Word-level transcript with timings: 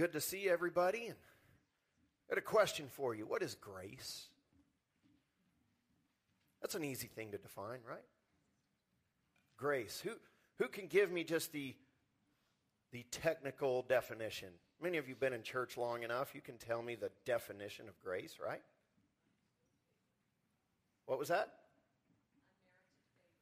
good 0.00 0.12
to 0.14 0.20
see 0.20 0.48
everybody. 0.48 1.08
And 1.08 1.16
I 2.30 2.34
got 2.34 2.38
a 2.38 2.40
question 2.40 2.86
for 2.90 3.14
you. 3.14 3.26
What 3.26 3.42
is 3.42 3.54
grace? 3.54 4.28
That's 6.62 6.74
an 6.74 6.84
easy 6.84 7.06
thing 7.06 7.32
to 7.32 7.36
define, 7.36 7.80
right? 7.86 7.98
Grace. 9.58 10.00
Who, 10.02 10.12
who 10.58 10.68
can 10.68 10.86
give 10.86 11.12
me 11.12 11.22
just 11.22 11.52
the, 11.52 11.74
the 12.92 13.04
technical 13.10 13.82
definition? 13.82 14.48
Many 14.82 14.96
of 14.96 15.06
you 15.06 15.12
have 15.12 15.20
been 15.20 15.34
in 15.34 15.42
church 15.42 15.76
long 15.76 16.02
enough. 16.02 16.34
You 16.34 16.40
can 16.40 16.56
tell 16.56 16.80
me 16.80 16.94
the 16.94 17.10
definition 17.26 17.86
of 17.86 18.00
grace, 18.00 18.38
right? 18.42 18.62
What 21.04 21.18
was 21.18 21.28
that? 21.28 21.52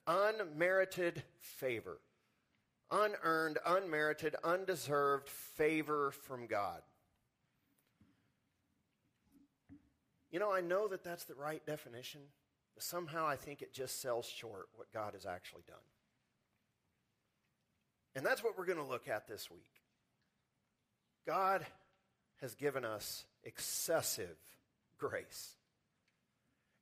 Unmerited 0.09 1.23
favor. 1.39 2.01
Unearned, 2.91 3.59
unmerited, 3.67 4.35
undeserved 4.43 5.29
favor 5.29 6.11
from 6.11 6.47
God. 6.47 6.81
You 10.31 10.39
know, 10.39 10.53
I 10.53 10.61
know 10.61 10.89
that 10.89 11.05
that's 11.05 11.25
the 11.25 11.35
right 11.35 11.65
definition, 11.65 12.21
but 12.75 12.83
somehow 12.83 13.27
I 13.27 13.37
think 13.37 13.63
it 13.63 13.73
just 13.73 14.01
sells 14.01 14.27
short 14.27 14.69
what 14.75 14.93
God 14.93 15.15
has 15.15 15.27
actually 15.27 15.63
done. 15.67 15.77
And 18.15 18.25
that's 18.25 18.43
what 18.43 18.59
we're 18.59 18.67
going 18.67 18.79
to 18.79 18.85
look 18.85 19.09
at 19.09 19.29
this 19.29 19.51
week. 19.51 19.71
God 21.27 21.65
has 22.41 22.55
given 22.55 22.85
us 22.85 23.25
excessive 23.45 24.37
grace. 24.99 25.55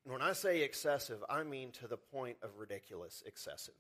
And 0.05 0.13
when 0.13 0.23
I 0.23 0.33
say 0.33 0.63
excessive, 0.63 1.19
I 1.29 1.43
mean 1.43 1.73
to 1.73 1.89
the 1.89 1.97
point 1.97 2.37
of 2.43 2.59
ridiculous 2.59 3.23
excessive. 3.27 3.75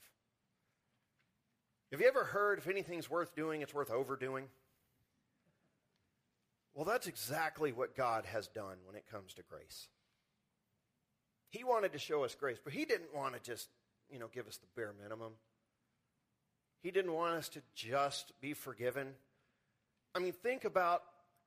Have 1.96 2.02
you 2.02 2.08
ever 2.08 2.24
heard 2.24 2.58
if 2.58 2.68
anything's 2.68 3.08
worth 3.08 3.34
doing, 3.34 3.62
it's 3.62 3.72
worth 3.72 3.90
overdoing? 3.90 4.48
Well, 6.74 6.84
that's 6.84 7.06
exactly 7.06 7.72
what 7.72 7.96
God 7.96 8.26
has 8.26 8.48
done 8.48 8.76
when 8.84 8.96
it 8.96 9.06
comes 9.10 9.32
to 9.32 9.42
grace. 9.42 9.88
He 11.48 11.64
wanted 11.64 11.94
to 11.94 11.98
show 11.98 12.22
us 12.22 12.34
grace, 12.34 12.58
but 12.62 12.74
He 12.74 12.84
didn't 12.84 13.14
want 13.14 13.32
to 13.32 13.40
just, 13.40 13.70
you 14.10 14.18
know, 14.18 14.28
give 14.30 14.46
us 14.46 14.58
the 14.58 14.66
bare 14.76 14.92
minimum. 15.02 15.32
He 16.82 16.90
didn't 16.90 17.14
want 17.14 17.36
us 17.36 17.48
to 17.48 17.62
just 17.74 18.30
be 18.42 18.52
forgiven. 18.52 19.14
I 20.14 20.18
mean, 20.18 20.34
think 20.34 20.66
about 20.66 21.02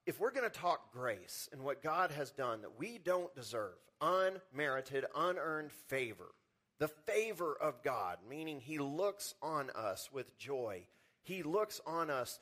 if 0.08 0.20
we're 0.20 0.32
going 0.32 0.50
to 0.50 0.60
talk 0.60 0.92
grace 0.92 1.48
and 1.52 1.62
what 1.62 1.84
God 1.84 2.10
has 2.10 2.32
done 2.32 2.62
that 2.62 2.80
we 2.80 2.98
don't 2.98 3.32
deserve, 3.36 3.78
unmerited, 4.02 5.06
unearned 5.16 5.72
favor, 5.90 6.32
the 6.80 6.88
favor 6.88 7.56
of 7.60 7.84
God, 7.84 8.18
meaning 8.28 8.60
He 8.60 8.80
looks 8.80 9.36
on 9.42 9.70
us 9.76 10.10
with 10.12 10.38
joy. 10.38 10.88
He 11.22 11.44
looks 11.44 11.80
on 11.86 12.10
us 12.10 12.40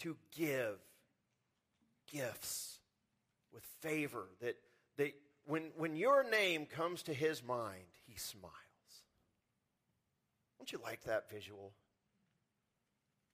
to 0.00 0.16
give 0.36 0.78
gifts 2.12 2.78
with 3.52 3.64
favor 3.80 4.26
that, 4.40 4.56
that 4.96 5.14
when, 5.46 5.70
when 5.76 5.96
your 5.96 6.28
name 6.28 6.66
comes 6.66 7.02
to 7.04 7.14
His 7.14 7.42
mind, 7.42 7.84
He 8.06 8.16
smiles. 8.16 8.54
Don't 10.58 10.70
you 10.70 10.80
like 10.82 11.04
that 11.04 11.30
visual? 11.30 11.72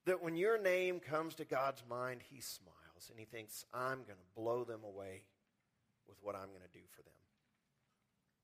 That 0.05 0.23
when 0.23 0.35
your 0.35 0.61
name 0.61 0.99
comes 0.99 1.35
to 1.35 1.45
God's 1.45 1.83
mind, 1.89 2.21
He 2.29 2.41
smiles 2.41 2.75
and 3.09 3.19
he 3.19 3.25
thinks, 3.25 3.65
I'm 3.73 4.03
going 4.03 4.17
to 4.17 4.35
blow 4.41 4.63
them 4.63 4.81
away 4.83 5.23
with 6.07 6.17
what 6.21 6.35
I'm 6.35 6.49
going 6.49 6.61
to 6.61 6.77
do 6.77 6.85
for 6.91 7.01
them. 7.01 7.13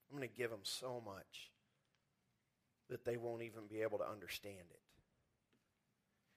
I'm 0.10 0.18
going 0.18 0.28
to 0.28 0.38
give 0.38 0.50
them 0.50 0.64
so 0.64 1.02
much 1.06 1.52
that 2.92 3.06
they 3.06 3.18
won't 3.18 3.42
even 3.42 3.62
be 3.68 3.82
able 3.82 3.98
to 3.98 4.08
understand 4.08 4.66
it. 4.70 4.80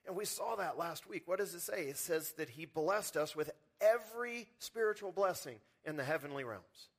And 0.07 0.15
we 0.15 0.25
saw 0.25 0.55
that 0.55 0.77
last 0.77 1.07
week. 1.07 1.23
What 1.25 1.39
does 1.39 1.53
it 1.53 1.61
say? 1.61 1.83
It 1.83 1.97
says 1.97 2.31
that 2.37 2.49
he 2.49 2.65
blessed 2.65 3.17
us 3.17 3.35
with 3.35 3.51
every 3.81 4.47
spiritual 4.59 5.11
blessing 5.11 5.57
in 5.83 5.97
the 5.97 6.03
heavenly 6.03 6.43
realms. 6.43 6.89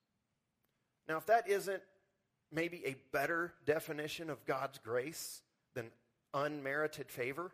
Now, 1.09 1.17
if 1.17 1.27
that 1.27 1.49
isn't 1.49 1.83
maybe 2.53 2.83
a 2.84 2.97
better 3.12 3.55
definition 3.65 4.28
of 4.28 4.44
God's 4.44 4.78
grace 4.78 5.43
than 5.75 5.91
unmerited 6.34 7.11
favor, 7.11 7.53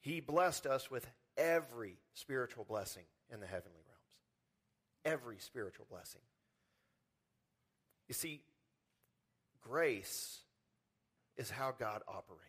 he 0.00 0.20
blessed 0.20 0.66
us 0.66 0.90
with 0.90 1.06
every 1.36 1.96
spiritual 2.14 2.64
blessing 2.64 3.04
in 3.32 3.40
the 3.40 3.46
heavenly 3.46 3.82
realms. 3.86 4.00
Every 5.04 5.38
spiritual 5.38 5.86
blessing. 5.90 6.22
You 8.08 8.14
see, 8.14 8.40
grace 9.60 10.40
is 11.36 11.50
how 11.50 11.72
God 11.78 12.02
operates. 12.08 12.46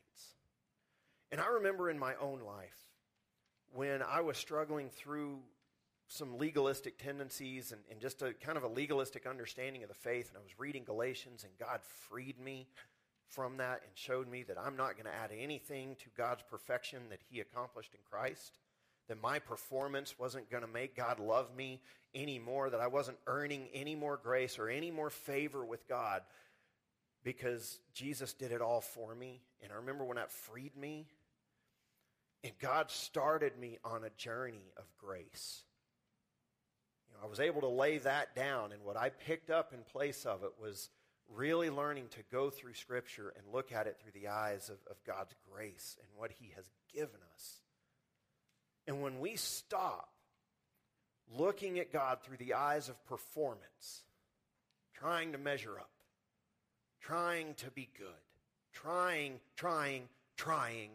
And 1.31 1.39
I 1.39 1.47
remember 1.47 1.89
in 1.89 1.97
my 1.97 2.15
own 2.15 2.41
life 2.41 2.77
when 3.73 4.01
I 4.01 4.21
was 4.21 4.37
struggling 4.37 4.89
through 4.89 5.39
some 6.07 6.37
legalistic 6.37 6.97
tendencies 6.97 7.71
and, 7.71 7.79
and, 7.89 8.01
just 8.01 8.21
a 8.21 8.33
kind 8.33 8.57
of 8.57 8.65
a 8.65 8.67
legalistic 8.67 9.25
understanding 9.25 9.81
of 9.81 9.87
the 9.87 9.95
faith, 9.95 10.27
and 10.27 10.37
I 10.37 10.41
was 10.41 10.59
reading 10.59 10.83
Galatians, 10.83 11.45
and 11.45 11.53
God 11.57 11.79
freed 12.09 12.37
me 12.37 12.67
from 13.29 13.57
that 13.57 13.81
and 13.87 13.91
showed 13.95 14.29
me 14.29 14.43
that 14.43 14.57
I'm 14.59 14.75
not 14.75 14.95
going 14.95 15.05
to 15.05 15.13
add 15.13 15.31
anything 15.31 15.95
to 15.95 16.09
God's 16.17 16.43
perfection 16.49 17.03
that 17.11 17.19
He 17.29 17.39
accomplished 17.39 17.93
in 17.93 18.01
Christ 18.09 18.57
that 19.11 19.21
my 19.21 19.39
performance 19.39 20.17
wasn't 20.17 20.49
going 20.49 20.63
to 20.63 20.69
make 20.69 20.95
God 20.95 21.19
love 21.19 21.53
me 21.53 21.81
anymore, 22.15 22.69
that 22.69 22.79
I 22.79 22.87
wasn't 22.87 23.17
earning 23.27 23.67
any 23.73 23.93
more 23.93 24.15
grace 24.15 24.57
or 24.57 24.69
any 24.69 24.89
more 24.89 25.09
favor 25.09 25.65
with 25.65 25.85
God 25.87 26.21
because 27.23 27.79
Jesus 27.93 28.33
did 28.33 28.51
it 28.51 28.61
all 28.61 28.81
for 28.81 29.13
me. 29.13 29.41
And 29.61 29.71
I 29.71 29.75
remember 29.75 30.03
when 30.03 30.17
that 30.17 30.31
freed 30.31 30.75
me, 30.75 31.07
and 32.43 32.53
God 32.59 32.89
started 32.89 33.57
me 33.59 33.77
on 33.83 34.03
a 34.03 34.09
journey 34.11 34.71
of 34.77 34.85
grace. 34.97 35.63
You 37.07 37.15
know, 37.15 37.25
I 37.25 37.29
was 37.29 37.39
able 37.39 37.61
to 37.61 37.67
lay 37.67 37.99
that 37.99 38.35
down, 38.35 38.71
and 38.71 38.83
what 38.83 38.97
I 38.97 39.09
picked 39.09 39.49
up 39.49 39.73
in 39.73 39.79
place 39.91 40.25
of 40.25 40.43
it 40.43 40.53
was 40.59 40.89
really 41.29 41.69
learning 41.69 42.07
to 42.11 42.19
go 42.31 42.49
through 42.49 42.73
Scripture 42.73 43.33
and 43.37 43.53
look 43.53 43.71
at 43.71 43.87
it 43.87 43.97
through 44.01 44.19
the 44.19 44.27
eyes 44.27 44.69
of, 44.69 44.77
of 44.89 45.03
God's 45.05 45.33
grace 45.51 45.97
and 45.99 46.09
what 46.15 46.31
He 46.31 46.51
has 46.55 46.65
given 46.93 47.19
us. 47.33 47.61
And 48.87 49.01
when 49.01 49.19
we 49.19 49.35
stop 49.35 50.09
looking 51.37 51.79
at 51.79 51.93
God 51.93 52.19
through 52.23 52.37
the 52.37 52.55
eyes 52.55 52.89
of 52.89 53.05
performance, 53.05 54.03
trying 54.95 55.31
to 55.31 55.37
measure 55.37 55.79
up, 55.79 55.90
trying 57.01 57.53
to 57.55 57.71
be 57.71 57.89
good, 57.97 58.07
trying, 58.73 59.39
trying, 59.55 60.07
trying, 60.37 60.91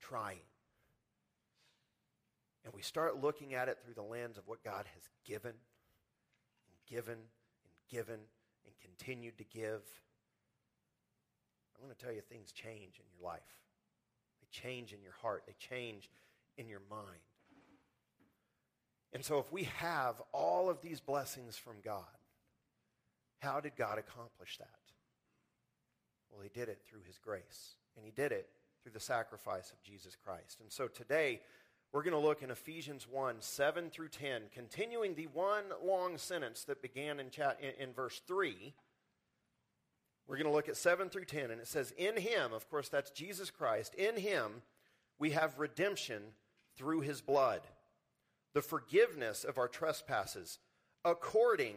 trying, 0.00 0.38
and 2.68 2.74
we 2.74 2.82
start 2.82 3.22
looking 3.22 3.54
at 3.54 3.68
it 3.68 3.78
through 3.82 3.94
the 3.94 4.02
lens 4.02 4.36
of 4.36 4.46
what 4.46 4.62
God 4.62 4.84
has 4.92 5.08
given 5.24 5.52
and 5.52 6.86
given 6.86 7.14
and 7.14 7.72
given 7.90 8.20
and 8.66 8.74
continued 8.82 9.38
to 9.38 9.44
give, 9.44 9.80
I'm 11.74 11.82
going 11.82 11.94
to 11.94 12.04
tell 12.04 12.12
you 12.12 12.20
things 12.20 12.52
change 12.52 12.98
in 12.98 13.06
your 13.18 13.26
life. 13.26 13.40
They 14.42 14.48
change 14.50 14.92
in 14.92 15.00
your 15.02 15.14
heart. 15.22 15.44
They 15.46 15.54
change 15.58 16.10
in 16.58 16.68
your 16.68 16.82
mind. 16.90 17.22
And 19.14 19.24
so, 19.24 19.38
if 19.38 19.50
we 19.50 19.64
have 19.78 20.16
all 20.32 20.68
of 20.68 20.82
these 20.82 21.00
blessings 21.00 21.56
from 21.56 21.76
God, 21.82 22.04
how 23.38 23.60
did 23.60 23.76
God 23.76 23.96
accomplish 23.98 24.58
that? 24.58 24.87
Well, 26.32 26.42
He 26.42 26.48
did 26.48 26.68
it 26.68 26.80
through 26.86 27.02
His 27.06 27.18
grace, 27.18 27.76
and 27.96 28.04
He 28.04 28.10
did 28.10 28.32
it 28.32 28.48
through 28.82 28.92
the 28.92 29.00
sacrifice 29.00 29.70
of 29.70 29.82
Jesus 29.82 30.16
Christ. 30.16 30.60
And 30.60 30.70
so, 30.70 30.88
today, 30.88 31.40
we're 31.92 32.02
going 32.02 32.12
to 32.12 32.18
look 32.18 32.42
in 32.42 32.50
Ephesians 32.50 33.06
1 33.10 33.36
7 33.40 33.90
through 33.90 34.08
10, 34.08 34.42
continuing 34.52 35.14
the 35.14 35.28
one 35.28 35.64
long 35.84 36.18
sentence 36.18 36.64
that 36.64 36.82
began 36.82 37.20
in, 37.20 37.30
chat, 37.30 37.58
in, 37.60 37.88
in 37.88 37.92
verse 37.94 38.20
3. 38.26 38.74
We're 40.26 40.36
going 40.36 40.46
to 40.46 40.52
look 40.52 40.68
at 40.68 40.76
7 40.76 41.08
through 41.08 41.24
10, 41.24 41.50
and 41.50 41.60
it 41.60 41.66
says, 41.66 41.92
In 41.96 42.16
Him, 42.16 42.52
of 42.52 42.68
course, 42.68 42.88
that's 42.88 43.10
Jesus 43.10 43.50
Christ, 43.50 43.94
in 43.94 44.16
Him 44.16 44.62
we 45.18 45.30
have 45.30 45.58
redemption 45.58 46.22
through 46.76 47.00
his 47.00 47.20
blood, 47.20 47.62
the 48.54 48.62
forgiveness 48.62 49.44
of 49.44 49.58
our 49.58 49.68
trespasses, 49.68 50.58
according 51.04 51.74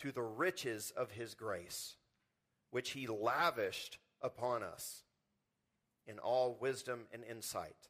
to 0.00 0.10
the 0.10 0.22
riches 0.22 0.92
of 0.96 1.12
his 1.12 1.34
grace, 1.34 1.96
which 2.70 2.90
he 2.90 3.06
lavished 3.06 3.98
upon 4.22 4.62
us 4.62 5.02
in 6.06 6.18
all 6.18 6.56
wisdom 6.60 7.06
and 7.12 7.22
insight, 7.24 7.88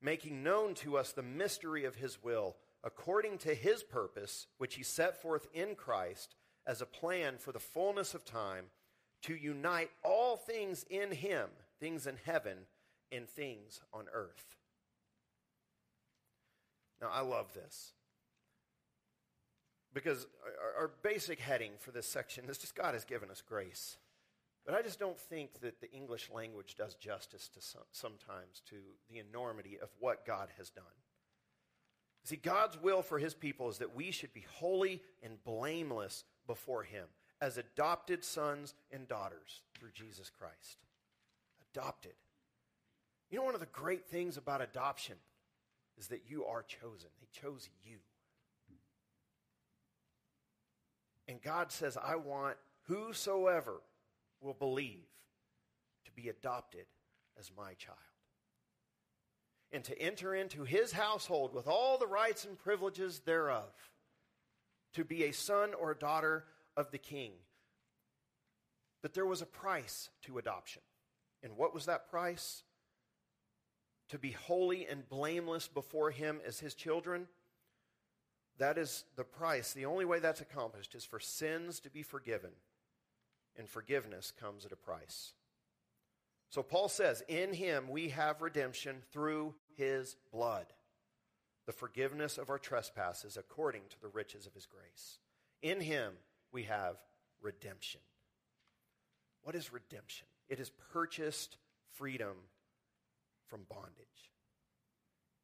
making 0.00 0.42
known 0.42 0.74
to 0.74 0.96
us 0.96 1.12
the 1.12 1.22
mystery 1.22 1.84
of 1.84 1.96
his 1.96 2.22
will, 2.22 2.56
according 2.82 3.38
to 3.38 3.54
his 3.54 3.82
purpose, 3.82 4.46
which 4.58 4.74
he 4.74 4.82
set 4.82 5.20
forth 5.20 5.46
in 5.52 5.74
Christ 5.74 6.34
as 6.66 6.80
a 6.80 6.86
plan 6.86 7.36
for 7.38 7.52
the 7.52 7.58
fullness 7.58 8.14
of 8.14 8.24
time, 8.24 8.66
to 9.22 9.34
unite 9.34 9.90
all 10.02 10.36
things 10.36 10.84
in 10.90 11.10
him, 11.10 11.48
things 11.80 12.06
in 12.06 12.16
heaven 12.24 12.58
and 13.10 13.28
things 13.28 13.80
on 13.92 14.04
earth 14.12 14.54
now, 17.04 17.10
I 17.12 17.20
love 17.20 17.52
this 17.52 17.92
because 19.92 20.26
our, 20.78 20.90
basic 21.02 21.38
heading 21.38 21.72
for 21.78 21.90
this 21.90 22.06
section 22.06 22.46
is 22.48 22.56
just 22.56 22.74
God 22.74 22.94
has 22.94 23.04
given 23.04 23.30
us 23.30 23.42
grace. 23.46 23.98
But 24.64 24.74
I 24.74 24.82
just 24.82 24.98
don't 24.98 25.18
think 25.18 25.60
that 25.60 25.80
the 25.80 25.92
English 25.92 26.30
language 26.34 26.74
does 26.76 26.94
justice 26.94 27.48
to 27.48 27.60
some, 27.60 27.82
sometimes 27.92 28.62
to 28.70 28.76
the 29.10 29.18
enormity 29.18 29.78
of 29.80 29.90
what 29.98 30.26
God 30.26 30.48
has 30.56 30.70
done. 30.70 30.84
See, 32.24 32.36
God's 32.36 32.80
will 32.80 33.02
for 33.02 33.18
his 33.18 33.34
people 33.34 33.68
is 33.68 33.78
that 33.78 33.94
we 33.94 34.10
should 34.10 34.32
be 34.32 34.46
holy 34.54 35.02
and 35.22 35.42
blameless 35.44 36.24
before 36.46 36.82
him 36.82 37.04
as 37.42 37.58
adopted 37.58 38.24
sons 38.24 38.74
and 38.90 39.06
daughters 39.06 39.60
through 39.78 39.90
Jesus 39.92 40.30
Christ. 40.30 40.78
Adopted. 41.74 42.14
You 43.30 43.38
know, 43.38 43.44
one 43.44 43.54
of 43.54 43.60
the 43.60 43.66
great 43.66 44.06
things 44.06 44.38
about 44.38 44.62
adoption 44.62 45.16
is 45.98 46.06
that 46.08 46.22
you 46.26 46.46
are 46.46 46.62
chosen. 46.62 47.10
He 47.20 47.28
chose 47.38 47.68
you. 47.84 47.98
And 51.28 51.42
God 51.42 51.70
says, 51.70 51.98
I 52.02 52.16
want 52.16 52.56
whosoever 52.86 53.82
will 54.40 54.54
believe 54.54 55.06
to 56.04 56.12
be 56.12 56.28
adopted 56.28 56.86
as 57.38 57.50
my 57.56 57.74
child. 57.74 57.98
And 59.72 59.82
to 59.84 60.00
enter 60.00 60.34
into 60.34 60.64
his 60.64 60.92
household 60.92 61.52
with 61.52 61.66
all 61.66 61.98
the 61.98 62.06
rights 62.06 62.44
and 62.44 62.58
privileges 62.58 63.20
thereof. 63.20 63.72
To 64.94 65.04
be 65.04 65.24
a 65.24 65.32
son 65.32 65.74
or 65.74 65.94
daughter 65.94 66.44
of 66.76 66.90
the 66.92 66.98
king. 66.98 67.32
But 69.02 69.14
there 69.14 69.26
was 69.26 69.42
a 69.42 69.46
price 69.46 70.10
to 70.22 70.38
adoption. 70.38 70.82
And 71.42 71.56
what 71.56 71.74
was 71.74 71.86
that 71.86 72.08
price? 72.08 72.62
To 74.10 74.18
be 74.18 74.30
holy 74.30 74.86
and 74.86 75.08
blameless 75.08 75.66
before 75.66 76.10
him 76.10 76.40
as 76.46 76.60
his 76.60 76.74
children 76.74 77.26
that 78.58 78.78
is 78.78 79.04
the 79.16 79.24
price. 79.24 79.72
The 79.72 79.86
only 79.86 80.04
way 80.04 80.20
that's 80.20 80.40
accomplished 80.40 80.94
is 80.94 81.04
for 81.04 81.18
sins 81.18 81.80
to 81.80 81.90
be 81.90 82.02
forgiven. 82.02 82.50
And 83.56 83.68
forgiveness 83.68 84.32
comes 84.38 84.64
at 84.64 84.72
a 84.72 84.76
price. 84.76 85.32
So 86.50 86.62
Paul 86.62 86.88
says, 86.88 87.22
In 87.28 87.52
him 87.52 87.88
we 87.88 88.10
have 88.10 88.42
redemption 88.42 88.96
through 89.12 89.54
his 89.76 90.16
blood, 90.32 90.66
the 91.66 91.72
forgiveness 91.72 92.38
of 92.38 92.50
our 92.50 92.58
trespasses 92.58 93.36
according 93.36 93.82
to 93.90 94.00
the 94.00 94.08
riches 94.08 94.46
of 94.46 94.54
his 94.54 94.66
grace. 94.66 95.18
In 95.62 95.80
him 95.80 96.12
we 96.52 96.64
have 96.64 96.96
redemption. 97.42 98.00
What 99.42 99.54
is 99.54 99.72
redemption? 99.72 100.26
It 100.48 100.60
is 100.60 100.70
purchased 100.92 101.56
freedom 101.92 102.36
from 103.46 103.62
bondage. 103.68 104.30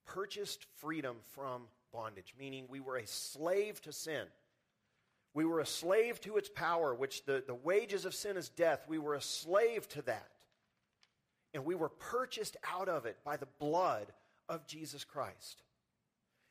Purchased 0.07 0.67
freedom 0.77 1.17
from 1.33 1.63
bondage, 1.93 2.35
meaning 2.39 2.67
we 2.69 2.81
were 2.81 2.97
a 2.97 3.07
slave 3.07 3.81
to 3.83 3.93
sin. 3.93 4.27
We 5.33 5.45
were 5.45 5.61
a 5.61 5.67
slave 5.67 6.21
to 6.23 6.37
its 6.37 6.49
power, 6.49 6.95
which 6.95 7.25
the, 7.25 7.43
the 7.47 7.55
wages 7.55 8.05
of 8.05 8.15
sin 8.15 8.37
is 8.37 8.49
death. 8.49 8.85
We 8.89 8.99
were 8.99 9.15
a 9.15 9.21
slave 9.21 9.89
to 9.91 10.03
that. 10.03 10.29
And 11.55 11.65
we 11.65 11.75
were 11.75 11.89
purchased 11.89 12.57
out 12.69 12.89
of 12.89 13.07
it 13.07 13.19
by 13.25 13.37
the 13.37 13.49
blood 13.59 14.13
of 14.49 14.67
Jesus 14.67 15.05
Christ. 15.05 15.63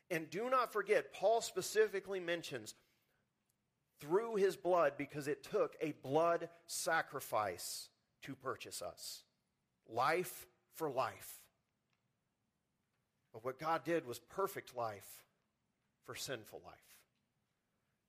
And 0.09 0.29
do 0.29 0.49
not 0.49 0.73
forget, 0.73 1.13
Paul 1.13 1.41
specifically 1.41 2.19
mentions 2.19 2.73
through 3.99 4.35
his 4.35 4.55
blood 4.55 4.93
because 4.97 5.27
it 5.27 5.43
took 5.43 5.75
a 5.81 5.93
blood 6.03 6.49
sacrifice 6.67 7.89
to 8.23 8.35
purchase 8.35 8.81
us. 8.81 9.23
Life 9.87 10.47
for 10.75 10.89
life. 10.89 11.39
But 13.33 13.43
what 13.43 13.59
God 13.59 13.83
did 13.83 14.07
was 14.07 14.19
perfect 14.19 14.75
life 14.75 15.23
for 16.05 16.15
sinful 16.15 16.61
life. 16.65 16.98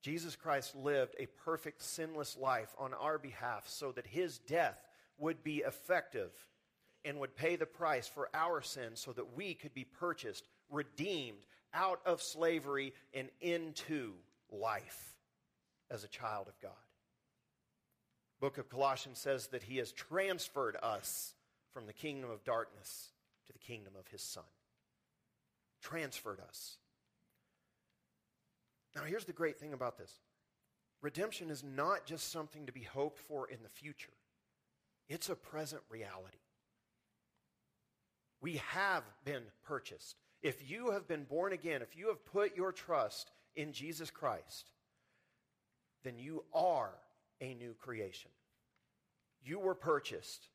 Jesus 0.03 0.35
Christ 0.35 0.75
lived 0.75 1.15
a 1.19 1.27
perfect, 1.45 1.83
sinless 1.83 2.37
life 2.37 2.75
on 2.79 2.95
our 2.95 3.19
behalf 3.19 3.69
so 3.69 3.93
that 3.93 4.07
his 4.07 4.39
death 4.39 4.79
would 5.19 5.43
be 5.45 5.59
effective 5.59 6.31
and 7.05 7.19
would 7.19 7.37
pay 7.37 7.57
the 7.57 7.67
price 7.67 8.09
for 8.09 8.29
our 8.35 8.63
sins 8.63 9.01
so 9.01 9.13
that 9.13 9.37
we 9.37 9.55
could 9.55 9.75
be 9.75 9.85
purchased, 9.85 10.49
redeemed 10.71 11.47
out 11.75 12.01
of 12.07 12.23
slavery 12.23 12.93
and 13.15 13.29
into 13.41 14.13
life 14.51 15.15
as 15.91 16.05
a 16.05 16.09
child 16.09 16.49
of 16.49 16.59
God. 16.61 16.73
Book 18.41 18.57
of 18.57 18.71
Colossians 18.71 19.19
says 19.19 19.49
that 19.49 19.63
he 19.63 19.77
has 19.77 19.93
transferred 19.93 20.77
us 20.83 21.35
from 21.75 21.87
the 21.87 21.93
kingdom 21.93 22.31
of 22.31 22.45
darkness 22.45 23.11
to 23.47 23.53
the 23.53 23.59
kingdom 23.59 23.93
of 23.99 24.09
his 24.09 24.23
son. 24.23 24.45
Transferred 25.83 26.41
us. 26.41 26.79
Now, 28.95 29.03
here's 29.03 29.25
the 29.25 29.33
great 29.33 29.59
thing 29.59 29.73
about 29.73 29.99
this 29.99 30.19
redemption 31.03 31.51
is 31.51 31.65
not 31.65 32.05
just 32.05 32.31
something 32.31 32.67
to 32.67 32.73
be 32.73 32.83
hoped 32.83 33.19
for 33.19 33.49
in 33.49 33.59
the 33.63 33.69
future, 33.69 34.13
it's 35.09 35.29
a 35.29 35.35
present 35.35 35.83
reality. 35.89 36.39
We 38.41 38.57
have 38.69 39.05
been 39.25 39.43
purchased. 39.65 40.17
If 40.43 40.71
you 40.71 40.93
have 40.93 41.07
been 41.07 41.25
born 41.25 41.53
again, 41.53 41.83
if 41.83 41.95
you 41.95 42.09
have 42.09 42.25
put 42.25 42.57
your 42.57 42.73
trust 42.73 43.31
in 43.55 43.73
Jesus 43.73 44.11
Christ, 44.11 44.71
then 46.03 46.19
you 46.19 46.45
are 46.55 46.93
a 47.43 47.53
new 47.55 47.75
creation. 47.75 48.31
You 49.45 49.59
were 49.59 49.75
purchased. 49.75 50.49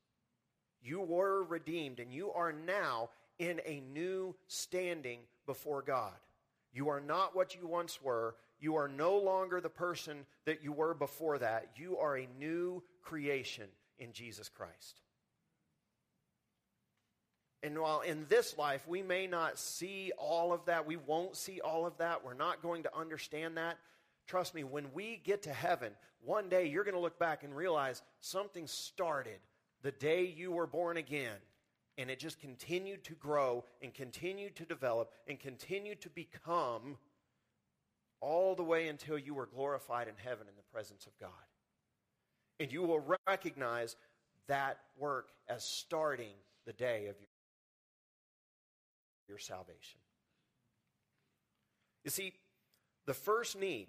You 0.81 1.01
were 1.01 1.43
redeemed, 1.43 1.99
and 1.99 2.11
you 2.11 2.31
are 2.31 2.51
now 2.51 3.09
in 3.37 3.61
a 3.65 3.81
new 3.93 4.35
standing 4.47 5.19
before 5.45 5.81
God. 5.81 6.13
You 6.75 6.89
are 6.89 6.99
not 6.99 7.33
what 7.35 7.55
you 7.55 7.65
once 7.65 8.01
were. 8.01 8.35
You 8.59 8.75
are 8.75 8.89
no 8.89 9.17
longer 9.17 9.61
the 9.61 9.69
person 9.69 10.25
that 10.45 10.61
you 10.61 10.73
were 10.73 10.93
before 10.93 11.39
that. 11.39 11.69
You 11.77 11.97
are 11.97 12.17
a 12.17 12.27
new 12.37 12.83
creation 13.01 13.69
in 13.97 14.11
Jesus 14.11 14.49
Christ. 14.49 15.01
And 17.63 17.79
while 17.79 18.01
in 18.01 18.25
this 18.27 18.57
life 18.57 18.85
we 18.87 19.01
may 19.01 19.25
not 19.25 19.57
see 19.57 20.11
all 20.17 20.51
of 20.51 20.65
that, 20.65 20.85
we 20.85 20.97
won't 20.97 21.37
see 21.37 21.61
all 21.61 21.85
of 21.85 21.97
that, 21.97 22.23
we're 22.25 22.33
not 22.33 22.61
going 22.61 22.83
to 22.83 22.95
understand 22.95 23.55
that. 23.57 23.77
Trust 24.27 24.53
me, 24.53 24.65
when 24.65 24.91
we 24.93 25.21
get 25.23 25.43
to 25.43 25.53
heaven, 25.53 25.93
one 26.23 26.49
day 26.49 26.67
you're 26.67 26.83
going 26.83 26.95
to 26.95 27.01
look 27.01 27.17
back 27.17 27.43
and 27.43 27.55
realize 27.55 28.01
something 28.19 28.67
started 28.67 29.39
the 29.81 29.91
day 29.91 30.25
you 30.25 30.51
were 30.51 30.67
born 30.67 30.97
again 30.97 31.37
and 31.97 32.09
it 32.09 32.19
just 32.19 32.39
continued 32.39 33.03
to 33.05 33.13
grow 33.13 33.63
and 33.81 33.93
continued 33.93 34.55
to 34.57 34.65
develop 34.65 35.11
and 35.27 35.39
continued 35.39 36.01
to 36.01 36.09
become 36.09 36.97
all 38.21 38.55
the 38.55 38.63
way 38.63 38.87
until 38.87 39.17
you 39.17 39.33
were 39.33 39.45
glorified 39.45 40.07
in 40.07 40.15
heaven 40.17 40.47
in 40.47 40.55
the 40.55 40.73
presence 40.73 41.05
of 41.05 41.17
God. 41.19 41.29
And 42.59 42.71
you 42.71 42.83
will 42.83 43.03
recognize 43.27 43.95
that 44.47 44.79
work 44.97 45.29
as 45.47 45.63
starting 45.63 46.33
the 46.65 46.73
day 46.73 47.07
of 47.07 47.15
your, 47.19 47.29
your 49.27 49.37
salvation. 49.37 49.99
You 52.03 52.11
see, 52.11 52.33
the 53.05 53.13
first 53.13 53.57
need, 53.57 53.87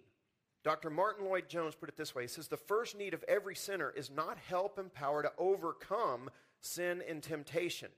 Dr. 0.64 0.90
Martyn 0.90 1.26
Lloyd-Jones 1.26 1.75
put 1.75 1.88
it 1.88 1.96
this 1.96 2.14
way. 2.14 2.22
He 2.22 2.28
says, 2.28 2.48
The 2.48 2.56
first 2.56 2.96
need 2.96 3.14
of 3.14 3.25
every 3.28 3.54
sinner 3.54 3.90
is 3.90 4.10
not 4.10 4.38
help 4.48 4.78
and 4.78 4.92
power 4.92 5.22
to 5.22 5.32
overcome 5.38 6.30
sin 6.66 7.02
and 7.08 7.23
temptation. 7.23 7.88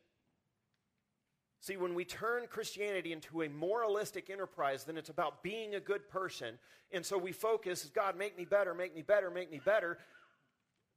See, 1.60 1.76
when 1.76 1.94
we 1.94 2.04
turn 2.04 2.46
Christianity 2.48 3.12
into 3.12 3.42
a 3.42 3.48
moralistic 3.48 4.30
enterprise, 4.30 4.84
then 4.84 4.96
it's 4.96 5.10
about 5.10 5.42
being 5.42 5.74
a 5.74 5.80
good 5.80 6.08
person. 6.08 6.58
And 6.92 7.04
so 7.04 7.18
we 7.18 7.32
focus, 7.32 7.90
God, 7.92 8.16
make 8.16 8.38
me 8.38 8.44
better, 8.44 8.74
make 8.74 8.94
me 8.94 9.02
better, 9.02 9.30
make 9.30 9.50
me 9.50 9.60
better. 9.64 9.98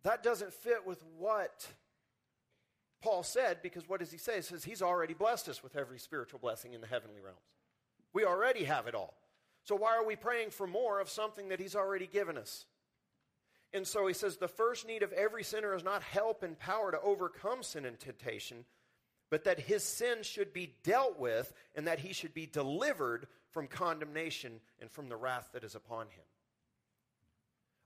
That 0.03 0.21
doesn't 0.21 0.53
fit 0.53 0.85
with 0.85 1.03
what 1.17 1.67
Paul 3.01 3.23
said, 3.23 3.63
because 3.63 3.89
what 3.89 3.99
does 3.99 4.11
he 4.11 4.19
say? 4.19 4.35
He 4.35 4.41
says 4.43 4.63
he's 4.63 4.83
already 4.83 5.15
blessed 5.15 5.49
us 5.49 5.63
with 5.63 5.75
every 5.75 5.97
spiritual 5.97 6.39
blessing 6.39 6.73
in 6.73 6.81
the 6.81 6.87
heavenly 6.87 7.19
realms. 7.19 7.39
We 8.13 8.25
already 8.25 8.65
have 8.65 8.85
it 8.85 8.93
all. 8.93 9.15
So 9.63 9.75
why 9.75 9.95
are 9.95 10.05
we 10.05 10.15
praying 10.15 10.51
for 10.51 10.67
more 10.67 10.99
of 10.99 11.09
something 11.09 11.49
that 11.49 11.59
he's 11.59 11.75
already 11.75 12.07
given 12.07 12.37
us? 12.37 12.65
And 13.73 13.87
so 13.87 14.05
he 14.07 14.13
says 14.13 14.37
the 14.37 14.47
first 14.47 14.85
need 14.85 15.03
of 15.03 15.13
every 15.13 15.43
sinner 15.43 15.73
is 15.73 15.83
not 15.83 16.03
help 16.03 16.43
and 16.43 16.59
power 16.59 16.91
to 16.91 16.99
overcome 17.01 17.63
sin 17.63 17.85
and 17.85 17.97
temptation, 17.97 18.65
but 19.29 19.45
that 19.45 19.59
his 19.59 19.83
sin 19.83 20.23
should 20.23 20.51
be 20.51 20.75
dealt 20.83 21.17
with 21.17 21.53
and 21.75 21.87
that 21.87 21.99
he 21.99 22.11
should 22.11 22.33
be 22.33 22.45
delivered 22.45 23.27
from 23.51 23.67
condemnation 23.67 24.59
and 24.79 24.91
from 24.91 25.07
the 25.07 25.15
wrath 25.15 25.49
that 25.53 25.63
is 25.63 25.75
upon 25.75 26.07
him. 26.07 26.23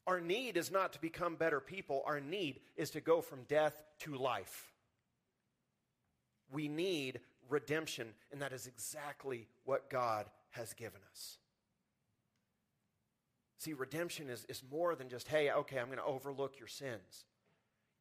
Our 0.07 0.21
need 0.21 0.57
is 0.57 0.71
not 0.71 0.93
to 0.93 1.01
become 1.01 1.35
better 1.35 1.59
people, 1.59 2.03
our 2.05 2.19
need 2.19 2.59
is 2.75 2.91
to 2.91 3.01
go 3.01 3.21
from 3.21 3.43
death 3.43 3.81
to 4.01 4.15
life. 4.15 4.71
We 6.51 6.67
need 6.67 7.19
redemption, 7.49 8.09
and 8.31 8.41
that 8.41 8.53
is 8.53 8.67
exactly 8.67 9.47
what 9.63 9.89
God 9.89 10.27
has 10.51 10.73
given 10.73 11.01
us. 11.11 11.37
See, 13.57 13.73
redemption 13.73 14.29
is, 14.29 14.45
is 14.49 14.61
more 14.69 14.95
than 14.95 15.09
just, 15.09 15.27
hey, 15.27 15.51
okay, 15.51 15.79
I'm 15.79 15.87
going 15.87 15.97
to 15.97 16.03
overlook 16.03 16.59
your 16.59 16.67
sins. 16.67 17.25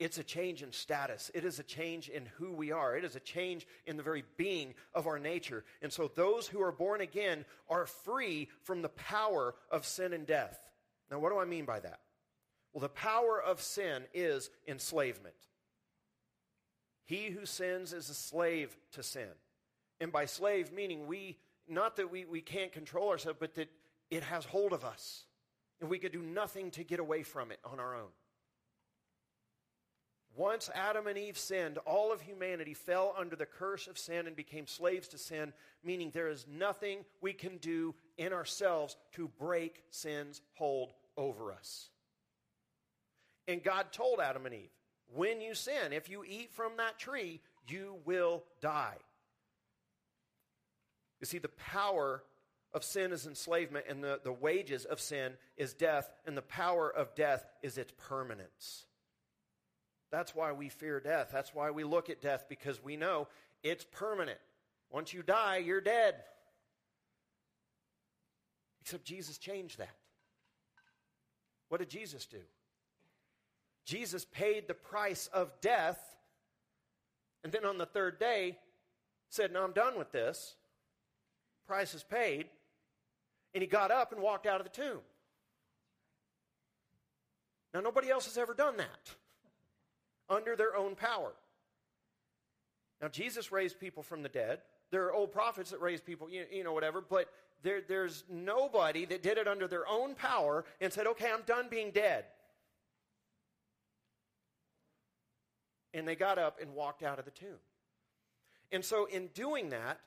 It's 0.00 0.18
a 0.18 0.24
change 0.24 0.62
in 0.62 0.72
status. 0.72 1.30
It 1.34 1.44
is 1.44 1.60
a 1.60 1.62
change 1.62 2.08
in 2.08 2.26
who 2.36 2.52
we 2.52 2.72
are. 2.72 2.96
It 2.96 3.04
is 3.04 3.14
a 3.14 3.20
change 3.20 3.66
in 3.86 3.96
the 3.96 4.02
very 4.02 4.24
being 4.36 4.74
of 4.92 5.06
our 5.06 5.20
nature. 5.20 5.64
And 5.82 5.92
so 5.92 6.10
those 6.12 6.48
who 6.48 6.60
are 6.60 6.72
born 6.72 7.00
again 7.00 7.44
are 7.68 7.86
free 7.86 8.48
from 8.62 8.82
the 8.82 8.88
power 8.88 9.54
of 9.70 9.86
sin 9.86 10.12
and 10.12 10.26
death. 10.26 10.58
Now, 11.10 11.20
what 11.20 11.30
do 11.30 11.38
I 11.38 11.44
mean 11.44 11.64
by 11.64 11.78
that? 11.78 12.00
Well, 12.72 12.80
the 12.80 12.88
power 12.88 13.40
of 13.40 13.60
sin 13.60 14.02
is 14.12 14.50
enslavement. 14.66 15.36
He 17.04 17.30
who 17.30 17.46
sins 17.46 17.92
is 17.92 18.10
a 18.10 18.14
slave 18.14 18.76
to 18.92 19.02
sin. 19.04 19.28
And 20.00 20.10
by 20.10 20.24
slave, 20.26 20.72
meaning 20.72 21.06
we 21.06 21.38
not 21.68 21.96
that 21.96 22.10
we, 22.10 22.24
we 22.24 22.40
can't 22.40 22.72
control 22.72 23.10
ourselves, 23.10 23.38
but 23.40 23.54
that 23.54 23.68
it 24.10 24.22
has 24.24 24.44
hold 24.44 24.72
of 24.72 24.84
us. 24.84 25.24
And 25.84 25.90
we 25.90 25.98
could 25.98 26.12
do 26.12 26.22
nothing 26.22 26.70
to 26.70 26.82
get 26.82 26.98
away 26.98 27.22
from 27.22 27.52
it 27.52 27.58
on 27.62 27.78
our 27.78 27.94
own. 27.94 28.08
Once 30.34 30.70
Adam 30.74 31.06
and 31.06 31.18
Eve 31.18 31.36
sinned, 31.36 31.76
all 31.84 32.10
of 32.10 32.22
humanity 32.22 32.72
fell 32.72 33.14
under 33.18 33.36
the 33.36 33.44
curse 33.44 33.86
of 33.86 33.98
sin 33.98 34.26
and 34.26 34.34
became 34.34 34.66
slaves 34.66 35.08
to 35.08 35.18
sin, 35.18 35.52
meaning 35.84 36.10
there 36.10 36.30
is 36.30 36.46
nothing 36.50 37.04
we 37.20 37.34
can 37.34 37.58
do 37.58 37.94
in 38.16 38.32
ourselves 38.32 38.96
to 39.12 39.28
break 39.38 39.82
sin's 39.90 40.40
hold 40.54 40.94
over 41.18 41.52
us. 41.52 41.90
And 43.46 43.62
God 43.62 43.92
told 43.92 44.20
Adam 44.20 44.46
and 44.46 44.54
Eve, 44.54 44.72
when 45.14 45.42
you 45.42 45.54
sin, 45.54 45.92
if 45.92 46.08
you 46.08 46.24
eat 46.26 46.50
from 46.50 46.78
that 46.78 46.98
tree, 46.98 47.42
you 47.68 47.96
will 48.06 48.42
die. 48.62 48.96
You 51.20 51.26
see, 51.26 51.36
the 51.36 51.48
power 51.48 52.22
of 52.74 52.82
sin 52.84 53.12
is 53.12 53.26
enslavement, 53.26 53.86
and 53.88 54.02
the, 54.02 54.20
the 54.22 54.32
wages 54.32 54.84
of 54.84 55.00
sin 55.00 55.34
is 55.56 55.72
death, 55.72 56.10
and 56.26 56.36
the 56.36 56.42
power 56.42 56.90
of 56.90 57.14
death 57.14 57.46
is 57.62 57.78
its 57.78 57.92
permanence. 58.08 58.84
That's 60.10 60.34
why 60.34 60.52
we 60.52 60.68
fear 60.68 61.00
death. 61.00 61.30
That's 61.32 61.54
why 61.54 61.70
we 61.70 61.84
look 61.84 62.10
at 62.10 62.20
death 62.20 62.46
because 62.48 62.82
we 62.82 62.96
know 62.96 63.28
it's 63.62 63.84
permanent. 63.92 64.38
Once 64.90 65.12
you 65.12 65.22
die, 65.22 65.58
you're 65.58 65.80
dead. 65.80 66.16
Except 68.82 69.04
Jesus 69.04 69.38
changed 69.38 69.78
that. 69.78 69.96
What 71.68 71.78
did 71.78 71.88
Jesus 71.88 72.26
do? 72.26 72.42
Jesus 73.84 74.24
paid 74.24 74.66
the 74.66 74.74
price 74.74 75.28
of 75.32 75.52
death, 75.60 75.98
and 77.42 77.52
then 77.52 77.64
on 77.64 77.78
the 77.78 77.86
third 77.86 78.18
day 78.18 78.58
said, 79.28 79.52
No, 79.52 79.62
I'm 79.62 79.72
done 79.72 79.98
with 79.98 80.10
this. 80.12 80.54
Price 81.66 81.94
is 81.94 82.02
paid. 82.02 82.46
And 83.54 83.62
he 83.62 83.68
got 83.68 83.90
up 83.90 84.12
and 84.12 84.20
walked 84.20 84.46
out 84.46 84.60
of 84.60 84.64
the 84.64 84.82
tomb. 84.82 85.00
Now, 87.72 87.80
nobody 87.80 88.10
else 88.10 88.26
has 88.26 88.38
ever 88.38 88.54
done 88.54 88.76
that 88.76 89.14
under 90.28 90.56
their 90.56 90.76
own 90.76 90.94
power. 90.94 91.32
Now, 93.00 93.08
Jesus 93.08 93.52
raised 93.52 93.80
people 93.80 94.02
from 94.02 94.22
the 94.22 94.28
dead. 94.28 94.60
There 94.90 95.04
are 95.04 95.12
old 95.12 95.32
prophets 95.32 95.70
that 95.70 95.80
raised 95.80 96.04
people, 96.04 96.30
you, 96.30 96.44
you 96.52 96.64
know, 96.64 96.72
whatever, 96.72 97.00
but 97.00 97.28
there, 97.62 97.80
there's 97.86 98.24
nobody 98.30 99.04
that 99.06 99.22
did 99.22 99.38
it 99.38 99.48
under 99.48 99.66
their 99.66 99.88
own 99.88 100.14
power 100.14 100.64
and 100.80 100.92
said, 100.92 101.06
okay, 101.08 101.30
I'm 101.32 101.42
done 101.42 101.66
being 101.68 101.90
dead. 101.90 102.26
And 105.92 106.06
they 106.06 106.14
got 106.14 106.38
up 106.38 106.60
and 106.60 106.74
walked 106.74 107.02
out 107.02 107.18
of 107.18 107.24
the 107.24 107.30
tomb. 107.30 107.58
And 108.70 108.84
so, 108.84 109.06
in 109.06 109.28
doing 109.28 109.70
that, 109.70 110.00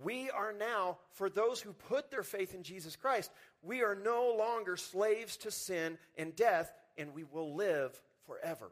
we 0.00 0.30
are 0.30 0.52
now, 0.52 0.98
for 1.12 1.28
those 1.28 1.60
who 1.60 1.72
put 1.72 2.10
their 2.10 2.22
faith 2.22 2.54
in 2.54 2.62
Jesus 2.62 2.96
Christ, 2.96 3.30
we 3.62 3.82
are 3.82 3.94
no 3.94 4.34
longer 4.36 4.76
slaves 4.76 5.36
to 5.38 5.50
sin 5.50 5.98
and 6.16 6.34
death, 6.34 6.72
and 6.96 7.14
we 7.14 7.24
will 7.24 7.54
live 7.54 8.00
forever. 8.26 8.70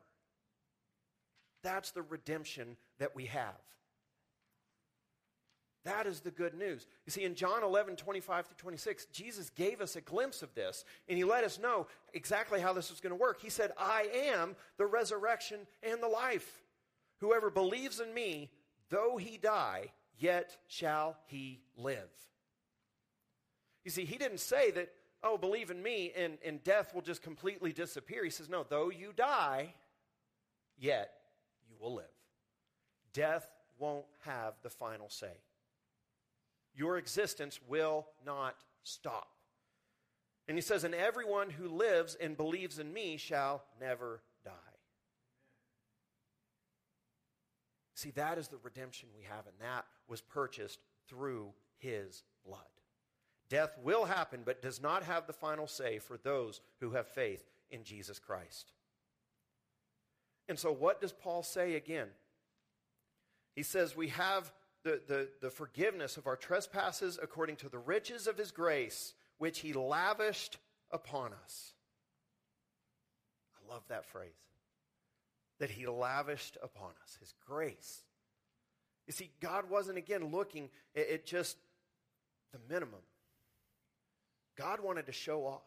That's 1.62 1.91
the 1.91 2.03
redemption 2.03 2.77
that 2.99 3.15
we 3.15 3.27
have. 3.27 3.59
That 5.85 6.07
is 6.07 6.21
the 6.21 6.31
good 6.31 6.55
news. 6.55 6.87
You 7.07 7.11
see, 7.11 7.25
in 7.25 7.35
John 7.35 7.62
11, 7.62 7.97
25 7.97 8.47
through 8.47 8.57
26, 8.57 9.07
Jesus 9.07 9.49
gave 9.50 9.81
us 9.81 9.97
a 9.97 10.03
glimpse 10.03 10.43
of 10.43 10.55
this, 10.55 10.85
and 11.09 11.17
he 11.17 11.25
let 11.25 11.45
us 11.45 11.59
know 11.59 11.87
exactly 12.12 12.61
how 12.61 12.73
this 12.73 12.91
was 12.91 13.00
going 13.00 13.17
to 13.17 13.21
work. 13.21 13.41
He 13.41 13.49
said, 13.49 13.73
I 13.79 14.09
am 14.33 14.57
the 14.77 14.87
resurrection 14.87 15.61
and 15.83 16.03
the 16.03 16.09
life. 16.09 16.62
Whoever 17.21 17.50
believes 17.50 17.99
in 17.99 18.12
me, 18.12 18.50
though 18.91 19.17
he 19.17 19.39
die, 19.39 19.93
yet 20.19 20.57
shall 20.67 21.17
he 21.26 21.61
live. 21.76 22.11
You 23.85 23.90
see, 23.90 24.05
he 24.05 24.17
didn't 24.17 24.40
say 24.40 24.71
that, 24.73 24.90
oh, 25.23 25.38
believe 25.38 25.71
in 25.71 25.83
me 25.83 26.12
and, 26.17 26.38
and 26.45 26.62
death 26.62 26.95
will 26.95 27.02
just 27.02 27.23
completely 27.23 27.73
disappear. 27.73 28.25
He 28.25 28.31
says, 28.31 28.49
no, 28.49 28.64
though 28.69 28.90
you 28.90 29.12
die, 29.14 29.75
yet 30.79 31.12
you 31.69 31.76
will 31.81 31.95
live. 31.95 32.05
Death 33.12 33.50
won't 33.79 34.07
have 34.25 34.55
the 34.62 34.71
final 34.71 35.09
say. 35.09 35.40
Your 36.75 36.99
existence 36.99 37.59
will 37.67 38.07
not 38.25 38.57
stop. 38.83 39.29
And 40.50 40.57
he 40.57 40.62
says, 40.62 40.85
And 40.85 40.95
everyone 40.95 41.50
who 41.50 41.69
lives 41.69 42.17
and 42.17 42.37
believes 42.37 42.79
in 42.79 42.93
me 42.93 43.17
shall 43.17 43.62
never 43.81 44.23
die. 44.45 44.50
See, 47.95 48.11
that 48.12 48.38
is 48.38 48.49
the 48.49 48.57
redemption 48.62 49.11
we 49.17 49.25
have, 49.25 49.47
and 49.47 49.55
that 49.61 49.85
was 50.11 50.21
purchased 50.21 50.81
through 51.09 51.52
his 51.79 52.23
blood. 52.45 52.61
Death 53.49 53.76
will 53.83 54.05
happen, 54.05 54.43
but 54.45 54.62
does 54.62 54.81
not 54.81 55.02
have 55.05 55.26
the 55.26 55.33
final 55.33 55.67
say 55.67 55.99
for 55.99 56.19
those 56.19 56.61
who 56.81 56.90
have 56.90 57.07
faith 57.09 57.49
in 57.71 57.85
Jesus 57.85 58.19
Christ. 58.19 58.73
And 60.49 60.59
so, 60.59 60.73
what 60.73 61.00
does 61.00 61.12
Paul 61.12 61.43
say 61.43 61.75
again? 61.75 62.09
He 63.55 63.62
says, 63.62 63.97
We 63.97 64.09
have 64.09 64.52
the, 64.83 65.00
the, 65.07 65.29
the 65.40 65.50
forgiveness 65.50 66.17
of 66.17 66.26
our 66.26 66.37
trespasses 66.37 67.19
according 67.23 67.57
to 67.57 67.69
the 67.69 67.79
riches 67.79 68.26
of 68.26 68.38
his 68.38 68.50
grace, 68.50 69.14
which 69.38 69.61
he 69.61 69.73
lavished 69.73 70.59
upon 70.90 71.33
us. 71.45 71.75
I 73.55 73.73
love 73.73 73.83
that 73.88 74.07
phrase. 74.07 74.31
That 75.59 75.71
he 75.71 75.87
lavished 75.87 76.57
upon 76.62 76.90
us, 77.02 77.17
his 77.21 77.35
grace. 77.47 78.02
You 79.11 79.12
see, 79.12 79.31
God 79.40 79.69
wasn't 79.69 79.99
again 79.99 80.31
looking 80.31 80.69
at 80.95 81.26
just 81.26 81.57
the 82.52 82.61
minimum. 82.73 83.00
God 84.57 84.79
wanted 84.79 85.07
to 85.07 85.12
show 85.12 85.45
off. 85.47 85.64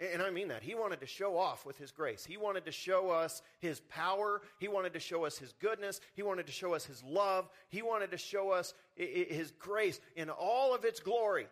And 0.00 0.20
I 0.20 0.30
mean 0.30 0.48
that. 0.48 0.64
He 0.64 0.74
wanted 0.74 0.98
to 0.98 1.06
show 1.06 1.38
off 1.38 1.64
with 1.64 1.78
His 1.78 1.92
grace. 1.92 2.24
He 2.24 2.36
wanted 2.36 2.64
to 2.64 2.72
show 2.72 3.10
us 3.10 3.40
His 3.60 3.78
power. 3.88 4.42
He 4.58 4.66
wanted 4.66 4.94
to 4.94 4.98
show 4.98 5.24
us 5.24 5.38
His 5.38 5.52
goodness. 5.60 6.00
He 6.14 6.24
wanted 6.24 6.46
to 6.46 6.52
show 6.52 6.74
us 6.74 6.84
His 6.84 7.04
love. 7.04 7.48
He 7.68 7.82
wanted 7.82 8.10
to 8.10 8.18
show 8.18 8.50
us 8.50 8.74
His 8.96 9.52
grace 9.60 10.00
in 10.16 10.28
all 10.28 10.74
of 10.74 10.84
its 10.84 10.98
glory. 10.98 11.46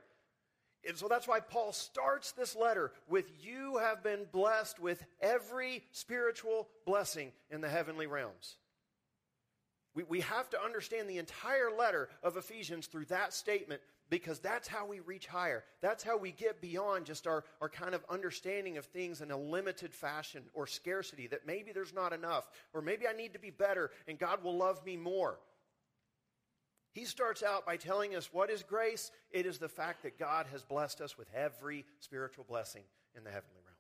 And 0.84 0.96
so 0.96 1.06
that's 1.06 1.28
why 1.28 1.38
Paul 1.38 1.70
starts 1.70 2.32
this 2.32 2.56
letter 2.56 2.90
with 3.08 3.26
You 3.40 3.78
have 3.78 4.02
been 4.02 4.26
blessed 4.32 4.80
with 4.80 5.06
every 5.20 5.84
spiritual 5.92 6.66
blessing 6.84 7.30
in 7.52 7.60
the 7.60 7.68
heavenly 7.68 8.08
realms. 8.08 8.56
We, 9.94 10.02
we 10.04 10.20
have 10.20 10.50
to 10.50 10.62
understand 10.62 11.08
the 11.08 11.18
entire 11.18 11.70
letter 11.76 12.08
of 12.22 12.36
Ephesians 12.36 12.86
through 12.86 13.06
that 13.06 13.32
statement 13.32 13.80
because 14.10 14.38
that's 14.38 14.68
how 14.68 14.86
we 14.86 15.00
reach 15.00 15.26
higher. 15.26 15.64
That's 15.80 16.02
how 16.02 16.18
we 16.18 16.32
get 16.32 16.60
beyond 16.60 17.06
just 17.06 17.26
our, 17.26 17.44
our 17.60 17.68
kind 17.68 17.94
of 17.94 18.04
understanding 18.10 18.76
of 18.76 18.84
things 18.86 19.20
in 19.20 19.30
a 19.30 19.36
limited 19.36 19.94
fashion 19.94 20.42
or 20.52 20.66
scarcity 20.66 21.26
that 21.28 21.46
maybe 21.46 21.72
there's 21.72 21.94
not 21.94 22.12
enough 22.12 22.50
or 22.72 22.82
maybe 22.82 23.06
I 23.06 23.12
need 23.12 23.32
to 23.34 23.38
be 23.38 23.50
better 23.50 23.90
and 24.06 24.18
God 24.18 24.42
will 24.42 24.56
love 24.56 24.84
me 24.84 24.96
more. 24.96 25.38
He 26.92 27.04
starts 27.04 27.42
out 27.42 27.66
by 27.66 27.76
telling 27.76 28.14
us 28.14 28.28
what 28.32 28.50
is 28.50 28.62
grace? 28.62 29.10
It 29.30 29.46
is 29.46 29.58
the 29.58 29.68
fact 29.68 30.02
that 30.02 30.18
God 30.18 30.46
has 30.52 30.62
blessed 30.62 31.00
us 31.00 31.18
with 31.18 31.28
every 31.34 31.84
spiritual 31.98 32.44
blessing 32.48 32.84
in 33.16 33.24
the 33.24 33.30
heavenly 33.30 33.62
realms. 33.64 33.74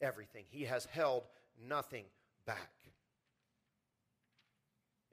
Everything. 0.00 0.44
He 0.50 0.64
has 0.64 0.84
held 0.86 1.22
nothing 1.66 2.04
back. 2.46 2.70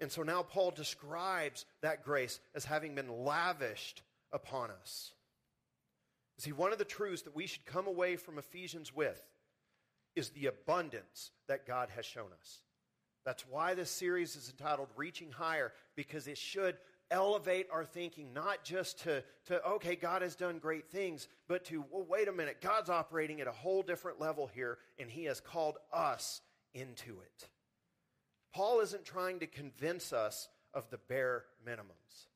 And 0.02 0.12
so 0.12 0.24
now 0.24 0.44
Paul 0.44 0.72
describes 0.72 1.66
that 1.82 2.04
grace 2.04 2.40
as 2.56 2.66
having 2.66 2.96
been 2.96 3.26
lavished 3.26 4.02
upon 4.32 4.72
us. 4.72 5.14
See, 6.38 6.54
one 6.54 6.72
of 6.72 6.78
the 6.78 6.86
truths 6.86 7.24
that 7.24 7.36
we 7.36 7.48
should 7.48 7.66
come 7.66 7.88
away 7.88 8.16
from 8.16 8.38
Ephesians 8.38 8.96
with 8.96 9.22
is 10.16 10.30
the 10.30 10.46
abundance 10.46 11.32
that 11.48 11.68
God 11.68 11.90
has 11.96 12.06
shown 12.06 12.30
us. 12.40 12.60
That's 13.26 13.46
why 13.48 13.74
this 13.74 13.92
series 13.92 14.38
is 14.38 14.50
entitled 14.50 14.88
Reaching 14.96 15.32
Higher, 15.32 15.74
because 15.96 16.28
it 16.28 16.38
should 16.38 16.78
elevate 17.12 17.68
our 17.72 17.84
thinking, 17.84 18.34
not 18.34 18.64
just 18.64 19.00
to, 19.04 19.24
to 19.48 19.64
okay, 19.66 19.96
God 19.96 20.22
has 20.22 20.36
done 20.36 20.60
great 20.60 20.90
things, 20.90 21.28
but 21.48 21.66
to, 21.66 21.84
well, 21.92 22.06
wait 22.08 22.28
a 22.30 22.32
minute, 22.32 22.62
God's 22.62 22.90
operating 22.90 23.42
at 23.42 23.48
a 23.48 23.52
whole 23.52 23.82
different 23.82 24.22
level 24.22 24.50
here, 24.54 24.78
and 24.98 25.10
He 25.10 25.26
has 25.26 25.42
called 25.42 25.78
us 25.92 26.42
into 26.74 27.20
it. 27.20 27.50
Paul 28.54 28.80
isn't 28.82 29.06
trying 29.06 29.40
to 29.40 29.48
convince 29.48 30.12
us 30.14 30.50
of 30.74 30.90
the 30.90 30.98
bare 30.98 31.44
minimums. 31.68 32.28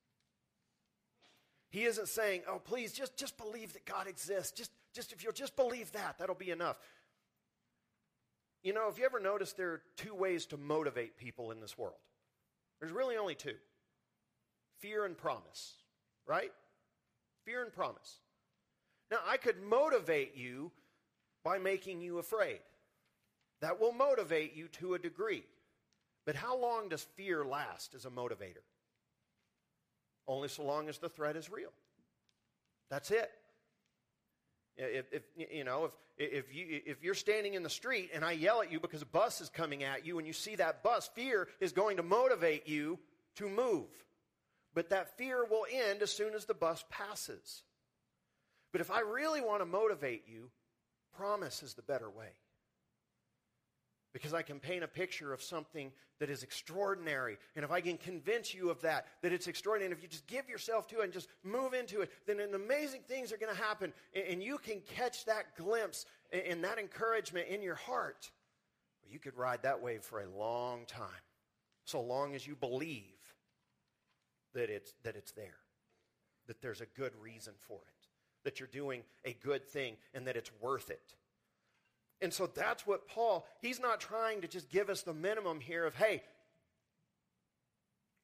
He 1.69 1.83
isn't 1.85 2.07
saying, 2.07 2.43
oh, 2.47 2.59
please, 2.59 2.93
just, 2.93 3.17
just 3.17 3.35
believe 3.37 3.73
that 3.73 3.85
God 3.85 4.07
exists. 4.07 4.51
Just, 4.51 4.71
just 4.93 5.11
if 5.11 5.23
you'll 5.23 5.33
just 5.33 5.55
believe 5.55 5.91
that, 5.93 6.19
that'll 6.19 6.35
be 6.35 6.51
enough. 6.51 6.77
You 8.61 8.73
know, 8.73 8.87
if 8.89 8.97
you 8.97 9.05
ever 9.05 9.19
noticed, 9.19 9.57
there 9.57 9.71
are 9.71 9.81
two 9.97 10.13
ways 10.13 10.45
to 10.47 10.57
motivate 10.57 11.17
people 11.17 11.51
in 11.51 11.59
this 11.59 11.77
world. 11.77 11.97
There's 12.79 12.91
really 12.91 13.17
only 13.17 13.35
two 13.35 13.55
fear 14.79 15.05
and 15.05 15.17
promise, 15.17 15.75
right? 16.27 16.51
Fear 17.45 17.63
and 17.63 17.73
promise. 17.73 18.19
Now, 19.09 19.19
I 19.25 19.37
could 19.37 19.61
motivate 19.61 20.35
you 20.35 20.71
by 21.43 21.57
making 21.57 22.01
you 22.01 22.19
afraid. 22.19 22.59
That 23.61 23.79
will 23.79 23.93
motivate 23.93 24.55
you 24.55 24.67
to 24.79 24.93
a 24.93 24.99
degree. 24.99 25.43
But 26.25 26.35
how 26.35 26.57
long 26.57 26.89
does 26.89 27.03
fear 27.15 27.43
last 27.43 27.93
as 27.95 28.05
a 28.05 28.09
motivator? 28.09 28.63
Only 30.27 30.47
so 30.47 30.63
long 30.63 30.87
as 30.87 30.97
the 30.99 31.09
threat 31.09 31.35
is 31.35 31.49
real. 31.49 31.71
That's 32.89 33.11
it. 33.11 33.29
If, 34.77 35.05
if, 35.11 35.23
you 35.35 35.63
know, 35.63 35.85
if, 35.85 35.91
if, 36.33 36.55
you, 36.55 36.81
if 36.85 37.03
you're 37.03 37.13
standing 37.13 37.53
in 37.53 37.63
the 37.63 37.69
street 37.69 38.11
and 38.13 38.23
I 38.23 38.31
yell 38.31 38.61
at 38.61 38.71
you 38.71 38.79
because 38.79 39.01
a 39.01 39.07
bus 39.07 39.41
is 39.41 39.49
coming 39.49 39.83
at 39.83 40.05
you 40.05 40.17
and 40.17 40.25
you 40.25 40.33
see 40.33 40.55
that 40.55 40.81
bus, 40.81 41.09
fear 41.13 41.47
is 41.59 41.73
going 41.73 41.97
to 41.97 42.03
motivate 42.03 42.67
you 42.67 42.99
to 43.35 43.49
move. 43.49 43.89
But 44.73 44.89
that 44.89 45.17
fear 45.17 45.45
will 45.45 45.65
end 45.71 46.01
as 46.01 46.11
soon 46.11 46.33
as 46.33 46.45
the 46.45 46.53
bus 46.53 46.83
passes. 46.89 47.63
But 48.71 48.81
if 48.81 48.89
I 48.89 49.01
really 49.01 49.41
want 49.41 49.61
to 49.61 49.65
motivate 49.65 50.23
you, 50.27 50.49
promise 51.15 51.61
is 51.61 51.75
the 51.75 51.83
better 51.83 52.09
way 52.09 52.29
because 54.13 54.33
I 54.33 54.43
can 54.43 54.59
paint 54.59 54.83
a 54.83 54.87
picture 54.87 55.33
of 55.33 55.41
something 55.41 55.91
that 56.19 56.29
is 56.29 56.43
extraordinary. 56.43 57.37
And 57.55 57.65
if 57.65 57.71
I 57.71 57.81
can 57.81 57.97
convince 57.97 58.53
you 58.53 58.69
of 58.69 58.79
that, 58.81 59.07
that 59.23 59.33
it's 59.33 59.47
extraordinary, 59.47 59.91
and 59.91 59.97
if 59.97 60.03
you 60.03 60.07
just 60.07 60.27
give 60.27 60.47
yourself 60.47 60.87
to 60.89 60.99
it 60.99 61.05
and 61.05 61.11
just 61.11 61.27
move 61.43 61.73
into 61.73 62.01
it, 62.01 62.11
then 62.27 62.39
amazing 62.53 63.01
things 63.07 63.33
are 63.33 63.37
going 63.37 63.53
to 63.53 63.61
happen. 63.61 63.91
And 64.13 64.41
you 64.41 64.59
can 64.59 64.81
catch 64.81 65.25
that 65.25 65.57
glimpse 65.57 66.05
and 66.31 66.63
that 66.63 66.77
encouragement 66.77 67.47
in 67.47 67.63
your 67.63 67.75
heart. 67.75 68.31
You 69.09 69.19
could 69.19 69.35
ride 69.35 69.63
that 69.63 69.81
wave 69.81 70.03
for 70.03 70.21
a 70.21 70.29
long 70.29 70.85
time, 70.85 71.07
so 71.85 71.99
long 71.99 72.35
as 72.35 72.47
you 72.47 72.55
believe 72.55 73.01
that 74.53 74.69
it's, 74.69 74.93
that 75.03 75.15
it's 75.15 75.31
there, 75.31 75.57
that 76.47 76.61
there's 76.61 76.81
a 76.81 76.85
good 76.85 77.13
reason 77.19 77.53
for 77.57 77.79
it, 77.87 78.07
that 78.43 78.59
you're 78.59 78.69
doing 78.71 79.01
a 79.25 79.33
good 79.43 79.67
thing, 79.67 79.97
and 80.13 80.27
that 80.27 80.37
it's 80.37 80.51
worth 80.61 80.91
it. 80.91 81.15
And 82.23 82.33
so 82.33 82.47
that's 82.47 82.87
what 82.87 83.05
Paul, 83.05 83.45
he's 83.59 83.81
not 83.81 83.99
trying 83.99 84.41
to 84.41 84.47
just 84.47 84.69
give 84.69 84.89
us 84.89 85.01
the 85.01 85.13
minimum 85.13 85.59
here 85.59 85.85
of, 85.85 85.93
hey, 85.93 86.23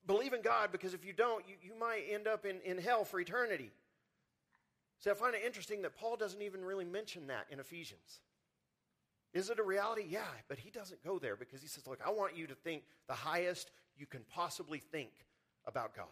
believe 0.08 0.32
in 0.32 0.42
God 0.42 0.72
because 0.72 0.94
if 0.94 1.04
you 1.04 1.12
don't, 1.12 1.44
you, 1.46 1.56
you 1.62 1.78
might 1.78 2.06
end 2.10 2.26
up 2.26 2.46
in, 2.46 2.62
in 2.64 2.78
hell 2.78 3.04
for 3.04 3.20
eternity. 3.20 3.72
So 5.00 5.12
I 5.12 5.16
find 5.16 5.36
it 5.36 5.42
interesting 5.46 5.82
that 5.82 5.98
Paul 5.98 6.16
doesn't 6.16 6.42
even 6.42 6.64
really 6.64 6.86
mention 6.86 7.28
that 7.28 7.48
in 7.52 7.60
Ephesians. 7.60 8.22
Is 9.34 9.50
it 9.50 9.60
a 9.60 9.64
reality? 9.64 10.06
Yeah, 10.08 10.22
but 10.48 10.58
he 10.58 10.70
doesn't 10.70 11.04
go 11.04 11.20
there 11.20 11.36
because 11.36 11.62
he 11.62 11.68
says, 11.68 11.86
look, 11.86 12.00
I 12.04 12.10
want 12.10 12.38
you 12.38 12.48
to 12.48 12.56
think 12.56 12.84
the 13.10 13.14
highest 13.14 13.70
you 13.98 14.06
can 14.06 14.22
possibly 14.34 14.80
think 14.80 15.12
about 15.68 15.94
God. 15.94 16.08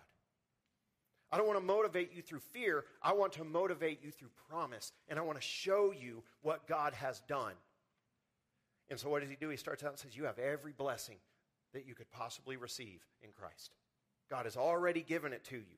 I 1.32 1.38
don't 1.38 1.48
want 1.48 1.60
to 1.60 1.66
motivate 1.66 2.14
you 2.14 2.22
through 2.22 2.40
fear. 2.40 2.84
I 3.02 3.14
want 3.14 3.32
to 3.34 3.46
motivate 3.46 4.04
you 4.04 4.12
through 4.12 4.30
promise. 4.50 4.92
And 5.08 5.18
I 5.18 5.22
want 5.22 5.38
to 5.40 5.46
show 5.46 5.94
you 5.98 6.24
what 6.42 6.68
God 6.68 6.94
has 6.94 7.22
done. 7.22 7.54
And 8.90 9.00
so 9.00 9.10
what 9.10 9.22
does 9.22 9.30
he 9.30 9.36
do? 9.36 9.50
He 9.50 9.58
starts 9.58 9.84
out 9.84 9.92
and 9.92 10.00
says, 10.00 10.16
You 10.16 10.26
have 10.26 10.40
every 10.40 10.72
blessing 10.72 11.18
that 11.74 11.86
you 11.86 11.94
could 11.94 12.10
possibly 12.12 12.58
receive 12.58 13.06
in 13.22 13.32
Christ. 13.32 13.72
God 14.30 14.46
has 14.46 14.58
already 14.58 15.02
given 15.02 15.34
it 15.34 15.44
to 15.46 15.58
you. 15.58 15.78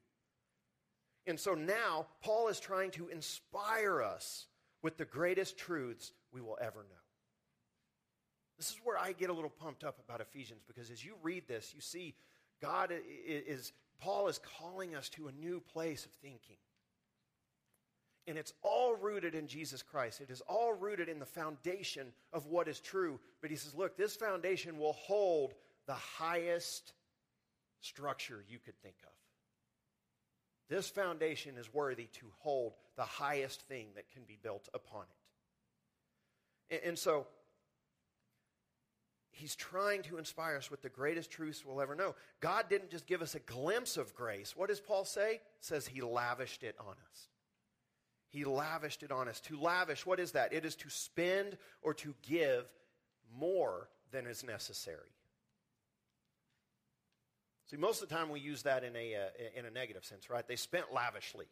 And 1.26 1.40
so 1.40 1.54
now, 1.54 2.08
Paul 2.24 2.48
is 2.48 2.60
trying 2.60 2.92
to 2.92 3.08
inspire 3.10 4.02
us 4.02 4.48
with 4.82 4.98
the 4.98 5.06
greatest 5.06 5.58
truths 5.58 6.12
we 6.32 6.42
will 6.42 6.58
ever 6.62 6.80
know. 6.80 6.96
This 8.58 8.72
is 8.72 8.78
where 8.84 8.98
I 8.98 9.14
get 9.14 9.30
a 9.30 9.34
little 9.34 9.50
pumped 9.50 9.84
up 9.84 10.00
about 10.04 10.22
Ephesians 10.22 10.62
because 10.68 10.90
as 10.90 11.04
you 11.04 11.14
read 11.22 11.48
this, 11.48 11.74
you 11.74 11.82
see 11.82 12.16
God 12.62 12.92
is, 13.26 13.72
Paul 14.00 14.28
is 14.28 14.40
calling 14.60 14.96
us 14.96 15.10
to 15.10 15.28
a 15.28 15.32
new 15.32 15.62
place 15.62 16.06
of 16.06 16.12
thinking. 16.22 16.58
And 18.30 18.38
it's 18.38 18.54
all 18.62 18.96
rooted 18.96 19.34
in 19.34 19.48
Jesus 19.48 19.82
Christ. 19.82 20.22
It 20.22 20.30
is 20.30 20.42
all 20.42 20.72
rooted 20.72 21.10
in 21.10 21.18
the 21.18 21.26
foundation 21.26 22.14
of 22.32 22.46
what 22.46 22.68
is 22.68 22.80
true. 22.80 23.20
But 23.42 23.50
he 23.50 23.56
says, 23.56 23.74
look, 23.74 23.98
this 23.98 24.16
foundation 24.16 24.78
will 24.78 24.94
hold 24.94 25.56
the 25.88 25.96
highest 25.96 26.94
structure 27.82 28.46
you 28.48 28.60
could 28.60 28.80
think 28.84 28.98
of. 29.04 29.10
This 30.70 30.88
foundation 30.88 31.58
is 31.58 31.74
worthy 31.74 32.06
to 32.20 32.28
hold 32.38 32.74
the 32.98 33.02
highest 33.02 33.64
thing 33.64 33.88
that 33.96 34.12
can 34.12 34.22
be 34.28 34.38
built 34.40 34.70
upon 34.76 35.06
it. 36.70 36.76
And, 36.76 36.90
and 36.90 37.00
so, 37.00 37.26
he's 39.32 39.56
trying 39.56 40.04
to 40.04 40.20
inspire 40.20 40.58
us 40.58 40.70
with 40.70 40.84
the 40.84 40.90
greatest 40.90 41.32
truths 41.32 41.66
we'll 41.66 41.82
ever 41.82 41.96
know. 41.96 42.14
God 42.42 42.66
didn't 42.70 42.92
just 42.92 43.08
give 43.08 43.24
us 43.24 43.34
a 43.34 43.40
glimpse 43.40 43.98
of 43.98 44.14
grace. 44.14 44.56
What 44.56 44.70
does 44.70 44.80
Paul 44.80 45.06
say? 45.06 45.42
Says 45.62 45.88
he 45.88 46.02
lavished 46.02 46.62
it 46.62 46.76
on 46.80 46.94
us. 47.10 47.30
He 48.30 48.46
lavished 48.46 49.04
it 49.04 49.12
on 49.12 49.28
us. 49.28 49.40
To 49.42 49.60
lavish, 49.60 50.06
what 50.06 50.20
is 50.20 50.34
that? 50.34 50.54
It 50.54 50.66
is 50.66 50.76
to 50.78 50.90
spend 50.90 51.58
or 51.82 51.94
to 51.96 52.14
give 52.22 52.66
more 53.38 53.90
than 54.12 54.28
is 54.28 54.44
necessary. 54.44 55.10
See, 57.70 57.78
most 57.78 58.02
of 58.02 58.10
the 58.10 58.16
time 58.16 58.30
we 58.30 58.40
use 58.40 58.64
that 58.64 58.84
in 58.84 58.96
a, 58.96 59.16
uh, 59.16 59.60
in 59.60 59.66
a 59.66 59.70
negative 59.70 60.04
sense, 60.04 60.30
right? 60.30 60.48
They 60.48 60.56
spent 60.56 60.94
lavishly. 60.94 61.46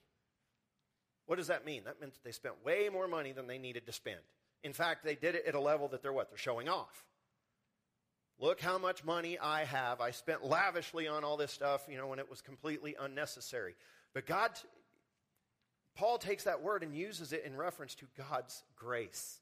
What 1.28 1.36
does 1.36 1.48
that 1.48 1.66
mean? 1.66 1.84
That 1.86 2.00
meant 2.00 2.14
they 2.24 2.32
spent 2.32 2.64
way 2.66 2.90
more 2.92 3.08
money 3.08 3.34
than 3.34 3.48
they 3.48 3.58
needed 3.58 3.86
to 3.86 3.92
spend. 3.92 4.20
In 4.64 4.74
fact, 4.74 5.04
they 5.04 5.16
did 5.16 5.36
it 5.36 5.46
at 5.46 5.56
a 5.56 5.60
level 5.60 5.90
that 5.90 6.02
they're 6.02 6.14
what? 6.14 6.30
They're 6.30 6.38
showing 6.38 6.70
off. 6.70 7.06
Look 8.40 8.62
how 8.62 8.78
much 8.78 9.04
money 9.04 9.38
I 9.38 9.66
have. 9.66 10.00
I 10.00 10.12
spent 10.12 10.44
lavishly 10.44 11.08
on 11.08 11.24
all 11.24 11.38
this 11.38 11.52
stuff, 11.52 11.86
you 11.90 11.98
know, 11.98 12.08
when 12.08 12.20
it 12.20 12.30
was 12.30 12.42
completely 12.42 12.96
unnecessary. 13.00 13.76
But 14.14 14.26
God 14.26 14.52
Paul 15.98 16.20
takes 16.20 16.44
that 16.44 16.62
word 16.62 16.84
and 16.84 16.96
uses 16.96 17.34
it 17.34 17.44
in 17.44 17.58
reference 17.58 17.96
to 17.96 18.06
God's 18.30 18.64
grace, 18.76 19.40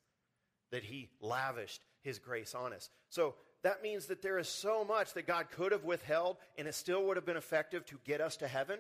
that 0.72 0.84
he 0.84 1.10
lavished 1.20 1.82
his 2.02 2.18
grace 2.18 2.56
on 2.56 2.72
us. 2.72 2.90
So 3.10 3.36
that 3.64 3.84
means 3.84 4.06
that 4.06 4.22
there 4.22 4.38
is 4.38 4.48
so 4.48 4.86
much 4.86 5.14
that 5.16 5.28
God 5.28 5.52
could 5.52 5.74
have 5.74 5.84
withheld 5.84 6.38
and 6.58 6.66
it 6.66 6.74
still 6.74 7.04
would 7.06 7.18
have 7.18 7.26
been 7.26 7.36
effective 7.36 7.86
to 7.88 8.00
get 8.06 8.22
us 8.22 8.38
to 8.38 8.48
heaven. 8.48 8.80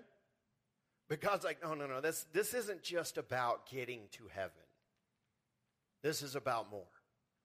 But 1.10 1.20
God's 1.20 1.44
like, 1.44 1.62
no, 1.62 1.74
no, 1.74 1.86
no, 1.86 2.00
this, 2.00 2.26
this 2.32 2.54
isn't 2.54 2.82
just 2.82 3.18
about 3.18 3.70
getting 3.70 4.02
to 4.14 4.24
heaven. 4.34 4.52
This 6.02 6.22
is 6.22 6.36
about 6.36 6.72
more. 6.72 6.88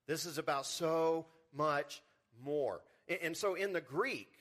This 0.06 0.26
is 0.26 0.38
about 0.38 0.64
so 0.64 1.26
much 1.52 2.02
more. 2.40 2.82
And, 3.08 3.18
and 3.22 3.36
so 3.36 3.54
in 3.54 3.72
the 3.72 3.80
Greek, 3.80 4.32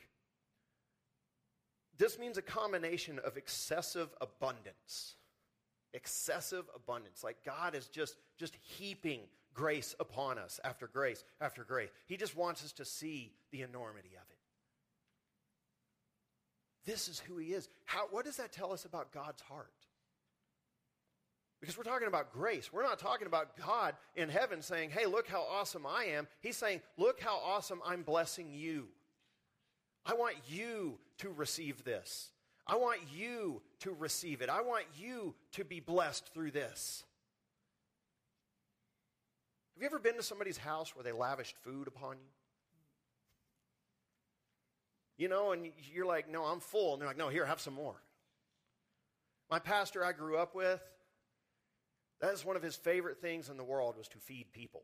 this 1.98 2.20
means 2.20 2.38
a 2.38 2.44
combination 2.44 3.18
of 3.26 3.38
excessive 3.38 4.10
abundance 4.22 5.16
excessive 5.94 6.66
abundance. 6.76 7.24
Like 7.24 7.38
god 7.46 7.76
is 7.76 7.88
just 7.88 8.16
just 8.38 8.56
heaping 8.62 9.22
grace 9.54 9.96
upon 10.00 10.38
us 10.38 10.60
after 10.64 10.88
grace 10.88 11.24
after 11.42 11.64
grace. 11.64 11.90
He 12.06 12.18
just 12.18 12.36
wants 12.36 12.64
us 12.64 12.72
to 12.74 12.86
see 12.86 13.34
the 13.52 13.62
enormity 13.62 14.12
of 14.16 14.30
it. 14.30 14.38
This 16.86 17.08
is 17.08 17.20
who 17.20 17.38
he 17.38 17.48
is. 17.48 17.68
How, 17.86 18.08
what 18.10 18.26
does 18.26 18.38
that 18.38 18.52
tell 18.52 18.72
us 18.72 18.86
about 18.86 19.12
god's 19.12 19.42
heart? 19.42 19.74
Because 21.60 21.78
we're 21.78 21.84
talking 21.84 22.08
about 22.08 22.32
grace. 22.32 22.72
We're 22.72 22.84
not 22.84 23.00
talking 23.00 23.28
about 23.28 23.58
god 23.58 23.96
in 24.16 24.30
heaven 24.30 24.62
saying 24.62 24.92
hey 24.92 25.06
look 25.06 25.28
how 25.28 25.42
awesome 25.42 25.86
i 25.86 26.06
am. 26.06 26.28
He's 26.42 26.58
saying 26.58 26.82
look 26.98 27.20
how 27.20 27.38
awesome 27.38 27.82
i'm 27.86 28.04
blessing 28.04 28.54
you. 28.54 28.88
I 30.06 30.14
want 30.14 30.36
you 30.48 30.98
to 31.20 31.30
receive 31.30 31.84
this 31.84 32.32
I 32.70 32.76
want 32.76 33.00
you 33.12 33.64
to 33.80 33.96
receive 33.98 34.42
it. 34.42 34.50
I 34.50 34.62
want 34.62 34.86
you 34.96 35.34
to 35.54 35.64
be 35.64 35.80
blessed 35.80 36.32
through 36.34 36.52
this. 36.52 37.04
Have 39.74 39.82
you 39.82 39.88
ever 39.88 39.98
been 39.98 40.18
to 40.18 40.24
somebody's 40.24 40.58
house 40.58 40.96
where 40.96 41.04
they 41.04 41.12
lavished 41.12 41.56
food 41.64 41.88
upon 41.88 42.18
you? 42.18 42.30
You 45.18 45.30
know, 45.30 45.52
and 45.52 45.72
you're 45.92 46.06
like, 46.06 46.30
no, 46.30 46.44
I'm 46.44 46.60
full. 46.60 46.94
And 46.94 47.02
they're 47.02 47.08
like, 47.08 47.18
no, 47.18 47.30
here, 47.30 47.44
have 47.46 47.60
some 47.60 47.74
more. 47.74 47.96
My 49.50 49.58
pastor 49.58 50.06
I 50.06 50.12
grew 50.12 50.38
up 50.38 50.54
with, 50.54 50.82
that 52.22 52.34
is 52.34 52.46
one 52.46 52.56
of 52.56 52.62
his 52.62 52.76
favorite 52.76 53.20
things 53.20 53.50
in 53.50 53.58
the 53.58 53.64
world 53.64 53.98
was 53.98 54.08
to 54.10 54.20
feed 54.20 54.54
people. 54.54 54.84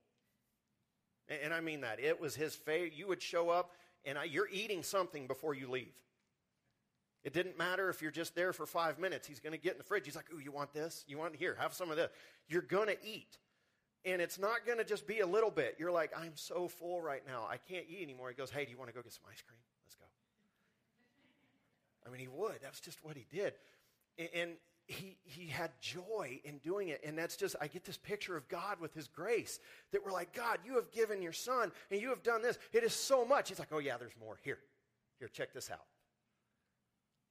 And, 1.27 1.53
I 1.53 1.61
mean 1.61 1.81
that. 1.81 1.99
It 1.99 2.19
was 2.19 2.35
his 2.35 2.55
favorite. 2.55 2.93
You 2.95 3.07
would 3.07 3.21
show 3.21 3.49
up 3.49 3.71
and 4.05 4.17
you're 4.29 4.49
eating 4.51 4.81
something 4.81 5.27
before 5.27 5.53
you 5.53 5.69
leave. 5.69 5.93
It 7.25 7.33
didn't 7.33 7.57
matter 7.57 7.89
if 7.89 8.03
you're 8.03 8.11
just 8.11 8.35
there 8.35 8.53
for 8.53 8.67
five 8.67 8.99
minutes. 8.99 9.27
He's 9.27 9.39
going 9.39 9.51
to 9.51 9.57
get 9.57 9.71
in 9.73 9.77
the 9.79 9.83
fridge. 9.83 10.05
He's 10.05 10.15
like, 10.15 10.31
Ooh, 10.31 10.39
you 10.39 10.51
want 10.51 10.71
this? 10.73 11.03
You 11.07 11.17
want 11.17 11.35
here? 11.35 11.57
Have 11.59 11.73
some 11.73 11.89
of 11.89 11.97
this. 11.97 12.11
You're 12.47 12.61
going 12.61 12.87
to 12.87 12.97
eat. 13.03 13.39
And 14.05 14.21
it's 14.21 14.37
not 14.37 14.63
going 14.67 14.77
to 14.77 14.83
just 14.83 15.07
be 15.07 15.21
a 15.21 15.25
little 15.25 15.49
bit. 15.49 15.77
You're 15.79 15.91
like, 15.91 16.11
I'm 16.15 16.33
so 16.35 16.67
full 16.67 17.01
right 17.01 17.23
now. 17.27 17.47
I 17.49 17.57
can't 17.57 17.87
eat 17.89 18.03
anymore. 18.03 18.29
He 18.29 18.35
goes, 18.35 18.51
Hey, 18.51 18.63
do 18.63 18.69
you 18.69 18.77
want 18.77 18.91
to 18.91 18.95
go 18.95 19.01
get 19.01 19.11
some 19.11 19.23
ice 19.29 19.41
cream? 19.41 19.57
Let's 19.83 19.95
go. 19.95 20.05
I 22.05 22.11
mean, 22.11 22.21
he 22.21 22.27
would. 22.27 22.59
That's 22.61 22.79
just 22.79 23.03
what 23.03 23.17
he 23.17 23.25
did. 23.35 23.53
And 24.19 24.51
he, 24.85 25.17
he 25.23 25.47
had 25.47 25.71
joy 25.81 26.39
in 26.43 26.59
doing 26.59 26.89
it. 26.89 27.01
And 27.03 27.17
that's 27.17 27.35
just, 27.35 27.55
I 27.59 27.65
get 27.65 27.85
this 27.85 27.97
picture 27.97 28.37
of 28.37 28.47
God 28.47 28.79
with 28.79 28.93
his 28.93 29.07
grace 29.07 29.59
that 29.91 30.05
we're 30.05 30.11
like, 30.11 30.31
God, 30.31 30.59
you 30.63 30.75
have 30.75 30.91
given 30.91 31.23
your 31.23 31.33
son 31.33 31.71
and 31.89 31.99
you 31.99 32.09
have 32.09 32.21
done 32.21 32.43
this. 32.43 32.59
It 32.71 32.83
is 32.83 32.93
so 32.93 33.25
much. 33.25 33.49
He's 33.49 33.57
like, 33.57 33.69
Oh, 33.71 33.79
yeah, 33.79 33.97
there's 33.97 34.15
more. 34.19 34.37
Here, 34.43 34.59
here, 35.17 35.27
check 35.27 35.51
this 35.51 35.71
out. 35.71 35.87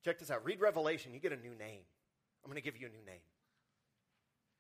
Check 0.05 0.19
this 0.19 0.31
out. 0.31 0.45
Read 0.45 0.61
Revelation. 0.61 1.15
You 1.15 1.21
get 1.21 1.33
a 1.33 1.37
new 1.37 1.55
name. 1.55 1.81
I'm 2.45 2.51
going 2.51 2.61
to 2.61 2.65
give 2.65 2.77
you 2.77 2.87
a 2.87 2.91
new 2.91 3.05
name. 3.07 3.21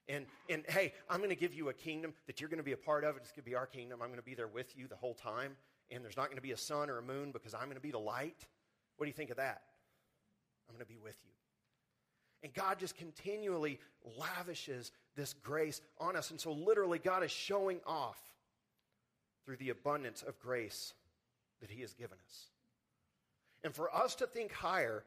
And, 0.08 0.26
and 0.48 0.64
hey, 0.68 0.92
I'm 1.08 1.18
going 1.18 1.30
to 1.30 1.36
give 1.36 1.54
you 1.54 1.68
a 1.68 1.72
kingdom 1.72 2.14
that 2.26 2.40
you're 2.40 2.48
going 2.50 2.58
to 2.58 2.64
be 2.64 2.72
a 2.72 2.76
part 2.76 3.04
of. 3.04 3.16
It's 3.16 3.30
going 3.30 3.44
to 3.44 3.50
be 3.50 3.54
our 3.54 3.66
kingdom. 3.66 4.00
I'm 4.02 4.08
going 4.08 4.20
to 4.20 4.24
be 4.24 4.34
there 4.34 4.48
with 4.48 4.76
you 4.76 4.86
the 4.86 4.96
whole 4.96 5.14
time. 5.14 5.56
And 5.90 6.02
there's 6.02 6.16
not 6.16 6.26
going 6.26 6.36
to 6.36 6.42
be 6.42 6.52
a 6.52 6.56
sun 6.56 6.90
or 6.90 6.98
a 6.98 7.02
moon 7.02 7.30
because 7.32 7.54
I'm 7.54 7.64
going 7.64 7.76
to 7.76 7.80
be 7.80 7.90
the 7.90 7.98
light. 7.98 8.46
What 8.96 9.04
do 9.04 9.08
you 9.08 9.14
think 9.14 9.30
of 9.30 9.36
that? 9.36 9.62
I'm 10.68 10.74
going 10.74 10.84
to 10.84 10.92
be 10.92 10.98
with 10.98 11.16
you. 11.24 11.30
And 12.42 12.52
God 12.52 12.78
just 12.78 12.96
continually 12.96 13.80
lavishes 14.18 14.92
this 15.16 15.32
grace 15.32 15.80
on 15.98 16.16
us. 16.16 16.30
And 16.30 16.40
so, 16.40 16.52
literally, 16.52 16.98
God 16.98 17.22
is 17.22 17.30
showing 17.30 17.80
off 17.86 18.18
through 19.44 19.56
the 19.56 19.70
abundance 19.70 20.22
of 20.22 20.38
grace 20.38 20.92
that 21.60 21.70
He 21.70 21.80
has 21.80 21.94
given 21.94 22.18
us. 22.26 22.44
And 23.62 23.74
for 23.74 23.94
us 23.94 24.14
to 24.16 24.26
think 24.26 24.52
higher, 24.52 25.04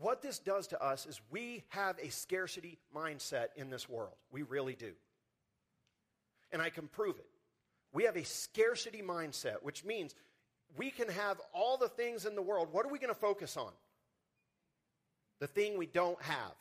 what 0.00 0.22
this 0.22 0.38
does 0.38 0.68
to 0.68 0.82
us 0.82 1.06
is 1.06 1.20
we 1.30 1.64
have 1.68 1.98
a 1.98 2.10
scarcity 2.10 2.78
mindset 2.94 3.48
in 3.56 3.70
this 3.70 3.88
world. 3.88 4.14
We 4.30 4.42
really 4.42 4.74
do. 4.74 4.92
And 6.52 6.62
I 6.62 6.70
can 6.70 6.88
prove 6.88 7.18
it. 7.18 7.26
We 7.92 8.04
have 8.04 8.16
a 8.16 8.24
scarcity 8.24 9.02
mindset, 9.02 9.62
which 9.62 9.84
means 9.84 10.14
we 10.76 10.90
can 10.90 11.08
have 11.08 11.40
all 11.52 11.76
the 11.76 11.88
things 11.88 12.26
in 12.26 12.34
the 12.34 12.42
world. 12.42 12.68
What 12.72 12.86
are 12.86 12.90
we 12.90 12.98
going 12.98 13.12
to 13.12 13.20
focus 13.20 13.56
on? 13.56 13.72
the 15.40 15.46
thing 15.46 15.78
we 15.78 15.86
don't 15.86 16.20
have. 16.22 16.54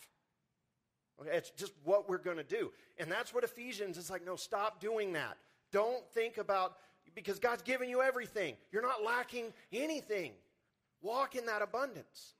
Okay, 1.21 1.35
it's 1.35 1.49
just 1.51 1.73
what 1.83 2.07
we're 2.07 2.17
going 2.19 2.37
to 2.37 2.43
do. 2.43 2.71
And 2.97 3.11
that's 3.11 3.33
what 3.33 3.43
Ephesians 3.43 3.97
is 3.97 4.09
like, 4.09 4.25
no, 4.25 4.35
stop 4.35 4.79
doing 4.79 5.13
that. 5.13 5.37
Don't 5.71 6.07
think 6.13 6.37
about, 6.37 6.75
because 7.15 7.39
God's 7.39 7.63
given 7.63 7.89
you 7.89 8.01
everything. 8.01 8.55
You're 8.71 8.83
not 8.83 9.03
lacking 9.03 9.51
anything. 9.73 10.31
Walk 11.01 11.35
in 11.35 11.47
that 11.47 11.61
abundance. 11.61 12.33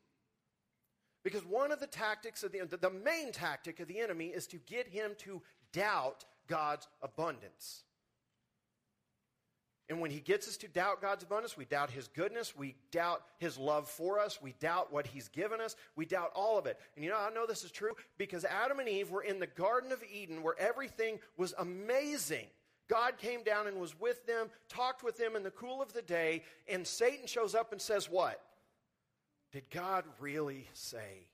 Because 1.27 1.45
one 1.45 1.73
of 1.73 1.81
the 1.81 1.87
tactics 1.87 2.41
of 2.41 2.53
the, 2.53 2.65
the 2.77 2.89
main 2.89 3.33
tactic 3.33 3.81
of 3.81 3.89
the 3.89 3.99
enemy 3.99 4.27
is 4.27 4.47
to 4.47 4.55
get 4.59 4.87
him 4.87 5.11
to 5.17 5.41
doubt 5.73 6.23
God's 6.47 6.87
abundance. 7.01 7.83
And 9.89 9.99
when 9.99 10.09
he 10.09 10.21
gets 10.21 10.47
us 10.47 10.55
to 10.55 10.69
doubt 10.69 11.01
God's 11.01 11.25
abundance, 11.25 11.57
we 11.57 11.65
doubt 11.65 11.91
his 11.91 12.07
goodness, 12.07 12.55
we 12.55 12.75
doubt 12.93 13.23
his 13.39 13.57
love 13.57 13.89
for 13.89 14.21
us, 14.21 14.41
we 14.41 14.53
doubt 14.61 14.93
what 14.93 15.05
he's 15.05 15.27
given 15.27 15.59
us, 15.59 15.75
we 15.97 16.05
doubt 16.05 16.31
all 16.33 16.57
of 16.57 16.65
it. 16.65 16.79
And 16.95 17.03
you 17.03 17.11
know, 17.11 17.17
I 17.19 17.29
know 17.33 17.45
this 17.45 17.65
is 17.65 17.71
true 17.71 17.91
because 18.17 18.45
Adam 18.45 18.79
and 18.79 18.87
Eve 18.87 19.11
were 19.11 19.23
in 19.23 19.41
the 19.41 19.47
Garden 19.47 19.91
of 19.91 20.01
Eden 20.09 20.43
where 20.43 20.57
everything 20.57 21.19
was 21.35 21.53
amazing. 21.59 22.45
God 22.87 23.17
came 23.17 23.43
down 23.43 23.67
and 23.67 23.81
was 23.81 23.99
with 23.99 24.25
them, 24.25 24.47
talked 24.69 25.03
with 25.03 25.17
them 25.17 25.35
in 25.35 25.43
the 25.43 25.51
cool 25.51 25.81
of 25.81 25.91
the 25.91 26.01
day, 26.01 26.43
and 26.69 26.87
Satan 26.87 27.27
shows 27.27 27.53
up 27.53 27.73
and 27.73 27.81
says, 27.81 28.09
What? 28.09 28.41
Did 29.51 29.69
God 29.69 30.03
really 30.19 30.67
say 30.73 31.27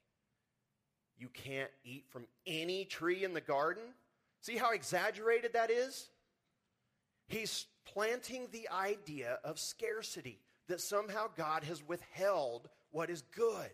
you 1.18 1.30
can't 1.30 1.72
eat 1.84 2.06
from 2.10 2.26
any 2.46 2.86
tree 2.86 3.24
in 3.24 3.34
the 3.34 3.42
garden? 3.42 3.84
See 4.42 4.58
how 4.58 4.72
exaggerated 4.72 5.54
that 5.54 5.72
is? 5.72 6.10
He's 7.28 7.66
planting 7.86 8.48
the 8.52 8.70
idea 8.70 9.40
of 9.44 9.60
scarcity, 9.60 10.40
that 10.68 10.82
somehow 10.82 11.28
God 11.36 11.64
has 11.64 11.86
withheld 11.88 12.70
what 12.92 13.10
is 13.10 13.24
good. 13.36 13.72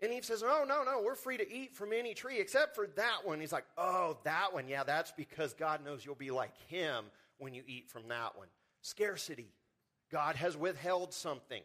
And 0.00 0.12
Eve 0.12 0.24
says, 0.24 0.42
Oh, 0.42 0.64
no, 0.68 0.82
no, 0.84 1.00
we're 1.02 1.14
free 1.14 1.38
to 1.38 1.50
eat 1.50 1.74
from 1.74 1.92
any 1.92 2.14
tree 2.14 2.38
except 2.38 2.74
for 2.74 2.86
that 2.96 3.24
one. 3.24 3.40
He's 3.40 3.52
like, 3.52 3.64
Oh, 3.78 4.18
that 4.24 4.52
one. 4.52 4.68
Yeah, 4.68 4.84
that's 4.84 5.12
because 5.12 5.54
God 5.54 5.84
knows 5.84 6.04
you'll 6.04 6.14
be 6.14 6.30
like 6.30 6.56
him 6.68 7.06
when 7.38 7.54
you 7.54 7.62
eat 7.66 7.88
from 7.88 8.08
that 8.08 8.36
one. 8.36 8.48
Scarcity. 8.82 9.48
God 10.14 10.36
has 10.36 10.56
withheld 10.56 11.12
something. 11.12 11.62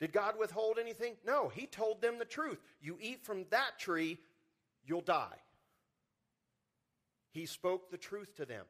Did 0.00 0.14
God 0.14 0.38
withhold 0.38 0.78
anything? 0.80 1.16
No, 1.26 1.50
He 1.50 1.66
told 1.66 2.00
them 2.00 2.18
the 2.18 2.24
truth. 2.24 2.58
You 2.80 2.96
eat 2.98 3.22
from 3.22 3.44
that 3.50 3.78
tree, 3.78 4.16
you'll 4.82 5.02
die. 5.02 5.36
He 7.32 7.44
spoke 7.44 7.90
the 7.90 7.98
truth 7.98 8.34
to 8.36 8.46
them. 8.46 8.64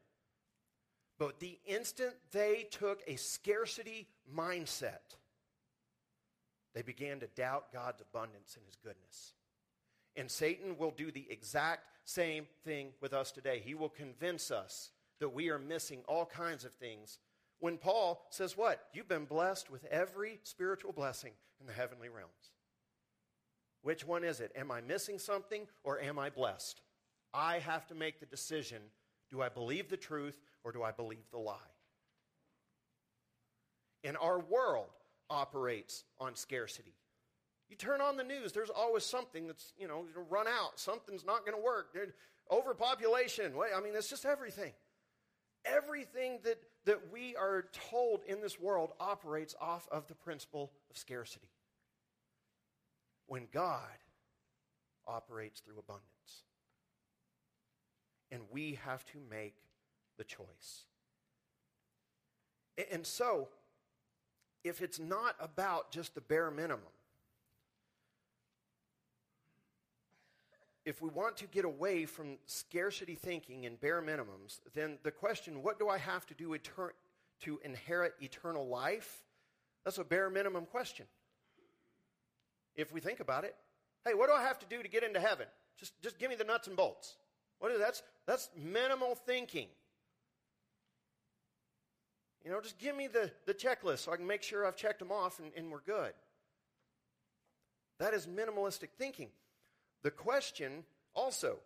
But 1.20 1.38
the 1.38 1.56
instant 1.66 2.14
they 2.32 2.66
took 2.68 3.00
a 3.06 3.14
scarcity 3.14 4.08
mindset, 4.36 5.14
they 6.74 6.82
began 6.82 7.20
to 7.20 7.28
doubt 7.28 7.72
God's 7.72 8.00
abundance 8.00 8.56
and 8.56 8.66
his 8.66 8.74
goodness. 8.74 9.34
And 10.16 10.28
Satan 10.28 10.76
will 10.78 10.90
do 10.90 11.12
the 11.12 11.28
exact 11.30 11.84
same 12.04 12.46
thing 12.64 12.88
with 13.00 13.12
us 13.12 13.30
today. 13.30 13.62
He 13.64 13.74
will 13.74 13.88
convince 13.88 14.50
us 14.50 14.90
that 15.20 15.32
we 15.32 15.48
are 15.48 15.60
missing 15.60 16.00
all 16.08 16.26
kinds 16.26 16.64
of 16.64 16.72
things. 16.72 17.20
When 17.60 17.76
Paul 17.76 18.26
says, 18.30 18.56
What? 18.56 18.82
You've 18.92 19.08
been 19.08 19.26
blessed 19.26 19.70
with 19.70 19.84
every 19.86 20.40
spiritual 20.42 20.92
blessing 20.92 21.32
in 21.60 21.66
the 21.66 21.72
heavenly 21.72 22.08
realms. 22.08 22.32
Which 23.82 24.06
one 24.06 24.24
is 24.24 24.40
it? 24.40 24.52
Am 24.56 24.70
I 24.70 24.80
missing 24.80 25.18
something 25.18 25.66
or 25.84 26.00
am 26.00 26.18
I 26.18 26.30
blessed? 26.30 26.80
I 27.32 27.58
have 27.60 27.86
to 27.88 27.94
make 27.94 28.20
the 28.20 28.26
decision 28.26 28.82
do 29.30 29.40
I 29.40 29.48
believe 29.48 29.88
the 29.88 29.96
truth 29.96 30.38
or 30.64 30.72
do 30.72 30.82
I 30.82 30.90
believe 30.90 31.30
the 31.30 31.38
lie? 31.38 31.54
And 34.02 34.16
our 34.16 34.40
world 34.40 34.88
operates 35.28 36.04
on 36.18 36.34
scarcity. 36.34 36.94
You 37.68 37.76
turn 37.76 38.00
on 38.00 38.16
the 38.16 38.24
news, 38.24 38.52
there's 38.52 38.70
always 38.70 39.04
something 39.04 39.46
that's, 39.46 39.72
you 39.78 39.86
know, 39.86 40.04
run 40.28 40.48
out. 40.48 40.80
Something's 40.80 41.24
not 41.24 41.46
going 41.46 41.56
to 41.56 41.62
work. 41.62 41.96
overpopulation. 42.50 43.52
I 43.76 43.80
mean, 43.80 43.92
it's 43.94 44.10
just 44.10 44.24
everything. 44.24 44.72
Everything 45.64 46.38
that, 46.44 46.58
that 46.86 47.12
we 47.12 47.36
are 47.36 47.66
told 47.90 48.22
in 48.26 48.40
this 48.40 48.58
world 48.58 48.92
operates 48.98 49.54
off 49.60 49.88
of 49.90 50.06
the 50.08 50.14
principle 50.14 50.72
of 50.90 50.96
scarcity. 50.96 51.48
When 53.26 53.46
God 53.52 53.80
operates 55.06 55.60
through 55.60 55.78
abundance. 55.78 56.04
And 58.30 58.42
we 58.50 58.78
have 58.84 59.04
to 59.06 59.18
make 59.30 59.56
the 60.16 60.24
choice. 60.24 60.84
And 62.90 63.04
so, 63.06 63.48
if 64.62 64.80
it's 64.80 64.98
not 64.98 65.34
about 65.40 65.90
just 65.90 66.14
the 66.14 66.20
bare 66.20 66.50
minimum, 66.50 66.84
if 70.84 71.02
we 71.02 71.08
want 71.10 71.36
to 71.38 71.46
get 71.46 71.64
away 71.64 72.06
from 72.06 72.38
scarcity 72.46 73.14
thinking 73.14 73.66
and 73.66 73.80
bare 73.80 74.00
minimums, 74.00 74.60
then 74.74 74.98
the 75.02 75.10
question, 75.10 75.62
what 75.62 75.78
do 75.78 75.88
I 75.88 75.98
have 75.98 76.26
to 76.26 76.34
do 76.34 76.56
to 77.42 77.60
inherit 77.64 78.14
eternal 78.20 78.66
life? 78.66 79.22
That's 79.84 79.98
a 79.98 80.04
bare 80.04 80.30
minimum 80.30 80.66
question. 80.66 81.06
If 82.76 82.92
we 82.92 83.00
think 83.00 83.20
about 83.20 83.44
it, 83.44 83.54
hey, 84.04 84.14
what 84.14 84.28
do 84.28 84.34
I 84.34 84.42
have 84.42 84.58
to 84.60 84.66
do 84.66 84.82
to 84.82 84.88
get 84.88 85.02
into 85.02 85.20
heaven? 85.20 85.46
Just, 85.78 86.00
just 86.02 86.18
give 86.18 86.30
me 86.30 86.36
the 86.36 86.44
nuts 86.44 86.66
and 86.66 86.76
bolts. 86.76 87.16
What 87.58 87.72
is 87.72 87.78
that's 87.78 88.02
that's 88.26 88.48
minimal 88.56 89.14
thinking. 89.14 89.68
You 92.44 92.50
know, 92.50 92.60
just 92.60 92.78
give 92.78 92.96
me 92.96 93.06
the, 93.06 93.30
the 93.44 93.52
checklist 93.52 93.98
so 93.98 94.12
I 94.12 94.16
can 94.16 94.26
make 94.26 94.42
sure 94.42 94.66
I've 94.66 94.76
checked 94.76 94.98
them 94.98 95.12
off 95.12 95.40
and, 95.40 95.52
and 95.56 95.70
we're 95.70 95.80
good. 95.80 96.12
That 97.98 98.14
is 98.14 98.26
minimalistic 98.26 98.88
thinking. 98.98 99.28
The 100.02 100.10
question 100.10 100.84
also 101.14 101.58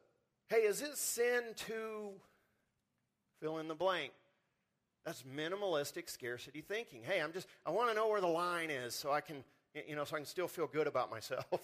hey, 0.50 0.58
is 0.58 0.82
it 0.82 0.96
sin 0.96 1.42
to 1.66 2.10
fill 3.40 3.58
in 3.58 3.68
the 3.68 3.74
blank? 3.74 4.12
That's 5.04 5.22
minimalistic 5.22 6.08
scarcity 6.08 6.62
thinking. 6.62 7.02
Hey, 7.02 7.20
I'm 7.20 7.32
just, 7.32 7.46
I 7.66 7.70
want 7.70 7.90
to 7.90 7.94
know 7.94 8.08
where 8.08 8.20
the 8.20 8.26
line 8.26 8.70
is 8.70 8.94
so 8.94 9.10
I 9.10 9.20
can, 9.20 9.44
you 9.86 9.96
know, 9.96 10.04
so 10.04 10.16
I 10.16 10.18
can 10.20 10.26
still 10.26 10.48
feel 10.48 10.66
good 10.66 10.86
about 10.86 11.10
myself. 11.10 11.44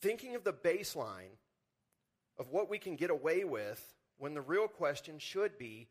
Thinking 0.00 0.34
of 0.34 0.44
the 0.44 0.52
baseline 0.52 1.36
of 2.38 2.50
what 2.50 2.70
we 2.70 2.78
can 2.78 2.96
get 2.96 3.10
away 3.10 3.44
with 3.44 3.82
when 4.16 4.32
the 4.32 4.40
real 4.40 4.66
question 4.68 5.18
should 5.18 5.58
be 5.58 5.88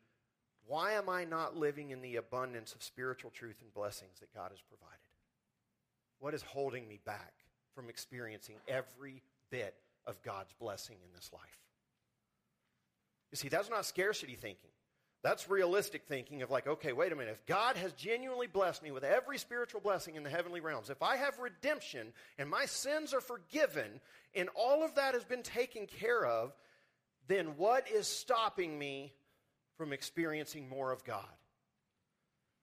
why 0.65 0.93
am 0.93 1.10
I 1.10 1.26
not 1.26 1.58
living 1.58 1.89
in 1.89 2.02
the 2.02 2.17
abundance 2.17 2.74
of 2.74 2.84
spiritual 2.84 3.32
truth 3.32 3.56
and 3.62 3.74
blessings 3.74 4.19
that 4.19 4.34
God 4.34 4.52
has 4.52 4.62
provided? 4.62 5.00
What 6.19 6.36
is 6.36 6.43
holding 6.43 6.88
me 6.88 7.00
back 7.04 7.34
from 7.75 7.89
experiencing 7.89 8.55
every 8.67 9.21
bit 9.49 9.75
of 10.05 10.21
God's 10.21 10.53
blessing 10.53 10.97
in 11.03 11.13
this 11.13 11.29
life? 11.34 11.41
You 13.32 13.38
see, 13.38 13.49
that's 13.49 13.69
not 13.69 13.86
scarcity 13.86 14.36
thinking. 14.36 14.71
That's 15.21 15.49
realistic 15.49 16.03
thinking 16.08 16.41
of 16.41 16.49
like, 16.49 16.65
okay, 16.65 16.93
wait 16.93 17.12
a 17.12 17.15
minute. 17.15 17.34
If 17.34 17.45
God 17.45 17.75
has 17.75 17.91
genuinely 17.93 18.47
blessed 18.47 18.82
me 18.82 18.91
with 18.91 19.03
every 19.03 19.38
spiritual 19.38 19.82
blessing 19.82 20.15
in 20.15 20.23
the 20.23 20.29
heavenly 20.29 20.62
realms, 20.62 20.89
if 20.89 21.03
I 21.03 21.17
have 21.17 21.39
redemption 21.39 22.13
and 22.38 22.49
my 22.49 22.65
sins 22.65 23.13
are 23.13 23.19
forgiven 23.19 23.99
and 24.34 24.47
all 24.55 24.84
of 24.84 24.95
that 24.95 25.15
has 25.15 25.25
been 25.25 25.43
taken 25.43 25.88
care 25.88 26.25
of, 26.25 26.55
then 27.27 27.58
what 27.58 27.89
is 27.91 28.08
stopping 28.08 28.79
me 28.79 29.13
from 29.77 29.91
experiencing 29.91 30.69
more 30.69 30.91
of 30.91 31.03
God. 31.03 31.25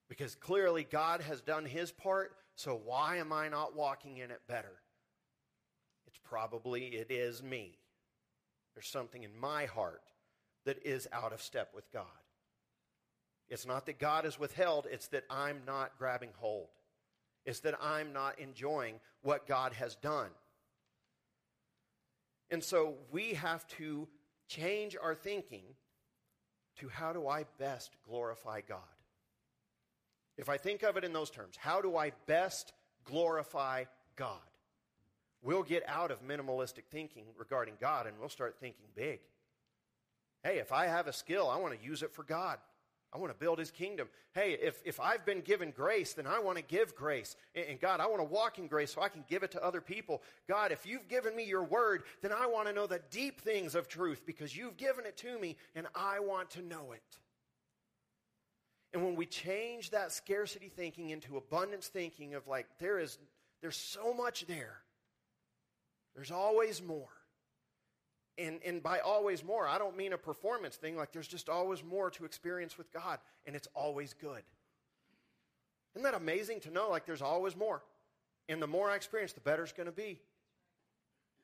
Because 0.09 0.33
clearly 0.35 0.87
God 0.89 1.21
has 1.21 1.41
done 1.41 1.65
his 1.65 1.91
part, 1.91 2.31
so 2.55 2.79
why 2.83 3.17
am 3.17 3.31
I 3.31 3.49
not 3.49 3.75
walking 3.75 4.17
in 4.17 4.31
it 4.31 4.41
better? 4.47 4.81
Probably, 6.23 6.87
it 6.87 7.11
is 7.11 7.41
me. 7.41 7.77
There's 8.73 8.87
something 8.87 9.23
in 9.23 9.37
my 9.39 9.65
heart 9.65 10.01
that 10.65 10.85
is 10.85 11.07
out 11.11 11.33
of 11.33 11.41
step 11.41 11.71
with 11.73 11.91
God. 11.91 12.05
It's 13.49 13.65
not 13.65 13.85
that 13.85 13.99
God 13.99 14.25
is 14.25 14.39
withheld, 14.39 14.87
it's 14.91 15.07
that 15.07 15.23
I'm 15.29 15.61
not 15.65 15.97
grabbing 15.97 16.31
hold. 16.35 16.67
It's 17.45 17.61
that 17.61 17.75
I'm 17.81 18.11
not 18.11 18.39
enjoying 18.39 18.99
what 19.21 19.47
God 19.47 19.71
has 19.73 19.95
done. 19.95 20.29
And 22.51 22.61
so 22.61 22.95
we 23.11 23.35
have 23.35 23.65
to 23.77 24.07
change 24.49 24.97
our 25.01 25.15
thinking 25.15 25.63
to 26.79 26.89
how 26.89 27.13
do 27.13 27.27
I 27.27 27.45
best 27.57 27.95
glorify 28.05 28.61
God? 28.61 28.79
If 30.37 30.49
I 30.49 30.57
think 30.57 30.83
of 30.83 30.97
it 30.97 31.05
in 31.05 31.13
those 31.13 31.29
terms, 31.29 31.55
how 31.57 31.81
do 31.81 31.95
I 31.95 32.11
best 32.25 32.73
glorify 33.07 33.85
God. 34.15 34.39
We'll 35.41 35.63
get 35.63 35.83
out 35.87 36.11
of 36.11 36.23
minimalistic 36.23 36.85
thinking 36.89 37.25
regarding 37.37 37.75
God 37.79 38.07
and 38.07 38.17
we'll 38.19 38.29
start 38.29 38.57
thinking 38.59 38.85
big. 38.95 39.19
Hey, 40.43 40.59
if 40.59 40.71
I 40.71 40.87
have 40.87 41.07
a 41.07 41.13
skill, 41.13 41.49
I 41.49 41.57
want 41.57 41.79
to 41.79 41.85
use 41.85 42.03
it 42.03 42.13
for 42.13 42.23
God. 42.23 42.57
I 43.13 43.19
want 43.19 43.31
to 43.31 43.39
build 43.39 43.57
his 43.57 43.71
kingdom. 43.71 44.09
Hey, 44.33 44.57
if, 44.61 44.81
if 44.83 44.99
I've 44.99 45.25
been 45.25 45.41
given 45.41 45.71
grace, 45.71 46.13
then 46.13 46.27
I 46.27 46.39
want 46.39 46.57
to 46.57 46.63
give 46.63 46.93
grace. 46.95 47.35
And, 47.55 47.79
God, 47.79 48.01
I 48.01 48.07
want 48.07 48.19
to 48.19 48.25
walk 48.25 48.59
in 48.59 48.67
grace 48.67 48.93
so 48.93 49.01
I 49.01 49.07
can 49.07 49.23
give 49.29 49.43
it 49.43 49.51
to 49.51 49.63
other 49.63 49.79
people. 49.79 50.21
God, 50.47 50.71
if 50.71 50.85
you've 50.85 51.07
given 51.07 51.35
me 51.35 51.45
your 51.45 51.63
word, 51.63 52.03
then 52.21 52.33
I 52.33 52.47
want 52.47 52.67
to 52.67 52.73
know 52.73 52.85
the 52.85 53.01
deep 53.09 53.41
things 53.41 53.75
of 53.75 53.87
truth 53.87 54.23
because 54.25 54.55
you've 54.55 54.75
given 54.75 55.05
it 55.05 55.15
to 55.17 55.39
me 55.39 55.55
and 55.73 55.87
I 55.95 56.19
want 56.19 56.51
to 56.51 56.61
know 56.61 56.91
it. 56.91 57.17
And 58.93 59.03
when 59.03 59.15
we 59.15 59.25
change 59.25 59.91
that 59.91 60.11
scarcity 60.11 60.69
thinking 60.69 61.09
into 61.09 61.37
abundance 61.37 61.87
thinking 61.87 62.35
of 62.35 62.47
like, 62.47 62.67
there 62.79 62.99
is, 62.99 63.17
there's 63.61 63.77
so 63.77 64.13
much 64.13 64.45
there. 64.47 64.79
There's 66.17 66.31
always 66.31 66.81
more. 66.81 67.07
And, 68.39 68.59
and 68.65 68.81
by 68.81 68.99
always 68.99 69.43
more, 69.43 69.67
I 69.67 69.77
don't 69.77 69.95
mean 69.95 70.13
a 70.13 70.17
performance 70.17 70.75
thing, 70.75 70.97
like 70.97 71.11
there's 71.11 71.27
just 71.27 71.47
always 71.47 71.83
more 71.83 72.09
to 72.11 72.25
experience 72.25 72.77
with 72.77 72.91
God, 72.91 73.19
and 73.45 73.55
it's 73.55 73.67
always 73.75 74.13
good. 74.13 74.41
Isn't 75.93 76.03
that 76.03 76.15
amazing 76.15 76.61
to 76.61 76.71
know? 76.71 76.89
Like 76.89 77.05
there's 77.05 77.21
always 77.21 77.55
more. 77.55 77.83
And 78.49 78.61
the 78.61 78.67
more 78.67 78.89
I 78.89 78.95
experience, 78.95 79.33
the 79.33 79.41
better 79.41 79.63
it's 79.63 79.73
going 79.73 79.87
to 79.87 79.91
be. 79.91 80.19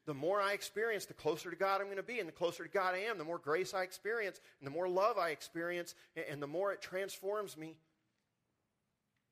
The 0.05 0.13
more 0.13 0.41
I 0.41 0.53
experience, 0.53 1.05
the 1.05 1.13
closer 1.13 1.51
to 1.51 1.55
God 1.55 1.79
I'm 1.79 1.87
going 1.87 1.97
to 1.97 2.03
be. 2.03 2.19
And 2.19 2.27
the 2.27 2.33
closer 2.33 2.63
to 2.63 2.69
God 2.69 2.95
I 2.95 2.99
am, 3.09 3.19
the 3.19 3.23
more 3.23 3.37
grace 3.37 3.75
I 3.75 3.83
experience, 3.83 4.41
and 4.59 4.67
the 4.67 4.71
more 4.71 4.89
love 4.89 5.17
I 5.19 5.29
experience, 5.29 5.93
and 6.29 6.41
the 6.41 6.47
more 6.47 6.73
it 6.73 6.81
transforms 6.81 7.57
me. 7.57 7.75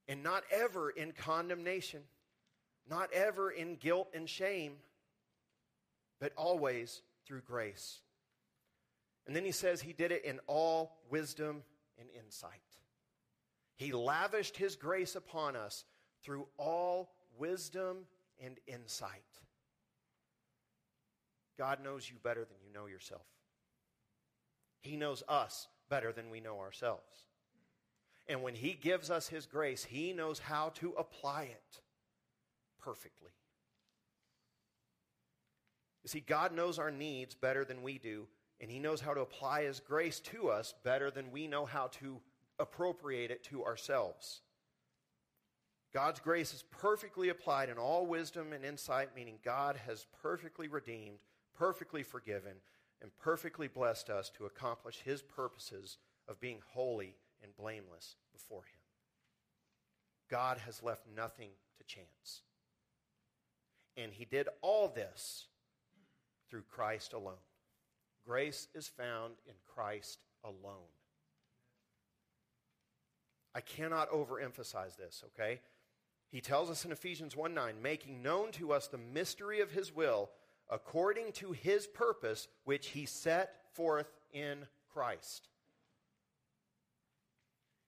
And 0.08 0.22
not 0.24 0.44
ever 0.52 0.92
in 0.92 1.14
condemnation, 1.14 2.02
not 2.90 3.12
ever 3.12 3.50
in 3.50 3.76
guilt 3.76 4.10
and 4.14 4.30
shame, 4.30 4.74
but 6.22 6.32
always 6.38 7.02
through 7.26 7.42
grace. 7.42 8.00
And 9.28 9.36
then 9.36 9.44
he 9.44 9.52
says 9.52 9.82
he 9.82 9.92
did 9.92 10.14
it 10.14 10.24
in 10.24 10.40
all 10.48 11.00
wisdom 11.10 11.64
and 12.00 12.08
insight. 12.18 12.52
He 13.76 13.92
lavished 13.92 14.56
his 14.56 14.78
grace 14.78 15.16
upon 15.16 15.58
us 15.58 15.84
through 16.24 16.48
all 16.58 17.12
wisdom 17.38 18.06
and 18.40 18.58
insight. 18.68 19.24
God 21.58 21.84
knows 21.84 22.10
you 22.10 22.18
better 22.24 22.46
than 22.46 22.58
you 22.64 22.72
know 22.74 22.86
yourself. 22.86 23.26
He 24.82 24.96
knows 24.96 25.24
us 25.28 25.68
better 25.90 26.12
than 26.12 26.30
we 26.30 26.40
know 26.40 26.60
ourselves. 26.60 27.28
And 28.28 28.42
when 28.42 28.56
He 28.56 28.74
gives 28.74 29.12
us 29.12 29.28
His 29.28 29.46
grace, 29.46 29.84
He 29.84 30.14
knows 30.14 30.40
how 30.40 30.70
to 30.76 30.94
apply 30.98 31.44
it 31.44 31.82
perfectly. 32.80 33.32
You 36.04 36.10
see, 36.10 36.20
God 36.20 36.54
knows 36.54 36.80
our 36.80 36.92
needs 36.92 37.36
better 37.36 37.64
than 37.64 37.84
we 37.84 37.98
do, 37.98 38.28
and 38.60 38.72
He 38.72 38.80
knows 38.80 39.02
how 39.02 39.14
to 39.14 39.22
apply 39.22 39.64
His 39.64 39.80
grace 39.80 40.20
to 40.22 40.50
us 40.50 40.74
better 40.84 41.12
than 41.12 41.32
we 41.32 41.48
know 41.48 41.66
how 41.66 41.88
to 42.00 42.20
appropriate 42.60 43.32
it 43.32 43.44
to 43.46 43.64
ourselves. 43.66 44.42
God's 45.94 46.20
grace 46.20 46.54
is 46.54 46.64
perfectly 46.72 47.30
applied 47.30 47.70
in 47.70 47.78
all 47.78 48.06
wisdom 48.06 48.54
and 48.54 48.64
insight, 48.64 49.10
meaning 49.16 49.40
God 49.44 49.78
has 49.86 50.06
perfectly 50.22 50.68
redeemed, 50.68 51.20
perfectly 51.58 52.02
forgiven, 52.02 52.54
and 53.02 53.12
perfectly 53.18 53.68
blessed 53.68 54.10
us 54.10 54.30
to 54.38 54.46
accomplish 54.46 55.02
His 55.04 55.22
purposes 55.22 55.98
of 56.28 56.40
being 56.40 56.60
holy 56.74 57.16
and 57.44 57.56
blameless 57.56 58.16
before 58.32 58.64
Him. 58.64 58.80
God 60.30 60.60
has 60.60 60.82
left 60.82 61.06
nothing 61.14 61.50
to 61.78 61.84
chance. 61.84 62.42
And 63.98 64.14
He 64.14 64.24
did 64.24 64.48
all 64.62 64.88
this 64.88 65.48
through 66.52 66.64
Christ 66.70 67.14
alone. 67.14 67.42
Grace 68.28 68.68
is 68.76 68.88
found 68.88 69.34
in 69.48 69.54
Christ 69.74 70.20
alone. 70.44 70.92
I 73.56 73.62
cannot 73.62 74.12
overemphasize 74.12 74.96
this, 74.98 75.24
okay? 75.28 75.60
He 76.30 76.42
tells 76.42 76.70
us 76.70 76.86
in 76.86 76.92
Ephesians 76.92 77.36
1 77.36 77.54
9, 77.54 77.82
making 77.82 78.22
known 78.22 78.52
to 78.54 78.74
us 78.74 78.88
the 78.88 78.98
mystery 78.98 79.62
of 79.62 79.72
his 79.72 79.96
will 79.96 80.30
according 80.70 81.34
to 81.34 81.52
his 81.52 81.88
purpose, 81.88 82.48
which 82.64 82.90
he 82.90 83.06
set 83.06 83.56
forth 83.74 84.08
in 84.32 84.66
Christ. 84.94 85.50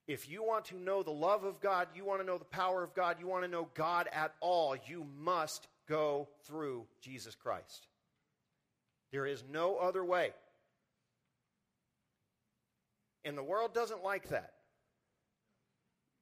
If 0.05 0.29
you 0.29 0.43
want 0.43 0.65
to 0.65 0.75
know 0.75 1.01
the 1.01 1.11
love 1.11 1.45
of 1.45 1.61
God, 1.61 1.87
you 1.95 2.03
want 2.03 2.19
to 2.19 2.27
know 2.27 2.37
the 2.37 2.43
power 2.43 2.83
of 2.83 2.93
God, 2.93 3.17
you 3.21 3.27
want 3.27 3.45
to 3.45 3.49
know 3.49 3.69
God 3.73 4.09
at 4.11 4.33
all, 4.41 4.75
you 4.85 5.05
must 5.17 5.67
go 5.87 6.27
through 6.45 6.85
Jesus 7.01 7.35
Christ. 7.35 7.87
There 9.13 9.27
is 9.27 9.43
no 9.47 9.77
other 9.77 10.03
way. 10.03 10.31
And 13.23 13.37
the 13.37 13.43
world 13.43 13.71
doesn't 13.73 14.03
like 14.03 14.29
that. 14.29 14.53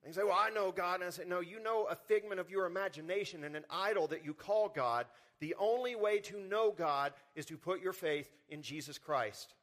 They 0.03 0.11
say, 0.11 0.23
Well, 0.23 0.37
I 0.37 0.49
know 0.49 0.73
God. 0.73 0.95
And 0.95 1.05
I 1.05 1.09
say, 1.09 1.23
No, 1.25 1.39
you 1.39 1.63
know 1.63 1.87
a 1.89 1.95
figment 1.95 2.41
of 2.41 2.49
your 2.49 2.65
imagination 2.65 3.45
and 3.45 3.55
an 3.55 3.63
idol 3.71 4.07
that 4.07 4.25
you 4.25 4.33
call 4.33 4.67
God. 4.67 5.05
The 5.39 5.55
only 5.57 5.95
way 5.95 6.19
to 6.19 6.39
know 6.41 6.73
God 6.77 7.13
is 7.33 7.45
to 7.45 7.57
put 7.57 7.81
your 7.81 7.93
faith 7.93 8.29
in 8.49 8.61
Jesus 8.61 8.97
Christ. 8.97 9.55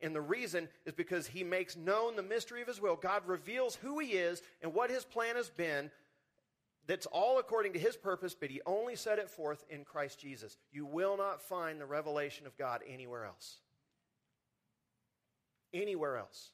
And 0.00 0.14
the 0.14 0.22
reason 0.22 0.68
is 0.86 0.94
because 0.94 1.26
he 1.26 1.44
makes 1.44 1.76
known 1.76 2.16
the 2.16 2.22
mystery 2.22 2.62
of 2.62 2.68
his 2.68 2.80
will. 2.80 2.96
God 2.96 3.22
reveals 3.26 3.76
who 3.76 3.98
he 3.98 4.12
is 4.12 4.42
and 4.62 4.72
what 4.72 4.90
his 4.90 5.04
plan 5.04 5.36
has 5.36 5.50
been 5.50 5.90
that's 6.86 7.06
all 7.06 7.38
according 7.38 7.72
to 7.72 7.78
his 7.78 7.96
purpose, 7.96 8.34
but 8.34 8.50
he 8.50 8.60
only 8.66 8.96
set 8.96 9.18
it 9.18 9.30
forth 9.30 9.64
in 9.70 9.84
Christ 9.84 10.20
Jesus. 10.20 10.56
You 10.72 10.84
will 10.84 11.16
not 11.16 11.40
find 11.42 11.80
the 11.80 11.86
revelation 11.86 12.46
of 12.46 12.56
God 12.58 12.82
anywhere 12.86 13.24
else. 13.24 13.56
Anywhere 15.72 16.18
else. 16.18 16.50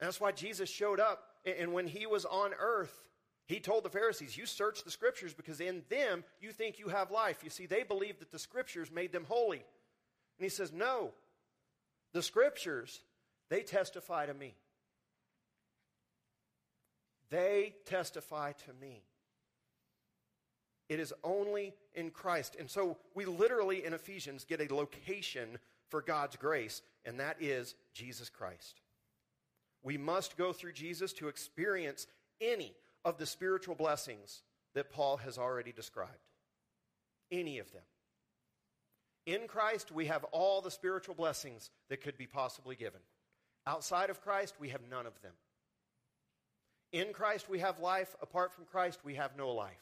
And 0.00 0.06
that's 0.06 0.20
why 0.20 0.32
Jesus 0.32 0.70
showed 0.70 1.00
up. 1.00 1.24
And 1.44 1.72
when 1.72 1.86
he 1.86 2.06
was 2.06 2.24
on 2.24 2.52
earth, 2.58 2.96
he 3.46 3.58
told 3.58 3.84
the 3.84 3.90
Pharisees, 3.90 4.36
You 4.36 4.46
search 4.46 4.84
the 4.84 4.90
scriptures 4.90 5.34
because 5.34 5.60
in 5.60 5.82
them 5.88 6.24
you 6.40 6.52
think 6.52 6.78
you 6.78 6.88
have 6.88 7.10
life. 7.10 7.42
You 7.42 7.50
see, 7.50 7.66
they 7.66 7.82
believed 7.82 8.20
that 8.20 8.30
the 8.30 8.38
scriptures 8.38 8.90
made 8.90 9.12
them 9.12 9.26
holy. 9.28 9.58
And 9.58 10.44
he 10.44 10.48
says, 10.48 10.72
No. 10.72 11.12
The 12.12 12.22
scriptures, 12.22 13.00
they 13.48 13.62
testify 13.62 14.26
to 14.26 14.34
me. 14.34 14.54
They 17.32 17.74
testify 17.86 18.52
to 18.52 18.72
me. 18.78 19.02
It 20.90 21.00
is 21.00 21.14
only 21.24 21.72
in 21.94 22.10
Christ. 22.10 22.56
And 22.60 22.68
so 22.68 22.98
we 23.14 23.24
literally 23.24 23.86
in 23.86 23.94
Ephesians 23.94 24.44
get 24.44 24.60
a 24.60 24.74
location 24.74 25.58
for 25.88 26.02
God's 26.02 26.36
grace, 26.36 26.82
and 27.06 27.18
that 27.20 27.38
is 27.40 27.74
Jesus 27.94 28.28
Christ. 28.28 28.82
We 29.82 29.96
must 29.96 30.36
go 30.36 30.52
through 30.52 30.74
Jesus 30.74 31.14
to 31.14 31.28
experience 31.28 32.06
any 32.38 32.74
of 33.02 33.16
the 33.16 33.24
spiritual 33.24 33.76
blessings 33.76 34.42
that 34.74 34.92
Paul 34.92 35.16
has 35.16 35.38
already 35.38 35.72
described. 35.72 36.10
Any 37.30 37.60
of 37.60 37.72
them. 37.72 37.82
In 39.24 39.48
Christ, 39.48 39.90
we 39.90 40.06
have 40.06 40.24
all 40.32 40.60
the 40.60 40.70
spiritual 40.70 41.14
blessings 41.14 41.70
that 41.88 42.02
could 42.02 42.18
be 42.18 42.26
possibly 42.26 42.76
given. 42.76 43.00
Outside 43.66 44.10
of 44.10 44.20
Christ, 44.20 44.56
we 44.60 44.68
have 44.68 44.82
none 44.90 45.06
of 45.06 45.18
them. 45.22 45.32
In 46.92 47.12
Christ 47.12 47.48
we 47.48 47.58
have 47.60 47.80
life. 47.80 48.14
Apart 48.20 48.52
from 48.52 48.64
Christ 48.64 49.00
we 49.04 49.14
have 49.14 49.36
no 49.36 49.50
life. 49.50 49.72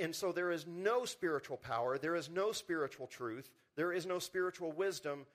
And 0.00 0.14
so 0.14 0.32
there 0.32 0.50
is 0.50 0.66
no 0.66 1.04
spiritual 1.04 1.58
power, 1.58 1.98
there 1.98 2.16
is 2.16 2.30
no 2.30 2.52
spiritual 2.52 3.06
truth, 3.06 3.50
there 3.76 3.92
is 3.92 4.06
no 4.06 4.18
spiritual 4.18 4.72
wisdom, 4.72 5.26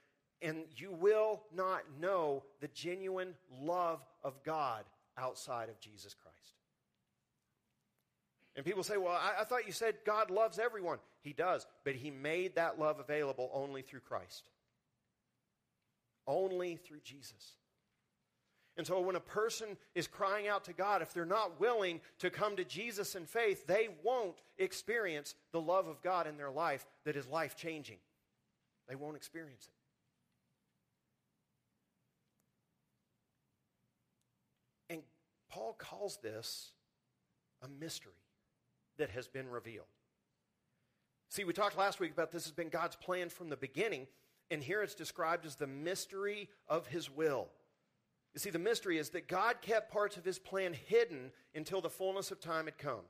and 0.41 0.63
you 0.75 0.91
will 0.91 1.43
not 1.54 1.84
know 1.99 2.43
the 2.60 2.67
genuine 2.69 3.36
love 3.62 3.99
of 4.23 4.41
God 4.43 4.86
outside 5.19 5.69
of 5.69 5.80
Jesus 5.80 6.15
Christ. 6.15 6.36
And 8.56 8.65
people 8.65 8.84
say, 8.84 8.97
well, 8.97 9.13
I, 9.13 9.41
I, 9.41 9.43
thought 9.43 9.67
you 9.67 9.71
said 9.71 9.95
God 10.06 10.32
loves 10.32 10.58
everyone. 10.58 10.97
He 11.21 11.34
does, 11.34 11.67
but 11.84 11.95
He 11.95 12.10
made 12.10 12.56
that 12.56 12.80
love 12.80 12.99
available 12.99 13.52
only 13.54 13.84
through 13.84 13.99
Christ, 14.02 14.49
only 16.25 16.78
through 16.78 17.02
Jesus. 17.04 17.54
And 18.80 18.88
so 18.88 19.02
when 19.02 19.18
a 19.18 19.20
person 19.20 19.76
is 19.94 20.08
crying 20.08 20.48
out 20.48 20.63
to 20.63 20.72
God, 20.72 21.02
if 21.02 21.13
they're 21.13 21.26
not 21.26 21.60
willing 21.60 22.00
to 22.20 22.30
come 22.30 22.56
to 22.56 22.63
Jesus 22.63 23.13
in 23.13 23.26
faith, 23.26 23.68
they 23.68 23.89
won't 24.06 24.38
experience 24.58 25.36
the 25.52 25.60
love 25.60 25.89
of 25.89 26.02
God 26.02 26.28
in 26.28 26.38
their 26.38 26.50
life 26.50 26.86
that 27.04 27.18
is 27.18 27.28
life 27.28 27.58
changing. 27.58 27.98
They 28.88 28.96
won't 28.96 29.18
experience 29.18 29.68
it. 34.88 34.94
And 34.94 35.02
Paul 35.52 35.76
calls 35.78 36.18
this 36.24 36.72
a 37.62 37.68
mystery 37.68 38.13
that 38.98 39.10
has 39.10 39.28
been 39.28 39.50
revealed. 39.50 39.88
See, 41.28 41.44
we 41.44 41.52
talked 41.52 41.78
last 41.78 42.00
week 42.00 42.13
about 42.13 42.32
this 42.32 42.46
has 42.46 42.54
been 42.54 42.70
God's 42.70 42.96
plan 42.96 43.28
from 43.28 43.50
the 43.50 43.58
beginning, 43.58 44.08
and 44.50 44.63
here 44.63 44.82
it's 44.82 44.96
described 44.96 45.46
as 45.46 45.58
the 45.58 45.68
mystery 45.68 46.48
of 46.70 46.88
his 46.88 47.10
will. 47.10 47.50
You 48.34 48.39
see, 48.39 48.52
the 48.52 48.60
mystery 48.60 48.98
is 48.98 49.10
that 49.10 49.28
God 49.28 49.62
kept 49.62 49.92
parts 49.92 50.18
of 50.18 50.24
his 50.24 50.39
plan 50.39 50.74
hidden 50.74 51.32
until 51.56 51.82
the 51.82 51.89
fullness 51.89 52.32
of 52.32 52.39
time 52.39 52.65
had 52.65 52.78
come. 52.78 53.02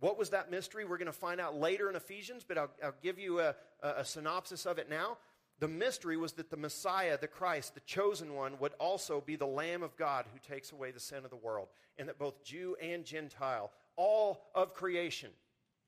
What 0.00 0.18
was 0.18 0.30
that 0.30 0.50
mystery? 0.50 0.84
We're 0.84 0.98
going 0.98 1.06
to 1.06 1.12
find 1.12 1.40
out 1.40 1.56
later 1.58 1.88
in 1.88 1.94
Ephesians, 1.94 2.44
but 2.46 2.58
I'll, 2.58 2.70
I'll 2.82 2.94
give 3.02 3.20
you 3.20 3.38
a, 3.38 3.54
a, 3.82 3.88
a 3.98 4.04
synopsis 4.04 4.66
of 4.66 4.78
it 4.78 4.90
now. 4.90 5.16
The 5.60 5.68
mystery 5.68 6.16
was 6.16 6.32
that 6.32 6.50
the 6.50 6.56
Messiah, 6.56 7.16
the 7.16 7.28
Christ, 7.28 7.74
the 7.74 7.80
chosen 7.80 8.34
one, 8.34 8.58
would 8.58 8.72
also 8.80 9.20
be 9.20 9.36
the 9.36 9.46
Lamb 9.46 9.84
of 9.84 9.96
God 9.96 10.24
who 10.32 10.40
takes 10.40 10.72
away 10.72 10.90
the 10.90 10.98
sin 10.98 11.24
of 11.24 11.30
the 11.30 11.36
world, 11.36 11.68
and 11.96 12.08
that 12.08 12.18
both 12.18 12.42
Jew 12.42 12.74
and 12.82 13.04
Gentile, 13.04 13.70
all 13.94 14.42
of 14.56 14.74
creation, 14.74 15.30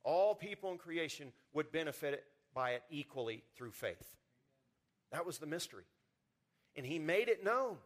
all 0.05 0.37
people 0.37 0.71
in 0.71 0.79
creation 0.79 1.33
would 1.55 1.73
benefit 1.73 2.23
by 2.55 2.73
it 2.73 2.85
equally 2.89 3.43
through 3.57 3.73
faith. 3.73 4.15
That 5.11 5.27
was 5.27 5.39
the 5.39 5.47
mystery. 5.47 5.87
And 6.77 6.87
he 6.87 7.01
made 7.01 7.29
it 7.29 7.43
known. 7.43 7.79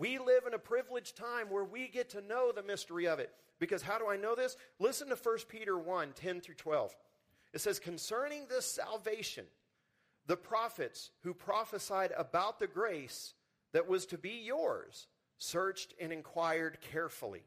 We 0.00 0.18
live 0.18 0.46
in 0.46 0.54
a 0.54 0.58
privileged 0.58 1.14
time 1.14 1.50
where 1.50 1.62
we 1.62 1.86
get 1.86 2.08
to 2.10 2.22
know 2.22 2.52
the 2.52 2.62
mystery 2.62 3.06
of 3.06 3.18
it. 3.18 3.30
Because 3.58 3.82
how 3.82 3.98
do 3.98 4.08
I 4.08 4.16
know 4.16 4.34
this? 4.34 4.56
Listen 4.78 5.10
to 5.10 5.14
1 5.14 5.38
Peter 5.46 5.78
1 5.78 6.12
10 6.14 6.40
through 6.40 6.54
12. 6.54 6.96
It 7.52 7.60
says, 7.60 7.78
Concerning 7.78 8.46
this 8.48 8.64
salvation, 8.64 9.44
the 10.26 10.38
prophets 10.38 11.10
who 11.22 11.34
prophesied 11.34 12.12
about 12.16 12.58
the 12.58 12.66
grace 12.66 13.34
that 13.74 13.88
was 13.88 14.06
to 14.06 14.16
be 14.16 14.40
yours 14.42 15.06
searched 15.36 15.92
and 16.00 16.14
inquired 16.14 16.78
carefully, 16.80 17.42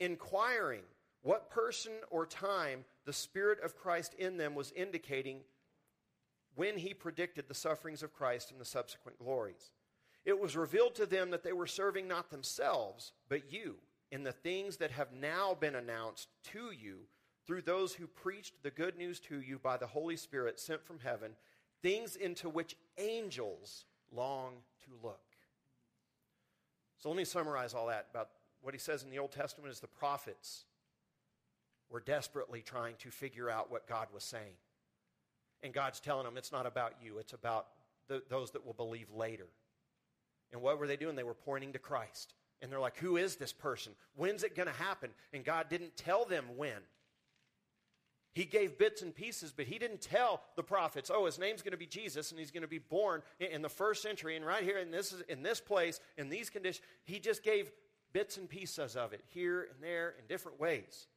inquiring 0.00 0.84
what 1.20 1.50
person 1.50 1.92
or 2.08 2.24
time 2.24 2.86
the 3.04 3.12
Spirit 3.12 3.58
of 3.62 3.76
Christ 3.76 4.14
in 4.14 4.38
them 4.38 4.54
was 4.54 4.72
indicating 4.72 5.40
when 6.54 6.78
he 6.78 6.94
predicted 6.94 7.46
the 7.46 7.54
sufferings 7.54 8.02
of 8.02 8.14
Christ 8.14 8.52
and 8.52 8.58
the 8.58 8.64
subsequent 8.64 9.18
glories. 9.18 9.70
It 10.24 10.38
was 10.38 10.56
revealed 10.56 10.94
to 10.96 11.06
them 11.06 11.30
that 11.30 11.42
they 11.42 11.52
were 11.52 11.66
serving 11.66 12.06
not 12.06 12.30
themselves, 12.30 13.12
but 13.28 13.52
you, 13.52 13.76
in 14.10 14.22
the 14.22 14.32
things 14.32 14.76
that 14.76 14.92
have 14.92 15.12
now 15.12 15.56
been 15.58 15.74
announced 15.74 16.28
to 16.52 16.70
you 16.70 16.98
through 17.46 17.62
those 17.62 17.94
who 17.94 18.06
preached 18.06 18.62
the 18.62 18.70
good 18.70 18.96
news 18.96 19.18
to 19.20 19.40
you 19.40 19.58
by 19.58 19.76
the 19.76 19.86
Holy 19.86 20.16
Spirit 20.16 20.60
sent 20.60 20.84
from 20.84 21.00
heaven, 21.00 21.32
things 21.82 22.14
into 22.14 22.48
which 22.48 22.76
angels 22.98 23.84
long 24.14 24.52
to 24.84 24.90
look. 25.02 25.20
So 26.98 27.08
let 27.08 27.16
me 27.16 27.24
summarize 27.24 27.74
all 27.74 27.88
that 27.88 28.06
about 28.10 28.28
what 28.60 28.74
he 28.74 28.78
says 28.78 29.02
in 29.02 29.10
the 29.10 29.18
Old 29.18 29.32
Testament 29.32 29.72
is 29.72 29.80
the 29.80 29.88
prophets 29.88 30.66
were 31.90 32.00
desperately 32.00 32.62
trying 32.62 32.94
to 33.00 33.10
figure 33.10 33.50
out 33.50 33.70
what 33.70 33.88
God 33.88 34.06
was 34.14 34.22
saying. 34.22 34.54
And 35.64 35.72
God's 35.72 36.00
telling 36.00 36.24
them 36.24 36.36
it's 36.36 36.52
not 36.52 36.66
about 36.66 36.94
you, 37.02 37.18
it's 37.18 37.32
about 37.32 37.66
the, 38.06 38.22
those 38.28 38.52
that 38.52 38.64
will 38.64 38.72
believe 38.72 39.10
later. 39.10 39.48
And 40.52 40.60
what 40.62 40.78
were 40.78 40.86
they 40.86 40.96
doing? 40.96 41.16
They 41.16 41.22
were 41.22 41.34
pointing 41.34 41.72
to 41.72 41.78
Christ. 41.78 42.34
And 42.60 42.70
they're 42.70 42.80
like, 42.80 42.98
who 42.98 43.16
is 43.16 43.36
this 43.36 43.52
person? 43.52 43.92
When's 44.14 44.44
it 44.44 44.54
going 44.54 44.68
to 44.68 44.74
happen? 44.74 45.10
And 45.32 45.44
God 45.44 45.68
didn't 45.68 45.96
tell 45.96 46.24
them 46.24 46.44
when. 46.56 46.78
He 48.34 48.44
gave 48.44 48.78
bits 48.78 49.02
and 49.02 49.14
pieces, 49.14 49.52
but 49.54 49.66
he 49.66 49.78
didn't 49.78 50.00
tell 50.00 50.40
the 50.56 50.62
prophets, 50.62 51.10
oh, 51.12 51.26
his 51.26 51.38
name's 51.38 51.60
going 51.60 51.72
to 51.72 51.78
be 51.78 51.86
Jesus 51.86 52.30
and 52.30 52.38
he's 52.38 52.50
going 52.50 52.62
to 52.62 52.68
be 52.68 52.78
born 52.78 53.22
in 53.38 53.60
the 53.60 53.68
first 53.68 54.00
century 54.00 54.36
and 54.36 54.46
right 54.46 54.62
here 54.62 54.78
in 54.78 54.90
this, 54.90 55.14
in 55.28 55.42
this 55.42 55.60
place, 55.60 56.00
in 56.16 56.30
these 56.30 56.48
conditions. 56.48 56.86
He 57.04 57.18
just 57.18 57.42
gave 57.42 57.70
bits 58.12 58.38
and 58.38 58.48
pieces 58.48 58.96
of 58.96 59.12
it 59.12 59.22
here 59.28 59.68
and 59.70 59.82
there 59.82 60.14
in 60.18 60.26
different 60.28 60.58
ways. 60.58 61.08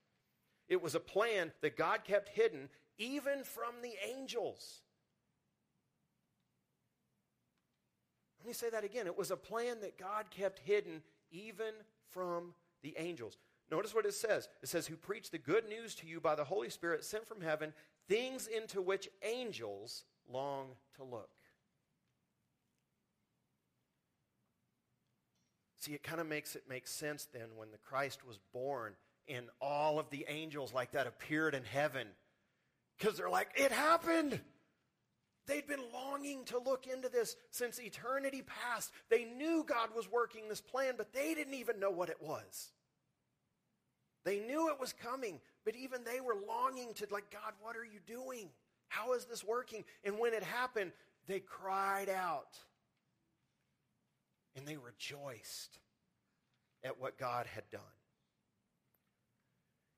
It 0.68 0.82
was 0.82 0.96
a 0.96 1.00
plan 1.00 1.52
that 1.62 1.78
God 1.78 2.04
kept 2.04 2.30
hidden 2.30 2.70
even 2.98 3.44
from 3.44 3.76
the 3.82 3.94
angels. 4.14 4.82
Let 8.46 8.50
me 8.50 8.54
say 8.54 8.70
that 8.70 8.84
again. 8.84 9.08
It 9.08 9.18
was 9.18 9.32
a 9.32 9.36
plan 9.36 9.78
that 9.82 9.98
God 9.98 10.30
kept 10.30 10.60
hidden 10.60 11.02
even 11.32 11.74
from 12.12 12.54
the 12.84 12.94
angels. 13.00 13.38
Notice 13.72 13.96
what 13.96 14.06
it 14.06 14.14
says. 14.14 14.48
It 14.62 14.70
says, 14.70 14.86
Who 14.86 14.96
preached 14.98 15.32
the 15.32 15.40
good 15.40 15.68
news 15.68 15.96
to 15.96 16.08
you 16.08 16.20
by 16.20 16.36
the 16.36 16.44
Holy 16.44 16.70
Spirit 16.70 17.04
sent 17.04 17.28
from 17.28 17.42
heaven, 17.42 17.74
things 18.08 18.46
into 18.46 18.84
which 18.84 19.10
angels 19.24 20.04
long 20.32 20.68
to 20.98 21.04
look. 21.04 21.32
See, 25.80 25.94
it 25.94 26.04
kind 26.04 26.22
of 26.22 26.28
makes 26.28 26.56
it 26.56 26.66
make 26.70 26.88
sense 26.88 27.28
then 27.34 27.48
when 27.56 27.72
the 27.72 27.80
Christ 27.80 28.28
was 28.28 28.38
born 28.54 28.94
and 29.28 29.48
all 29.60 29.98
of 29.98 30.12
the 30.12 30.24
angels 30.30 30.72
like 30.72 30.92
that 30.92 31.08
appeared 31.08 31.56
in 31.56 31.64
heaven. 31.64 32.10
Because 33.00 33.18
they're 33.18 33.28
like, 33.28 33.50
it 33.56 33.72
happened. 33.72 34.40
They'd 35.48 35.68
been 35.68 35.92
longing 35.94 36.44
to 36.46 36.58
look 36.58 36.88
into 36.88 37.08
this 37.10 37.36
since 37.52 37.80
eternity 37.80 38.42
past. 38.42 38.92
They 39.10 39.26
knew 39.26 39.64
God 39.68 39.90
was 39.96 40.12
working 40.12 40.50
this 40.50 40.62
plan, 40.62 40.96
but 40.98 41.14
they 41.14 41.34
didn't 41.34 41.54
even 41.54 41.80
know 41.80 41.92
what 41.92 42.10
it 42.10 42.22
was. 42.22 42.72
They 44.24 44.40
knew 44.40 44.70
it 44.70 44.80
was 44.80 44.92
coming, 44.92 45.40
but 45.64 45.76
even 45.76 46.04
they 46.04 46.20
were 46.20 46.36
longing 46.48 46.96
to, 46.96 47.08
like, 47.12 47.30
God, 47.30 47.54
what 47.62 47.76
are 47.78 47.86
you 47.86 48.00
doing? 48.08 48.50
How 48.88 49.14
is 49.14 49.26
this 49.26 49.44
working? 49.44 49.84
And 50.04 50.18
when 50.18 50.34
it 50.34 50.44
happened, 50.44 50.92
they 51.28 51.40
cried 51.40 52.10
out 52.10 52.58
and 54.56 54.66
they 54.66 54.78
rejoiced 54.78 55.78
at 56.84 57.00
what 57.00 57.20
God 57.20 57.46
had 57.46 57.70
done. 57.72 57.82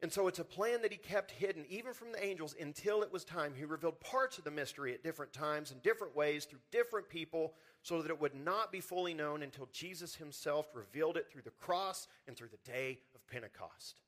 And 0.01 0.13
so 0.13 0.27
it's 0.27 0.37
a 0.37 0.43
plan 0.43 0.83
that 0.83 0.91
he 0.91 0.97
kept 0.97 1.31
hidden, 1.31 1.65
even 1.69 1.93
from 1.93 2.11
the 2.11 2.23
angels, 2.23 2.55
until 2.59 3.01
it 3.01 3.11
was 3.11 3.25
time. 3.25 3.53
He 3.55 3.65
revealed 3.65 3.99
parts 3.99 4.37
of 4.37 4.43
the 4.43 4.51
mystery 4.51 4.93
at 4.93 5.03
different 5.03 5.33
times, 5.33 5.71
in 5.71 5.79
different 5.79 6.15
ways, 6.15 6.45
through 6.45 6.59
different 6.71 7.09
people, 7.09 7.53
so 7.81 8.01
that 8.01 8.11
it 8.11 8.21
would 8.21 8.35
not 8.35 8.71
be 8.71 8.79
fully 8.79 9.15
known 9.15 9.41
until 9.41 9.67
Jesus 9.73 10.13
himself 10.13 10.67
revealed 10.75 11.17
it 11.17 11.27
through 11.31 11.41
the 11.41 11.49
cross 11.49 12.07
and 12.27 12.37
through 12.37 12.49
the 12.49 12.71
day 12.71 12.99
of 13.15 13.25
Pentecost. 13.27 14.01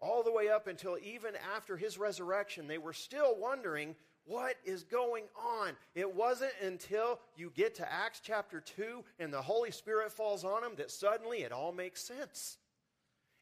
All 0.00 0.22
the 0.22 0.32
way 0.32 0.48
up 0.48 0.66
until 0.66 0.96
even 1.02 1.34
after 1.54 1.76
his 1.76 1.98
resurrection, 1.98 2.68
they 2.68 2.78
were 2.78 2.94
still 2.94 3.36
wondering 3.38 3.96
what 4.24 4.54
is 4.64 4.84
going 4.84 5.24
on. 5.36 5.72
It 5.94 6.14
wasn't 6.14 6.52
until 6.62 7.18
you 7.36 7.50
get 7.54 7.74
to 7.76 7.92
Acts 7.92 8.20
chapter 8.22 8.60
2 8.60 9.04
and 9.18 9.32
the 9.32 9.42
Holy 9.42 9.72
Spirit 9.72 10.12
falls 10.12 10.44
on 10.44 10.62
them 10.62 10.72
that 10.76 10.90
suddenly 10.90 11.38
it 11.38 11.52
all 11.52 11.72
makes 11.72 12.02
sense. 12.02 12.58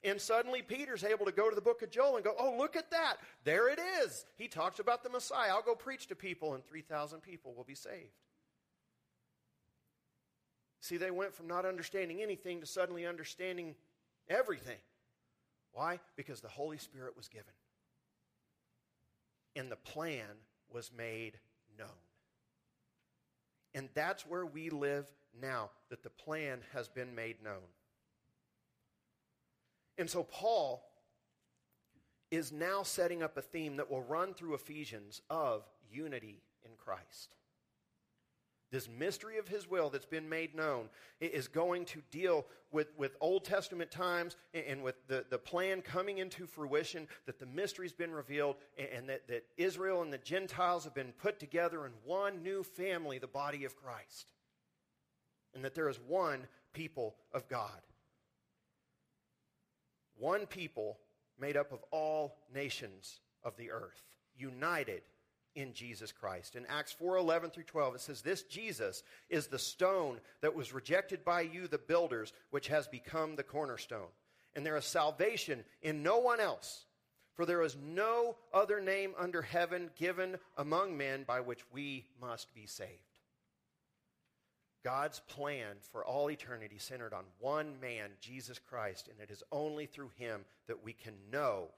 And 0.06 0.20
suddenly 0.20 0.62
Peter's 0.62 1.02
able 1.02 1.26
to 1.26 1.32
go 1.32 1.50
to 1.50 1.54
the 1.56 1.60
book 1.60 1.82
of 1.82 1.90
Joel 1.90 2.14
and 2.14 2.24
go, 2.24 2.32
oh, 2.38 2.54
look 2.56 2.76
at 2.76 2.92
that. 2.92 3.16
There 3.42 3.68
it 3.68 3.80
is. 4.02 4.24
He 4.36 4.46
talks 4.46 4.78
about 4.78 5.02
the 5.02 5.10
Messiah. 5.10 5.50
I'll 5.50 5.62
go 5.62 5.74
preach 5.74 6.06
to 6.06 6.14
people, 6.14 6.54
and 6.54 6.64
3,000 6.64 7.20
people 7.20 7.54
will 7.54 7.64
be 7.64 7.74
saved. 7.74 8.14
See, 10.80 10.96
they 10.96 11.10
went 11.10 11.34
from 11.34 11.48
not 11.48 11.66
understanding 11.66 12.22
anything 12.22 12.60
to 12.60 12.66
suddenly 12.66 13.04
understanding 13.04 13.74
everything. 14.28 14.78
Why? 15.72 15.98
Because 16.14 16.40
the 16.40 16.48
Holy 16.48 16.78
Spirit 16.78 17.16
was 17.16 17.26
given. 17.26 17.52
And 19.56 19.72
the 19.72 19.76
plan 19.76 20.36
was 20.72 20.92
made 20.96 21.32
known. 21.76 21.88
And 23.74 23.88
that's 23.94 24.24
where 24.24 24.46
we 24.46 24.70
live 24.70 25.06
now, 25.40 25.70
that 25.90 26.04
the 26.04 26.10
plan 26.10 26.60
has 26.72 26.88
been 26.88 27.16
made 27.16 27.42
known. 27.42 27.66
And 29.98 30.08
so 30.08 30.22
Paul 30.22 30.82
is 32.30 32.52
now 32.52 32.82
setting 32.82 33.22
up 33.22 33.36
a 33.36 33.42
theme 33.42 33.76
that 33.76 33.90
will 33.90 34.02
run 34.02 34.34
through 34.34 34.54
Ephesians 34.54 35.22
of 35.30 35.62
unity 35.90 36.42
in 36.64 36.72
Christ. 36.76 37.36
This 38.72 38.88
mystery 38.88 39.38
of 39.38 39.46
his 39.46 39.70
will 39.70 39.90
that's 39.90 40.06
been 40.06 40.28
made 40.28 40.54
known 40.54 40.88
is 41.20 41.46
going 41.46 41.84
to 41.86 42.02
deal 42.10 42.44
with, 42.72 42.88
with 42.98 43.16
Old 43.20 43.44
Testament 43.44 43.92
times 43.92 44.36
and 44.52 44.82
with 44.82 44.96
the, 45.06 45.24
the 45.30 45.38
plan 45.38 45.82
coming 45.82 46.18
into 46.18 46.46
fruition, 46.46 47.06
that 47.26 47.38
the 47.38 47.46
mystery's 47.46 47.92
been 47.92 48.10
revealed, 48.10 48.56
and 48.76 49.08
that, 49.08 49.28
that 49.28 49.44
Israel 49.56 50.02
and 50.02 50.12
the 50.12 50.18
Gentiles 50.18 50.82
have 50.82 50.94
been 50.94 51.12
put 51.12 51.38
together 51.38 51.86
in 51.86 51.92
one 52.04 52.42
new 52.42 52.64
family, 52.64 53.18
the 53.18 53.28
body 53.28 53.64
of 53.64 53.76
Christ. 53.76 54.32
And 55.54 55.64
that 55.64 55.74
there 55.74 55.88
is 55.88 56.00
one 56.06 56.48
people 56.72 57.14
of 57.32 57.48
God 57.48 57.80
one 60.18 60.46
people 60.46 60.98
made 61.38 61.56
up 61.56 61.72
of 61.72 61.84
all 61.90 62.36
nations 62.52 63.20
of 63.42 63.56
the 63.56 63.70
earth, 63.70 64.02
united 64.36 65.02
in 65.54 65.72
Jesus 65.72 66.12
Christ. 66.12 66.54
In 66.54 66.66
Acts 66.66 66.92
4:11 66.92 67.50
through 67.50 67.64
12 67.64 67.94
it 67.96 68.00
says 68.00 68.22
this 68.22 68.42
Jesus 68.42 69.02
is 69.28 69.46
the 69.46 69.58
stone 69.58 70.20
that 70.42 70.54
was 70.54 70.72
rejected 70.72 71.24
by 71.24 71.40
you 71.40 71.66
the 71.66 71.78
builders 71.78 72.32
which 72.50 72.68
has 72.68 72.86
become 72.86 73.36
the 73.36 73.42
cornerstone. 73.42 74.10
And 74.54 74.64
there 74.64 74.76
is 74.76 74.84
salvation 74.84 75.64
in 75.82 76.02
no 76.02 76.18
one 76.18 76.40
else 76.40 76.86
for 77.36 77.44
there 77.44 77.62
is 77.62 77.76
no 77.76 78.36
other 78.52 78.80
name 78.80 79.14
under 79.18 79.42
heaven 79.42 79.90
given 79.96 80.38
among 80.56 80.96
men 80.96 81.24
by 81.24 81.40
which 81.40 81.60
we 81.70 82.06
must 82.18 82.52
be 82.54 82.66
saved. 82.66 83.05
God's 84.86 85.18
plan 85.18 85.74
for 85.90 86.04
all 86.04 86.30
eternity 86.30 86.78
centered 86.78 87.12
on 87.12 87.24
one 87.40 87.80
man, 87.80 88.10
Jesus 88.20 88.60
Christ, 88.60 89.08
and 89.08 89.18
it 89.20 89.32
is 89.32 89.42
only 89.50 89.84
through 89.84 90.12
him 90.16 90.44
that 90.68 90.84
we 90.84 90.92
can 90.92 91.14
know 91.32 91.70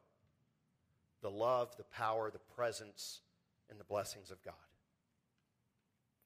the 1.23 1.31
love, 1.31 1.75
the 1.79 1.85
power, 1.85 2.31
the 2.31 2.39
presence, 2.55 3.23
and 3.71 3.81
the 3.81 3.85
blessings 3.85 4.31
of 4.31 4.45
God. 4.45 4.53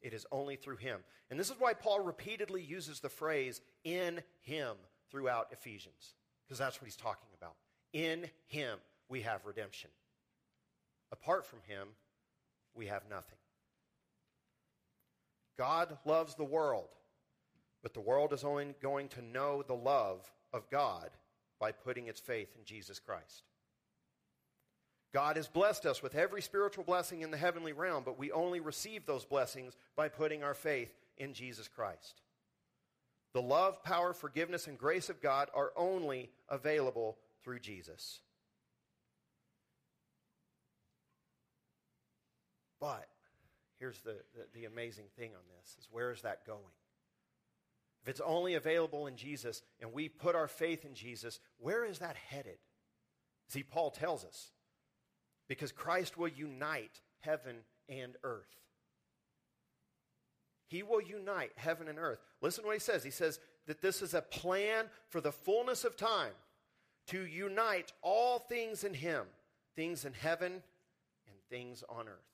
It 0.01 0.12
is 0.12 0.26
only 0.33 0.57
through 0.57 0.78
him. 0.78 1.05
And 1.30 1.39
this 1.39 1.51
is 1.51 1.61
why 1.61 1.72
Paul 1.72 2.01
repeatedly 2.01 2.64
uses 2.64 2.99
the 2.99 3.09
phrase 3.09 3.61
in 3.85 4.20
him 4.41 4.74
throughout 5.09 5.53
Ephesians, 5.53 6.14
because 6.45 6.59
that's 6.59 6.80
what 6.80 6.87
he's 6.87 6.97
talking 6.97 7.28
about. 7.39 7.55
In 7.93 8.28
him 8.49 8.80
we 9.09 9.20
have 9.20 9.47
redemption. 9.47 9.91
Apart 11.12 11.47
from 11.47 11.61
him, 11.68 11.87
we 12.74 12.87
have 12.87 13.03
nothing. 13.09 13.39
God 15.59 15.97
loves 16.05 16.35
the 16.35 16.45
world, 16.45 16.89
but 17.83 17.95
the 17.95 18.01
world 18.01 18.33
is 18.33 18.45
only 18.45 18.75
going 18.81 19.09
to 19.11 19.23
know 19.23 19.63
the 19.63 19.75
love 19.75 20.31
of 20.53 20.69
God 20.71 21.11
by 21.61 21.73
putting 21.73 22.09
its 22.09 22.21
faith 22.21 22.49
in 22.59 22.65
Jesus 22.65 22.99
Christ. 22.99 23.45
God 25.13 25.37
has 25.37 25.47
blessed 25.47 25.85
us 25.85 26.03
with 26.03 26.15
every 26.15 26.41
spiritual 26.41 26.85
blessing 26.85 27.21
in 27.21 27.31
the 27.31 27.37
heavenly 27.37 27.73
realm, 27.73 28.03
but 28.05 28.19
we 28.19 28.33
only 28.33 28.61
receive 28.61 29.05
those 29.05 29.27
blessings 29.27 29.77
by 29.95 30.09
putting 30.09 30.43
our 30.43 30.55
faith 30.55 30.91
in 31.19 31.35
Jesus 31.35 31.69
Christ. 31.69 32.23
The 33.35 33.43
love, 33.43 33.83
power, 33.83 34.13
forgiveness, 34.13 34.67
and 34.67 34.79
grace 34.79 35.09
of 35.09 35.21
God 35.21 35.49
are 35.55 35.73
only 35.77 36.31
available 36.49 37.19
through 37.45 37.61
Jesus. 37.61 38.21
But 42.81 43.07
here's 43.83 44.01
the, 44.03 44.14
the, 44.37 44.61
the, 44.61 44.64
amazing 44.64 45.07
thing 45.18 45.30
on 45.35 45.43
this 45.59 45.76
is 45.76 45.89
where 45.91 46.12
is 46.12 46.22
that 46.22 46.47
going? 46.47 46.61
If 48.01 48.09
it's 48.09 48.20
only 48.20 48.55
available 48.55 49.09
in 49.09 49.16
Jesus 49.16 49.61
and 49.80 49.93
we 49.93 50.09
put 50.09 50.37
our 50.37 50.47
faith 50.47 50.85
in 50.85 50.95
Jesus, 50.95 51.41
where 51.59 51.85
is 51.85 51.99
that 51.99 52.14
headed? 52.14 52.59
See, 53.49 53.64
Paul 53.64 53.91
tells 53.91 54.24
us 54.24 54.53
because 55.49 55.72
Christ 55.72 56.16
will 56.16 56.28
unite 56.28 57.01
heaven 57.22 57.57
and 57.89 58.14
earth. 58.22 58.55
He 60.68 60.85
will 60.85 61.03
unite 61.03 61.51
heaven 61.57 61.89
and 61.89 61.99
earth. 61.99 62.20
Listen 62.41 62.62
to 62.62 62.68
what 62.68 62.76
he 62.76 62.80
says. 62.80 63.03
He 63.03 63.11
says 63.11 63.41
that 63.66 63.83
this 63.83 64.01
is 64.01 64.14
a 64.14 64.22
plan 64.22 64.85
for 65.09 65.20
the 65.20 65.33
fullness 65.33 65.83
of 65.83 65.97
time 65.97 66.35
to 67.09 67.26
unite 67.26 67.93
all 68.01 68.39
things 68.39 68.85
in 68.85 68.95
him, 68.95 69.24
things 69.74 70.05
in 70.05 70.12
heaven 70.12 70.53
and 70.53 71.37
things 71.51 71.83
on 71.89 72.07
earth. 72.07 72.32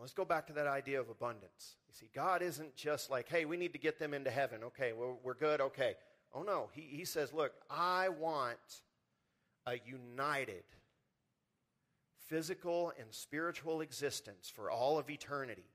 Let's 0.00 0.12
go 0.12 0.24
back 0.24 0.46
to 0.46 0.52
that 0.54 0.66
idea 0.66 1.00
of 1.00 1.10
abundance. 1.10 1.76
You 1.88 1.94
see, 1.94 2.08
God 2.14 2.42
isn't 2.42 2.74
just 2.74 3.10
like, 3.10 3.28
hey, 3.28 3.44
we 3.44 3.56
need 3.56 3.72
to 3.74 3.78
get 3.78 3.98
them 3.98 4.14
into 4.14 4.30
heaven. 4.30 4.64
Okay, 4.64 4.92
well, 4.92 5.18
we're 5.22 5.34
good. 5.34 5.60
Okay. 5.60 5.94
Oh, 6.32 6.42
no. 6.42 6.70
He, 6.72 6.82
he 6.82 7.04
says, 7.04 7.32
look, 7.32 7.52
I 7.68 8.08
want 8.08 8.58
a 9.66 9.74
united 9.84 10.62
physical 12.28 12.92
and 12.98 13.08
spiritual 13.10 13.80
existence 13.80 14.50
for 14.54 14.70
all 14.70 14.98
of 14.98 15.10
eternity 15.10 15.66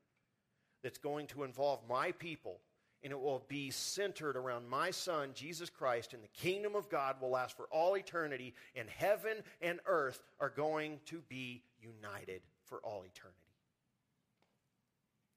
that's 0.82 0.97
going 0.97 1.28
to 1.28 1.43
involve 1.43 1.82
my 1.89 2.13
people, 2.13 2.59
and 3.03 3.11
it 3.11 3.19
will 3.19 3.43
be 3.47 3.69
centered 3.71 4.38
around 4.38 4.69
my 4.69 4.91
Son, 4.91 5.32
Jesus 5.34 5.69
Christ, 5.69 6.13
and 6.13 6.23
the 6.23 6.28
kingdom 6.30 6.76
of 6.76 6.89
God 6.89 7.17
will 7.19 7.32
last 7.32 7.57
for 7.57 7.65
all 7.71 7.97
eternity, 7.97 8.53
and 8.76 8.89
heaven 8.89 9.38
and 9.61 9.80
earth 9.86 10.23
are 10.39 10.49
going 10.49 10.99
to 11.07 11.21
be 11.28 11.61
united 11.82 12.41
for 12.63 12.80
all 12.80 13.03
eternity. 13.03 13.44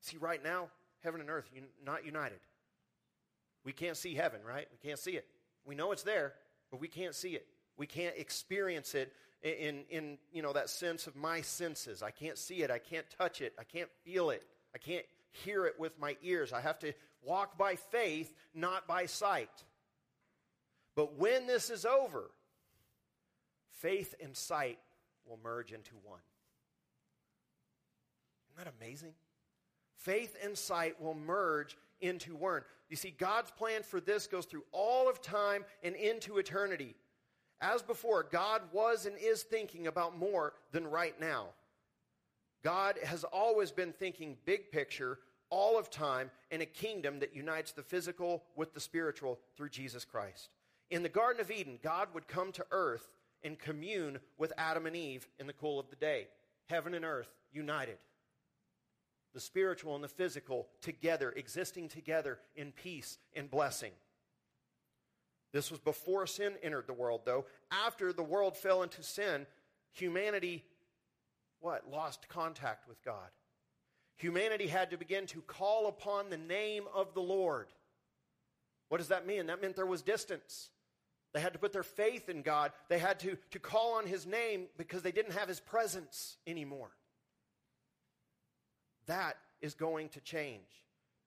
See, 0.09 0.17
right 0.17 0.43
now, 0.43 0.69
heaven 1.05 1.21
and 1.21 1.29
earth 1.29 1.51
not 1.85 2.07
united. 2.07 2.39
We 3.63 3.73
can't 3.73 3.97
see 3.97 4.15
heaven, 4.15 4.41
right? 4.43 4.67
We 4.73 4.89
can't 4.89 4.99
see 4.99 5.11
it. 5.13 5.27
We 5.67 5.75
know 5.75 5.93
it's 5.93 6.03
there, 6.03 6.33
but 6.71 6.81
we 6.81 6.89
can't 6.89 7.15
see 7.15 7.31
it. 7.31 7.47
We 7.77 7.87
can't 7.87 8.17
experience 8.17 8.95
it 8.95 9.13
in, 9.43 9.85
in 9.91 10.17
you 10.33 10.41
know, 10.41 10.55
that 10.55 10.71
sense 10.71 11.07
of 11.07 11.15
my 11.15 11.43
senses. 11.43 12.03
I 12.03 12.11
can't 12.11 12.39
see 12.39 12.63
it. 12.63 12.71
I 12.71 12.79
can't 12.79 13.05
touch 13.19 13.43
it. 13.43 13.53
I 13.59 13.65
can't 13.65 13.91
feel 14.03 14.31
it. 14.31 14.45
I 14.75 14.79
can't 14.79 15.05
hear 15.31 15.67
it 15.67 15.79
with 15.79 15.99
my 16.01 16.17
ears. 16.23 16.55
I 16.55 16.63
have 16.63 16.79
to 16.79 16.95
walk 17.23 17.59
by 17.59 17.77
faith, 17.77 18.33
not 18.55 18.89
by 18.89 19.05
sight. 19.05 19.51
But 20.97 21.19
when 21.19 21.47
this 21.47 21.69
is 21.69 21.85
over, 21.85 22.31
faith 23.69 24.15
and 24.23 24.35
sight 24.35 24.79
will 25.27 25.39
merge 25.43 25.73
into 25.73 25.97
one. 26.03 26.21
Isn't 28.57 28.65
that 28.65 28.73
amazing? 28.81 29.13
Faith 29.99 30.37
and 30.43 30.57
sight 30.57 31.01
will 31.01 31.15
merge 31.15 31.77
into 32.01 32.35
one. 32.35 32.63
You 32.89 32.97
see, 32.97 33.11
God's 33.11 33.51
plan 33.51 33.83
for 33.83 34.01
this 34.01 34.27
goes 34.27 34.47
through 34.47 34.65
all 34.73 35.09
of 35.09 35.21
time 35.21 35.65
and 35.83 35.95
into 35.95 36.39
eternity. 36.39 36.95
As 37.61 37.83
before, 37.83 38.23
God 38.31 38.63
was 38.73 39.07
and 39.07 39.17
is 39.19 39.43
thinking 39.43 39.87
about 39.87 40.17
more 40.17 40.55
than 40.73 40.87
right 40.87 41.19
now. 41.21 41.47
God 42.63 42.97
has 43.05 43.25
always 43.25 43.71
been 43.71 43.93
thinking 43.93 44.37
big 44.45 44.71
picture 44.71 45.19
all 45.51 45.79
of 45.79 45.91
time 45.91 46.31
in 46.51 46.61
a 46.61 46.67
kingdom 46.67 47.19
that 47.21 47.35
unites 47.35 47.73
the 47.73 47.83
physical 47.83 48.45
with 48.55 48.75
the 48.75 48.81
spiritual 48.81 49.39
through 49.57 49.71
Jesus 49.71 50.05
Christ. 50.05 50.51
In 50.91 51.03
the 51.03 51.09
Garden 51.09 51.41
of 51.41 51.51
Eden, 51.51 51.79
God 51.83 52.09
would 52.15 52.29
come 52.29 52.53
to 52.53 52.67
earth 52.71 53.09
and 53.43 53.59
commune 53.59 54.19
with 54.37 54.53
Adam 54.57 54.87
and 54.87 54.97
Eve 54.97 55.27
in 55.39 55.47
the 55.47 55.53
cool 55.53 55.79
of 55.79 55.91
the 55.91 55.97
day. 55.97 56.29
Heaven 56.69 56.95
and 56.95 57.05
earth 57.05 57.33
united. 57.53 57.99
The 59.35 59.41
spiritual 59.41 59.95
and 59.95 60.03
the 60.03 60.09
physical 60.09 60.69
together, 60.81 61.33
existing 61.37 61.89
together 61.89 62.39
in 62.57 62.73
peace 62.73 63.19
and 63.35 63.51
blessing. 63.51 63.93
This 65.53 65.71
was 65.71 65.81
before 65.81 66.27
sin 66.27 66.55
entered 66.63 66.87
the 66.87 66.93
world, 66.93 67.23
though. 67.25 67.47
After 67.71 68.13
the 68.13 68.23
world 68.23 68.57
fell 68.57 68.83
into 68.83 69.03
sin, 69.03 69.47
humanity, 69.93 70.65
what? 71.61 71.91
Lost 71.91 72.29
contact 72.29 72.89
with 72.89 73.03
God. 73.05 73.31
Humanity 74.17 74.67
had 74.67 74.91
to 74.91 74.97
begin 74.97 75.27
to 75.27 75.41
call 75.43 75.87
upon 75.87 76.29
the 76.29 76.37
name 76.37 76.85
of 76.95 77.15
the 77.15 77.23
Lord. 77.23 77.69
What 78.89 78.99
does 78.99 79.09
that 79.09 79.27
mean? 79.27 79.47
That 79.47 79.63
meant 79.63 79.77
there 79.77 79.87
was 79.87 80.03
distance. 80.03 80.71
They 81.33 81.41
had 81.41 81.53
to 81.53 81.59
put 81.59 81.73
their 81.73 81.83
faith 81.83 82.29
in 82.29 82.43
God. 82.43 82.73
They 82.89 82.99
had 82.99 83.21
to, 83.21 83.37
to 83.51 83.59
call 83.59 83.95
on 83.95 84.07
His 84.07 84.27
name 84.27 84.67
because 84.77 85.03
they 85.03 85.13
didn't 85.13 85.33
have 85.33 85.49
His 85.49 85.61
presence 85.61 86.37
anymore. 86.47 86.91
That 89.09 89.37
is 89.61 89.75
going 89.75 90.11
to 90.11 90.21
change. 90.21 90.85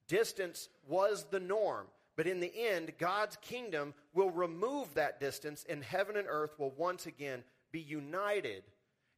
Distance 0.08 0.68
was 0.88 1.26
the 1.30 1.40
norm. 1.40 1.86
But 2.16 2.26
in 2.26 2.40
the 2.40 2.52
end, 2.54 2.92
God's 2.98 3.36
kingdom 3.40 3.94
will 4.12 4.30
remove 4.30 4.94
that 4.94 5.18
distance, 5.18 5.64
and 5.68 5.82
heaven 5.82 6.16
and 6.16 6.26
earth 6.28 6.58
will 6.58 6.72
once 6.76 7.06
again 7.06 7.42
be 7.70 7.80
united. 7.80 8.64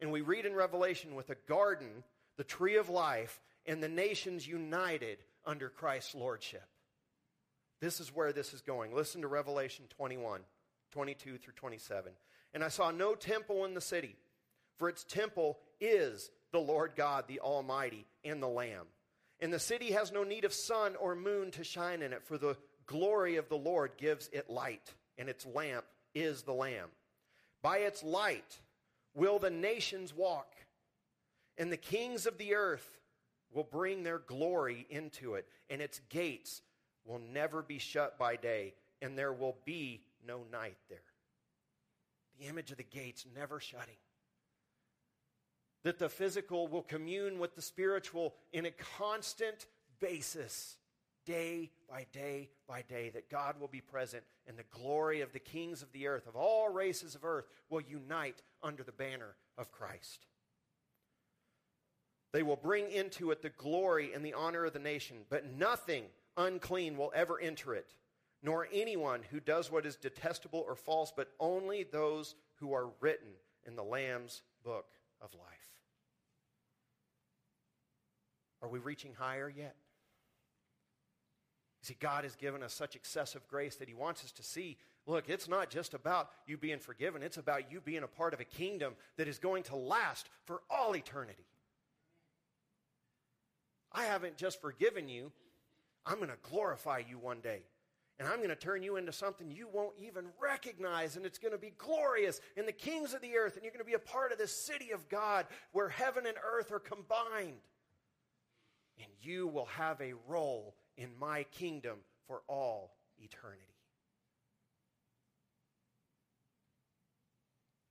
And 0.00 0.12
we 0.12 0.20
read 0.20 0.46
in 0.46 0.54
Revelation 0.54 1.14
with 1.14 1.30
a 1.30 1.36
garden, 1.48 2.04
the 2.36 2.44
tree 2.44 2.76
of 2.76 2.88
life, 2.88 3.40
and 3.66 3.82
the 3.82 3.88
nations 3.88 4.46
united 4.46 5.18
under 5.44 5.68
Christ's 5.68 6.14
lordship. 6.14 6.66
This 7.80 8.00
is 8.00 8.14
where 8.14 8.32
this 8.32 8.54
is 8.54 8.60
going. 8.60 8.94
Listen 8.94 9.22
to 9.22 9.28
Revelation 9.28 9.86
21, 9.96 10.42
22 10.92 11.38
through 11.38 11.52
27. 11.54 12.12
And 12.54 12.62
I 12.62 12.68
saw 12.68 12.92
no 12.92 13.14
temple 13.14 13.64
in 13.64 13.74
the 13.74 13.80
city, 13.80 14.16
for 14.78 14.88
its 14.88 15.02
temple 15.02 15.58
is 15.80 16.30
the 16.54 16.60
Lord 16.60 16.92
God, 16.94 17.24
the 17.26 17.40
Almighty, 17.40 18.06
and 18.24 18.40
the 18.40 18.48
Lamb. 18.48 18.86
And 19.40 19.52
the 19.52 19.58
city 19.58 19.90
has 19.90 20.12
no 20.12 20.22
need 20.22 20.44
of 20.44 20.54
sun 20.54 20.94
or 20.94 21.16
moon 21.16 21.50
to 21.50 21.64
shine 21.64 22.00
in 22.00 22.12
it, 22.12 22.24
for 22.24 22.38
the 22.38 22.56
glory 22.86 23.36
of 23.36 23.48
the 23.48 23.58
Lord 23.58 23.90
gives 23.98 24.30
it 24.32 24.48
light, 24.48 24.94
and 25.18 25.28
its 25.28 25.44
lamp 25.44 25.84
is 26.14 26.42
the 26.42 26.52
Lamb. 26.52 26.88
By 27.60 27.78
its 27.78 28.04
light 28.04 28.60
will 29.14 29.40
the 29.40 29.50
nations 29.50 30.14
walk, 30.14 30.54
and 31.58 31.72
the 31.72 31.76
kings 31.76 32.24
of 32.24 32.38
the 32.38 32.54
earth 32.54 33.00
will 33.52 33.64
bring 33.64 34.04
their 34.04 34.20
glory 34.20 34.86
into 34.88 35.34
it, 35.34 35.48
and 35.68 35.82
its 35.82 36.00
gates 36.08 36.62
will 37.04 37.20
never 37.32 37.62
be 37.62 37.78
shut 37.78 38.16
by 38.16 38.36
day, 38.36 38.74
and 39.02 39.18
there 39.18 39.32
will 39.32 39.56
be 39.64 40.02
no 40.24 40.42
night 40.52 40.78
there. 40.88 40.98
The 42.38 42.46
image 42.46 42.70
of 42.70 42.76
the 42.76 42.84
gates 42.84 43.26
never 43.34 43.58
shutting. 43.58 43.96
That 45.84 45.98
the 45.98 46.08
physical 46.08 46.66
will 46.66 46.82
commune 46.82 47.38
with 47.38 47.54
the 47.54 47.62
spiritual 47.62 48.34
in 48.52 48.66
a 48.66 48.70
constant 48.98 49.66
basis 50.00 50.76
day 51.24 51.70
by 51.88 52.06
day 52.12 52.50
by 52.68 52.82
day, 52.82 53.10
that 53.10 53.30
God 53.30 53.60
will 53.60 53.68
be 53.68 53.80
present 53.80 54.24
and 54.46 54.58
the 54.58 54.64
glory 54.70 55.20
of 55.20 55.32
the 55.32 55.38
kings 55.38 55.82
of 55.82 55.92
the 55.92 56.06
earth, 56.06 56.26
of 56.26 56.36
all 56.36 56.68
races 56.68 57.14
of 57.14 57.24
earth, 57.24 57.46
will 57.70 57.80
unite 57.80 58.42
under 58.62 58.82
the 58.82 58.92
banner 58.92 59.36
of 59.56 59.72
Christ. 59.72 60.26
They 62.32 62.42
will 62.42 62.56
bring 62.56 62.90
into 62.90 63.30
it 63.30 63.42
the 63.42 63.50
glory 63.50 64.12
and 64.12 64.24
the 64.24 64.34
honor 64.34 64.64
of 64.64 64.72
the 64.72 64.78
nation, 64.80 65.18
but 65.30 65.52
nothing 65.56 66.04
unclean 66.36 66.96
will 66.96 67.12
ever 67.14 67.38
enter 67.38 67.74
it, 67.74 67.94
nor 68.42 68.68
anyone 68.72 69.20
who 69.30 69.38
does 69.38 69.70
what 69.70 69.86
is 69.86 69.96
detestable 69.96 70.64
or 70.66 70.74
false, 70.74 71.12
but 71.16 71.30
only 71.38 71.84
those 71.84 72.34
who 72.56 72.72
are 72.72 72.90
written 73.00 73.28
in 73.66 73.76
the 73.76 73.84
Lamb's 73.84 74.42
book 74.64 74.86
of 75.20 75.32
life. 75.34 75.63
Are 78.64 78.68
we 78.68 78.78
reaching 78.78 79.12
higher 79.12 79.52
yet? 79.54 79.76
See, 81.82 81.96
God 82.00 82.24
has 82.24 82.34
given 82.34 82.62
us 82.62 82.72
such 82.72 82.96
excessive 82.96 83.46
grace 83.46 83.76
that 83.76 83.88
He 83.88 83.94
wants 83.94 84.24
us 84.24 84.32
to 84.32 84.42
see 84.42 84.78
look, 85.06 85.28
it's 85.28 85.48
not 85.48 85.68
just 85.68 85.92
about 85.92 86.30
you 86.46 86.56
being 86.56 86.78
forgiven, 86.78 87.22
it's 87.22 87.36
about 87.36 87.70
you 87.70 87.82
being 87.82 88.02
a 88.02 88.08
part 88.08 88.32
of 88.32 88.40
a 88.40 88.44
kingdom 88.44 88.94
that 89.18 89.28
is 89.28 89.38
going 89.38 89.62
to 89.64 89.76
last 89.76 90.30
for 90.46 90.62
all 90.70 90.96
eternity. 90.96 91.44
I 93.92 94.04
haven't 94.04 94.38
just 94.38 94.62
forgiven 94.62 95.10
you, 95.10 95.30
I'm 96.06 96.16
going 96.16 96.30
to 96.30 96.38
glorify 96.50 97.02
you 97.06 97.18
one 97.18 97.40
day. 97.40 97.64
And 98.18 98.26
I'm 98.26 98.38
going 98.38 98.48
to 98.48 98.56
turn 98.56 98.82
you 98.82 98.96
into 98.96 99.12
something 99.12 99.50
you 99.50 99.68
won't 99.70 99.94
even 99.98 100.24
recognize, 100.40 101.16
and 101.16 101.26
it's 101.26 101.38
going 101.38 101.52
to 101.52 101.58
be 101.58 101.74
glorious. 101.76 102.40
And 102.56 102.66
the 102.66 102.72
kings 102.72 103.12
of 103.12 103.20
the 103.20 103.36
earth, 103.36 103.56
and 103.56 103.62
you're 103.64 103.72
going 103.72 103.84
to 103.84 103.84
be 103.84 103.92
a 103.92 103.98
part 103.98 104.32
of 104.32 104.38
this 104.38 104.56
city 104.56 104.92
of 104.92 105.08
God 105.10 105.46
where 105.72 105.90
heaven 105.90 106.24
and 106.24 106.36
earth 106.50 106.72
are 106.72 106.78
combined. 106.78 107.60
And 108.98 109.08
you 109.22 109.46
will 109.46 109.66
have 109.66 110.00
a 110.00 110.14
role 110.28 110.74
in 110.96 111.10
my 111.18 111.44
kingdom 111.44 111.98
for 112.26 112.42
all 112.48 112.94
eternity. 113.18 113.62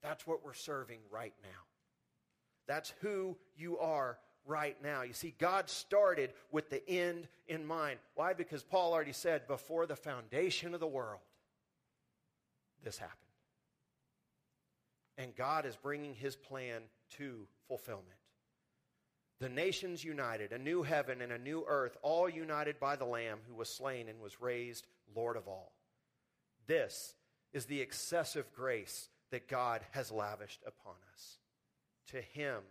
That's 0.02 0.28
what 0.28 0.44
we're 0.44 0.54
serving 0.54 1.00
right 1.12 1.34
now. 1.44 1.50
That's 2.68 2.94
who 3.02 3.38
you 3.56 3.78
are 3.80 4.18
right 4.46 4.76
now. 4.84 5.04
You 5.04 5.14
see, 5.14 5.34
God 5.38 5.70
started 5.70 6.34
with 6.52 6.70
the 6.70 6.88
end 6.90 7.28
in 7.48 7.66
mind. 7.66 8.00
Why? 8.16 8.34
Because 8.34 8.64
Paul 8.64 8.94
already 8.94 9.14
said, 9.14 9.48
before 9.48 9.86
the 9.86 9.96
foundation 9.96 10.74
of 10.74 10.80
the 10.80 10.88
world, 10.88 11.22
this 12.84 12.98
happened. 12.98 13.18
And 15.18 15.36
God 15.36 15.66
is 15.66 15.76
bringing 15.76 16.16
his 16.16 16.36
plan 16.36 16.82
to 17.18 17.48
fulfillment. 17.68 18.08
The 19.44 19.50
nations 19.50 20.06
united, 20.06 20.54
a 20.54 20.58
new 20.58 20.84
heaven 20.84 21.22
and 21.22 21.34
a 21.34 21.38
new 21.38 21.66
earth, 21.68 21.98
all 22.02 22.30
united 22.30 22.80
by 22.80 22.96
the 22.96 23.04
Lamb 23.04 23.40
who 23.46 23.56
was 23.56 23.68
slain 23.68 24.08
and 24.08 24.22
was 24.22 24.40
raised 24.40 24.88
Lord 25.14 25.36
of 25.36 25.50
all. 25.50 25.74
This 26.66 27.14
is 27.52 27.66
the 27.66 27.82
excessive 27.82 28.46
grace 28.56 29.10
that 29.32 29.50
God 29.50 29.82
has 29.92 30.14
lavished 30.14 30.62
upon 30.66 30.96
us. 31.14 31.40
To 32.12 32.22
him 32.22 32.62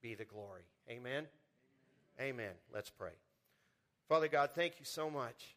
be 0.00 0.14
the 0.14 0.24
glory. 0.24 0.62
Amen? 0.88 1.26
Amen. 2.18 2.54
Let's 2.72 2.88
pray. 2.88 3.12
Father 4.08 4.28
God, 4.28 4.52
thank 4.54 4.78
you 4.78 4.86
so 4.86 5.10
much. 5.10 5.54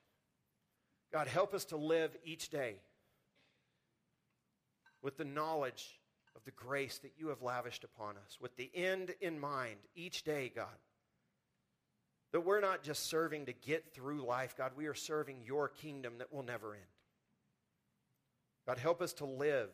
God, 1.14 1.30
help 1.30 1.54
us 1.54 1.64
to 1.66 1.78
live 1.78 2.12
each 2.26 2.50
day 2.50 2.76
with 5.02 5.16
the 5.16 5.24
knowledge 5.24 6.02
of 6.36 6.44
the 6.44 6.52
grace 6.52 6.98
that 7.00 7.14
you 7.18 7.30
have 7.30 7.42
lavished 7.42 7.84
upon 7.84 8.16
us, 8.18 8.38
with 8.42 8.56
the 8.58 8.70
end 8.74 9.14
in 9.22 9.40
mind 9.40 9.78
each 9.96 10.24
day, 10.24 10.52
God. 10.54 10.68
That 12.32 12.42
we're 12.42 12.60
not 12.60 12.84
just 12.84 13.08
serving 13.08 13.46
to 13.46 13.54
get 13.54 13.94
through 13.94 14.26
life, 14.26 14.56
God, 14.58 14.72
we 14.76 14.88
are 14.88 14.94
serving 14.94 15.44
your 15.46 15.70
kingdom 15.70 16.16
that 16.18 16.34
will 16.34 16.44
never 16.44 16.74
end. 16.74 16.84
God, 18.68 18.78
help 18.78 19.02
us 19.02 19.14
to 19.14 19.26
live 19.26 19.70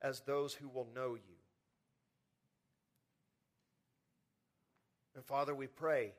as 0.00 0.20
those 0.20 0.54
who 0.54 0.68
will 0.68 0.86
know 0.94 1.14
you. 1.14 1.36
And 5.14 5.24
Father, 5.24 5.54
we 5.54 5.66
pray, 5.66 6.12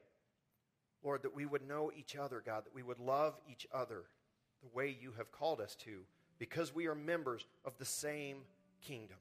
Lord, 1.03 1.23
that 1.23 1.35
we 1.35 1.45
would 1.45 1.67
know 1.67 1.91
each 1.97 2.15
other, 2.15 2.43
God, 2.45 2.65
that 2.65 2.75
we 2.75 2.83
would 2.83 2.99
love 2.99 3.39
each 3.49 3.67
other 3.73 4.03
the 4.61 4.69
way 4.75 4.95
you 4.99 5.13
have 5.17 5.31
called 5.31 5.61
us 5.61 5.75
to, 5.77 6.01
because 6.39 6.73
we 6.73 6.87
are 6.87 6.95
members 6.95 7.45
of 7.65 7.77
the 7.77 7.85
same 7.85 8.37
kingdom. 8.83 9.17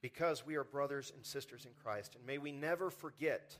Because 0.00 0.44
we 0.44 0.56
are 0.56 0.64
brothers 0.64 1.12
and 1.14 1.24
sisters 1.24 1.64
in 1.64 1.70
Christ. 1.82 2.14
And 2.14 2.26
may 2.26 2.38
we 2.38 2.52
never 2.52 2.90
forget 2.90 3.56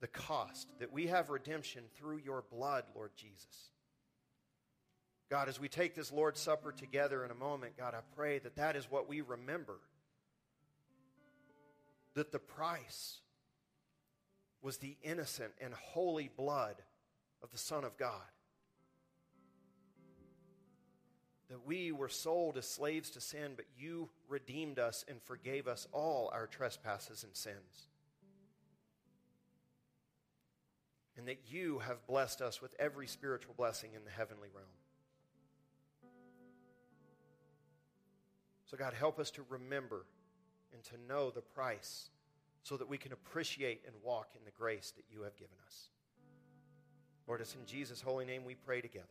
the 0.00 0.06
cost 0.06 0.68
that 0.78 0.92
we 0.92 1.08
have 1.08 1.30
redemption 1.30 1.84
through 1.96 2.18
your 2.24 2.44
blood, 2.52 2.84
Lord 2.94 3.10
Jesus. 3.16 3.70
God, 5.30 5.48
as 5.48 5.60
we 5.60 5.68
take 5.68 5.94
this 5.94 6.12
Lord's 6.12 6.40
Supper 6.40 6.72
together 6.72 7.24
in 7.24 7.30
a 7.30 7.34
moment, 7.34 7.76
God, 7.76 7.94
I 7.94 8.00
pray 8.16 8.38
that 8.38 8.56
that 8.56 8.76
is 8.76 8.90
what 8.90 9.08
we 9.08 9.20
remember 9.20 9.78
that 12.14 12.32
the 12.32 12.38
price 12.38 13.18
was 14.62 14.78
the 14.78 14.96
innocent 15.02 15.52
and 15.60 15.72
holy 15.72 16.30
blood 16.36 16.74
of 17.42 17.50
the 17.50 17.58
Son 17.58 17.84
of 17.84 17.96
God. 17.96 18.22
That 21.50 21.66
we 21.66 21.92
were 21.92 22.08
sold 22.08 22.58
as 22.58 22.68
slaves 22.68 23.10
to 23.10 23.20
sin, 23.20 23.52
but 23.56 23.64
you 23.78 24.10
redeemed 24.28 24.78
us 24.78 25.04
and 25.08 25.22
forgave 25.22 25.66
us 25.66 25.88
all 25.92 26.30
our 26.32 26.46
trespasses 26.46 27.24
and 27.24 27.34
sins. 27.34 27.88
And 31.16 31.26
that 31.26 31.40
you 31.50 31.78
have 31.80 32.06
blessed 32.06 32.42
us 32.42 32.60
with 32.60 32.74
every 32.78 33.06
spiritual 33.06 33.54
blessing 33.56 33.90
in 33.96 34.04
the 34.04 34.10
heavenly 34.10 34.48
realm. 34.54 34.66
So, 38.66 38.76
God, 38.76 38.92
help 38.92 39.18
us 39.18 39.30
to 39.32 39.42
remember 39.48 40.04
and 40.74 40.84
to 40.84 40.96
know 41.08 41.30
the 41.30 41.40
price 41.40 42.10
so 42.62 42.76
that 42.76 42.88
we 42.88 42.98
can 42.98 43.12
appreciate 43.12 43.82
and 43.86 43.94
walk 44.02 44.28
in 44.36 44.44
the 44.44 44.50
grace 44.50 44.92
that 44.96 45.04
you 45.10 45.22
have 45.22 45.36
given 45.36 45.56
us. 45.66 45.88
Lord, 47.26 47.40
it's 47.40 47.54
in 47.54 47.64
Jesus' 47.66 48.02
holy 48.02 48.24
name 48.24 48.44
we 48.44 48.54
pray 48.54 48.80
together. 48.80 49.06